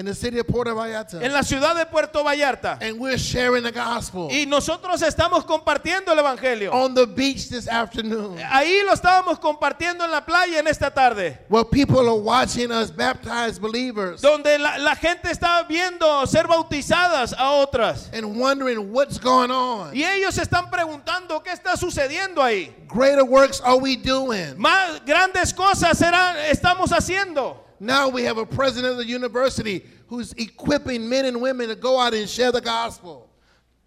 In 0.00 0.06
the 0.06 0.14
city 0.14 0.38
of 0.38 0.46
Puerto 0.46 0.70
En 0.70 0.76
Vallarta. 0.78 1.20
la 1.30 1.42
ciudad 1.42 1.76
de 1.76 1.84
Puerto 1.84 2.24
Vallarta. 2.24 2.78
And 2.80 2.98
we're 2.98 3.18
sharing 3.18 3.62
the 3.64 3.70
gospel 3.70 4.30
Y 4.32 4.46
nosotros 4.46 5.02
estamos 5.02 5.44
compartiendo 5.44 6.10
el 6.12 6.18
Evangelio. 6.20 6.72
on 6.72 6.94
the 6.94 7.04
beach 7.06 7.50
this 7.50 7.68
afternoon. 7.68 8.38
Ahí 8.50 8.82
lo 8.86 8.94
estábamos 8.94 9.38
compartiendo 9.38 10.02
en 10.06 10.10
la 10.10 10.24
playa 10.24 10.58
en 10.58 10.66
esta 10.68 10.90
tarde. 10.90 11.38
Well, 11.50 11.64
people 11.66 12.00
are 12.08 12.18
watching 12.18 12.72
us 12.72 12.90
baptized 12.90 13.60
believers 13.60 14.22
Donde 14.22 14.58
la, 14.58 14.78
la 14.78 14.94
gente 14.96 15.30
está 15.30 15.62
viendo 15.68 16.26
ser 16.26 16.46
bautizadas 16.46 17.34
a 17.36 17.50
otras. 17.50 18.08
and 18.14 18.24
wondering 18.40 18.90
what's 18.92 19.18
going 19.18 19.50
on. 19.50 19.94
Y 19.94 20.02
ellos 20.02 20.38
están 20.38 20.70
preguntando 20.70 21.42
qué 21.42 21.52
está 21.52 21.76
sucediendo 21.76 22.42
ahí. 22.42 22.74
Greater 22.88 23.22
works 23.24 23.60
are 23.60 23.76
we 23.78 23.96
doing? 23.96 24.56
Más 24.56 25.04
grandes 25.04 25.52
cosas 25.52 25.98
serán, 25.98 26.36
estamos 26.50 26.90
haciendo. 26.90 27.66
Now 27.80 28.10
we 28.10 28.24
have 28.24 28.36
a 28.36 28.44
president 28.44 28.92
of 28.92 28.98
the 28.98 29.06
university 29.06 29.82
who's 30.06 30.34
equipping 30.34 31.08
men 31.08 31.24
and 31.24 31.40
women 31.40 31.68
to 31.68 31.74
go 31.74 31.98
out 31.98 32.12
and 32.12 32.28
share 32.28 32.52
the 32.52 32.60
gospel. 32.60 33.26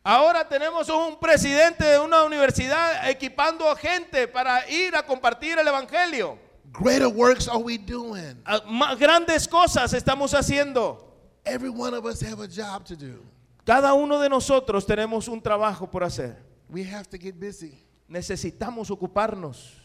Ahora 0.04 0.44
tenemos 0.50 0.90
un 0.90 1.18
presidente 1.18 1.86
de 1.86 2.00
una 2.00 2.24
universidad 2.24 3.08
equipando 3.08 3.70
a 3.72 3.76
gente 3.76 4.28
para 4.28 4.68
ir 4.68 4.96
a 4.96 5.04
compartir 5.04 5.58
el 5.60 5.68
Evangelio. 5.68 6.38
Greater 6.74 7.08
works 7.08 7.48
are 7.48 7.60
we 7.60 7.78
doing? 7.78 8.36
Ah, 8.46 8.96
grandes 8.96 9.48
cosas 9.48 9.94
estamos 9.94 10.34
haciendo. 10.34 10.98
Every 11.46 11.70
one 11.70 11.94
of 11.94 12.06
us 12.06 12.20
have 12.22 12.40
a 12.40 12.48
job 12.48 12.84
to 12.86 12.96
do. 12.96 13.24
Cada 13.66 13.94
uno 13.94 14.20
de 14.20 14.28
nosotros 14.28 14.86
tenemos 14.86 15.28
un 15.30 15.40
trabajo 15.40 15.90
por 15.90 16.02
hacer. 16.02 16.36
We 16.68 16.84
have 16.84 17.08
to 17.12 17.18
get 17.18 17.40
busy. 17.40 17.78
Necesitamos 18.10 18.90
ocuparnos. 18.90 19.83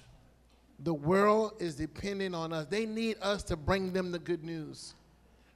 The 0.80 0.92
world 0.94 1.54
is 1.60 1.74
depending 1.74 2.34
on 2.34 2.52
us. 2.52 2.66
They 2.66 2.86
need 2.86 3.16
us 3.20 3.42
to 3.44 3.56
bring 3.56 3.92
them 3.92 4.12
the 4.12 4.18
good 4.18 4.44
news. 4.44 4.94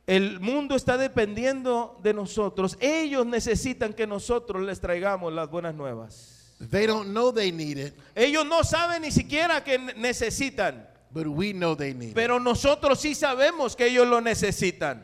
El 0.06 0.40
mundo 0.40 0.74
está 0.74 0.98
dependiendo 0.98 2.02
de 2.02 2.12
nosotros. 2.12 2.76
Ellos 2.80 3.24
necesitan 3.24 3.94
que 3.94 4.04
nosotros 4.06 4.60
les 4.62 4.80
traigamos 4.80 5.32
las 5.32 5.48
buenas 5.48 5.74
nuevas. 5.76 6.38
They 6.70 6.86
don't 6.86 7.12
know 7.12 7.30
they 7.32 7.50
need 7.52 7.76
it, 7.78 7.94
Ellos 8.14 8.44
no 8.46 8.62
saben 8.62 9.02
ni 9.02 9.10
siquiera 9.10 9.62
que 9.64 9.78
ne- 9.78 9.94
necesitan, 9.94 10.84
but 11.12 11.26
we 11.26 11.52
know 11.52 11.74
they 11.74 11.92
need 11.92 12.10
it. 12.10 12.14
pero 12.14 12.38
nosotros 12.38 13.00
sí 13.00 13.14
sabemos 13.16 13.76
que 13.76 13.86
ellos 13.86 14.06
lo 14.08 14.20
necesitan. 14.20 15.02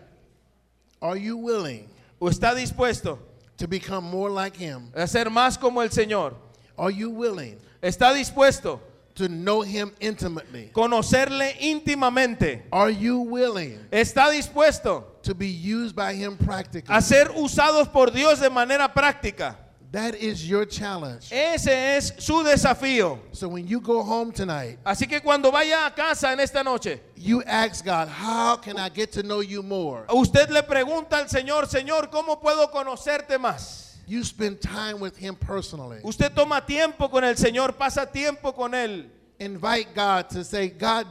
Are 1.01 1.17
you 1.17 1.37
willing 1.37 1.89
¿O 2.21 2.29
está 2.29 2.55
dispuesto 2.55 3.19
to 3.57 3.67
become 3.69 4.05
more 4.05 4.31
like 4.31 4.57
him? 4.57 4.91
a 4.95 5.07
ser 5.07 5.31
más 5.31 5.57
como 5.59 5.81
el 5.81 5.91
Señor? 5.91 6.35
Are 6.77 6.91
you 6.93 7.11
willing 7.11 7.57
¿Está 7.83 8.13
dispuesto 8.13 8.81
to 9.19 9.29
know 9.29 9.61
him 9.63 9.93
intimately? 10.01 10.71
conocerle 10.73 11.55
íntimamente? 11.61 12.63
Are 12.73 12.91
you 12.91 13.19
willing 13.21 13.79
¿Está 13.91 14.31
dispuesto 14.31 15.05
to 15.23 15.35
be 15.35 15.49
used 15.49 15.95
by 15.95 16.15
him 16.15 16.37
practically? 16.37 16.95
a 16.95 17.01
ser 17.03 17.29
usados 17.37 17.89
por 17.93 18.11
Dios 18.11 18.41
de 18.41 18.49
manera 18.51 18.89
práctica? 18.93 19.57
That 19.91 20.17
is 20.17 20.47
your 20.47 20.67
challenge. 20.67 21.33
Ese 21.33 21.97
es 21.97 22.13
su 22.19 22.43
desafío. 22.45 23.21
So 23.33 23.49
when 23.49 23.67
you 23.67 23.81
go 23.81 24.03
home 24.03 24.33
tonight, 24.33 24.79
Así 24.85 25.09
que 25.09 25.21
cuando 25.23 25.51
vaya 25.51 25.87
a 25.87 25.91
casa 25.95 26.31
en 26.31 26.41
esta 26.41 26.63
noche, 26.63 27.01
you 27.17 27.43
ask 27.47 27.83
God, 27.87 28.07
How 28.09 28.57
can 28.59 28.79
I 28.79 28.91
get 28.91 29.13
to 29.13 29.23
know 29.23 29.41
you 29.41 29.63
more? 29.63 30.05
usted 30.11 30.51
le 30.51 30.63
pregunta 30.63 31.13
al 31.17 31.29
Señor, 31.31 31.67
Señor, 31.69 32.11
¿cómo 32.11 32.39
puedo 32.39 32.71
conocerte 32.71 33.39
más? 33.39 33.88
You 34.09 34.25
spend 34.25 34.63
time 34.63 35.01
with 35.01 35.17
him 35.19 35.37
personally. 35.37 35.99
Usted 36.03 36.35
toma 36.35 36.63
tiempo 36.67 37.09
con 37.09 37.25
el 37.25 37.35
Señor, 37.35 37.77
pasa 37.77 38.07
tiempo 38.11 38.53
con 38.53 38.73
Él. 38.73 39.05
Invite 39.39 39.95
God 39.95 40.31
to 40.31 40.43
say, 40.45 40.69
God, 40.69 41.07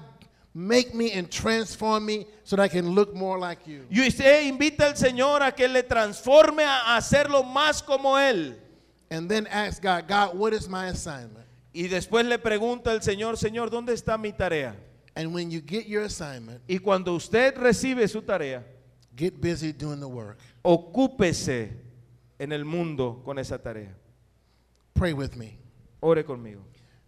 make 0.53 0.95
me 0.95 1.11
and 1.11 1.29
transform 1.29 2.07
me 2.07 2.25
so 2.43 2.55
that 2.55 2.63
I 2.63 2.67
can 2.67 2.89
look 2.89 3.13
more 3.13 3.37
like 3.37 3.67
you. 3.67 3.85
Y 3.91 4.07
usted 4.07 4.47
invita 4.47 4.87
al 4.87 4.93
Señor 4.95 5.43
a 5.43 5.51
que 5.51 5.67
le 5.67 5.83
transforme 5.83 6.63
a 6.63 6.97
hacerlo 6.97 7.43
más 7.43 7.85
como 7.85 8.15
Él. 8.17 8.55
And 9.11 9.29
then 9.29 9.45
ask 9.47 9.81
God, 9.81 10.07
God, 10.07 10.35
what 10.35 10.53
is 10.53 10.67
my 10.67 10.87
assignment? 10.87 11.45
Y 11.73 11.83
después 11.83 12.25
le 12.27 12.39
pregunta 12.39 12.87
al 12.87 13.01
Señor, 13.01 13.37
Señor, 13.37 13.69
¿dónde 13.69 13.93
está 13.93 14.19
mi 14.19 14.31
tarea? 14.31 14.75
And 15.15 15.31
when 15.33 15.51
you 15.51 15.61
get 15.61 15.85
your 15.85 16.03
assignment, 16.03 16.61
Y 16.67 16.79
cuando 16.79 17.13
usted 17.13 17.55
recibe 17.57 18.07
su 18.09 18.21
tarea, 18.21 18.63
get 19.15 19.39
busy 19.39 19.71
doing 19.71 19.99
the 19.99 20.07
work. 20.07 20.39
ocúpese 20.63 21.85
en 22.39 22.51
el 22.51 22.65
mundo 22.65 23.21
con 23.23 23.39
esa 23.39 23.57
tarea. 23.57 23.95
Pray 24.93 25.13
with 25.13 25.35
me. 25.35 25.57
Ore 25.99 26.23
conmigo. 26.23 26.61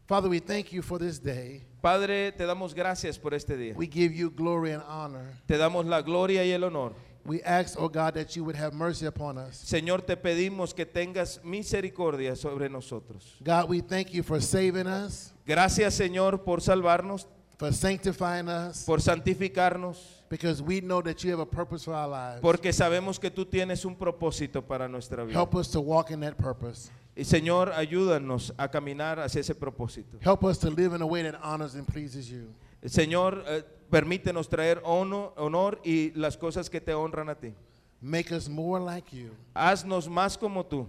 Father, 0.08 0.30
we 0.30 0.40
thank 0.40 0.72
you 0.72 0.82
for 0.82 0.98
this 0.98 1.20
day. 1.20 1.64
Padre, 1.82 2.32
te 2.32 2.44
damos 2.44 2.74
gracias 2.74 3.18
por 3.18 3.34
este 3.34 3.56
día. 3.56 3.76
We 3.76 3.88
give 3.88 4.12
you 4.14 4.32
glory 4.32 4.72
and 4.72 4.84
honor. 4.88 5.26
Te 5.48 5.56
damos 5.56 5.86
la 5.86 6.02
gloria 6.02 6.44
y 6.44 6.52
el 6.52 6.64
honor. 6.64 6.94
We 7.26 7.44
ask, 7.44 7.80
oh 7.80 7.90
God, 7.90 8.16
that 8.16 8.36
you 8.36 8.44
would 8.44 8.56
have 8.56 8.74
mercy 8.74 9.06
upon 9.06 9.38
us. 9.38 9.56
Señor, 9.56 10.06
te 10.06 10.16
pedimos 10.16 10.74
que 10.74 10.86
tengas 10.86 11.44
misericordia 11.44 12.36
sobre 12.36 12.70
nosotros. 12.70 13.36
God, 13.44 13.70
we 13.70 13.82
thank 13.82 14.12
you 14.12 14.24
for 14.24 14.42
saving 14.42 14.88
us, 14.88 15.32
Gracias, 15.46 15.96
Señor, 15.96 16.44
por 16.44 16.62
salvarnos, 16.62 17.28
for 17.60 17.74
sanctifying 17.74 18.48
us, 18.48 18.86
por 18.86 18.98
santificarnos, 19.00 19.98
because 20.30 20.62
we 20.62 20.80
know 20.80 21.02
that 21.02 21.24
you 21.24 21.30
have 21.32 21.40
a 21.42 21.46
purpose 21.46 21.84
for 21.84 21.94
our 21.94 22.08
lives. 22.08 22.42
porque 22.42 22.72
sabemos 22.72 23.20
que 23.20 23.30
tú 23.30 23.46
tienes 23.46 23.84
un 23.86 23.96
propósito 23.96 24.66
para 24.66 24.88
nuestra 24.88 25.26
vida. 25.26 25.34
Help 25.34 25.56
us 25.56 25.68
to 25.68 25.82
walk 25.82 26.10
in 26.10 26.22
that 26.22 26.38
purpose. 26.38 26.90
Y 27.18 27.24
Señor, 27.24 27.74
ayúdanos 27.74 28.52
a 28.58 28.70
caminar 28.70 29.20
hacia 29.20 29.42
ese 29.42 29.54
propósito. 29.54 30.18
Help 30.22 30.46
us 30.46 30.58
to 30.58 30.70
live 30.70 30.94
in 30.94 31.02
a 31.02 31.06
way 31.06 31.22
that 31.22 31.36
honors 31.44 31.76
and 31.76 31.86
pleases 31.86 32.32
you. 32.32 32.48
Señor, 32.86 33.44
eh, 33.46 33.64
permítenos 33.92 34.48
traer 34.48 34.80
honor, 34.86 35.34
honor 35.36 35.80
y 35.84 36.14
las 36.16 36.38
cosas 36.38 36.70
que 36.70 36.80
te 36.80 36.94
honran 36.94 37.30
a 37.30 37.36
ti. 37.36 37.54
Make 38.02 38.32
us 38.32 38.48
more 38.48 38.80
like 38.80 39.12
you. 39.12 39.32
Haznos 39.54 40.08
más 40.08 40.40
como 40.40 40.64
tú. 40.64 40.88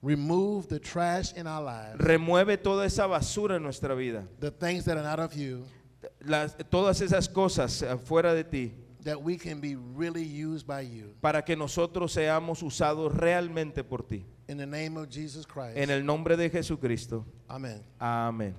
Remove 0.00 0.68
the 0.68 0.78
trash 0.78 1.32
in 1.36 1.46
our 1.46 1.60
lives, 1.62 1.98
Remueve 1.98 2.56
toda 2.56 2.86
esa 2.86 3.06
basura 3.08 3.56
en 3.56 3.64
nuestra 3.64 3.94
vida. 3.96 4.22
the 4.38 4.50
things 4.50 4.84
that 4.84 4.96
are 4.96 5.02
not 5.02 5.18
of 5.18 5.34
you, 5.34 5.64
Las- 6.20 6.56
todas 6.70 7.00
esas 7.00 7.28
cosas 7.28 7.82
eh, 7.82 7.96
fuera 7.98 8.34
de 8.34 8.44
ti. 8.44 8.74
that 9.04 9.22
we 9.22 9.36
can 9.38 9.60
be 9.60 9.76
really 9.96 10.24
used 10.24 10.66
by 10.66 10.82
you. 10.82 11.14
Para 11.20 11.42
que 11.42 11.56
nosotros 11.56 12.12
seamos 12.12 12.62
usados 12.62 13.14
realmente 13.14 13.82
por 13.84 14.02
ti. 14.02 14.26
In 14.48 14.58
the 14.58 14.66
name 14.66 14.96
of 14.98 15.08
Jesus 15.08 15.46
Christ. 15.46 15.76
En 15.76 15.90
el 15.90 16.04
nombre 16.04 16.36
de 16.36 16.50
Jesucristo. 16.50 17.24
Amen. 17.48 17.82
Amén. 18.00 18.54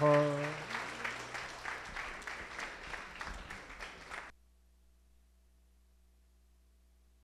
Her- 0.00 0.69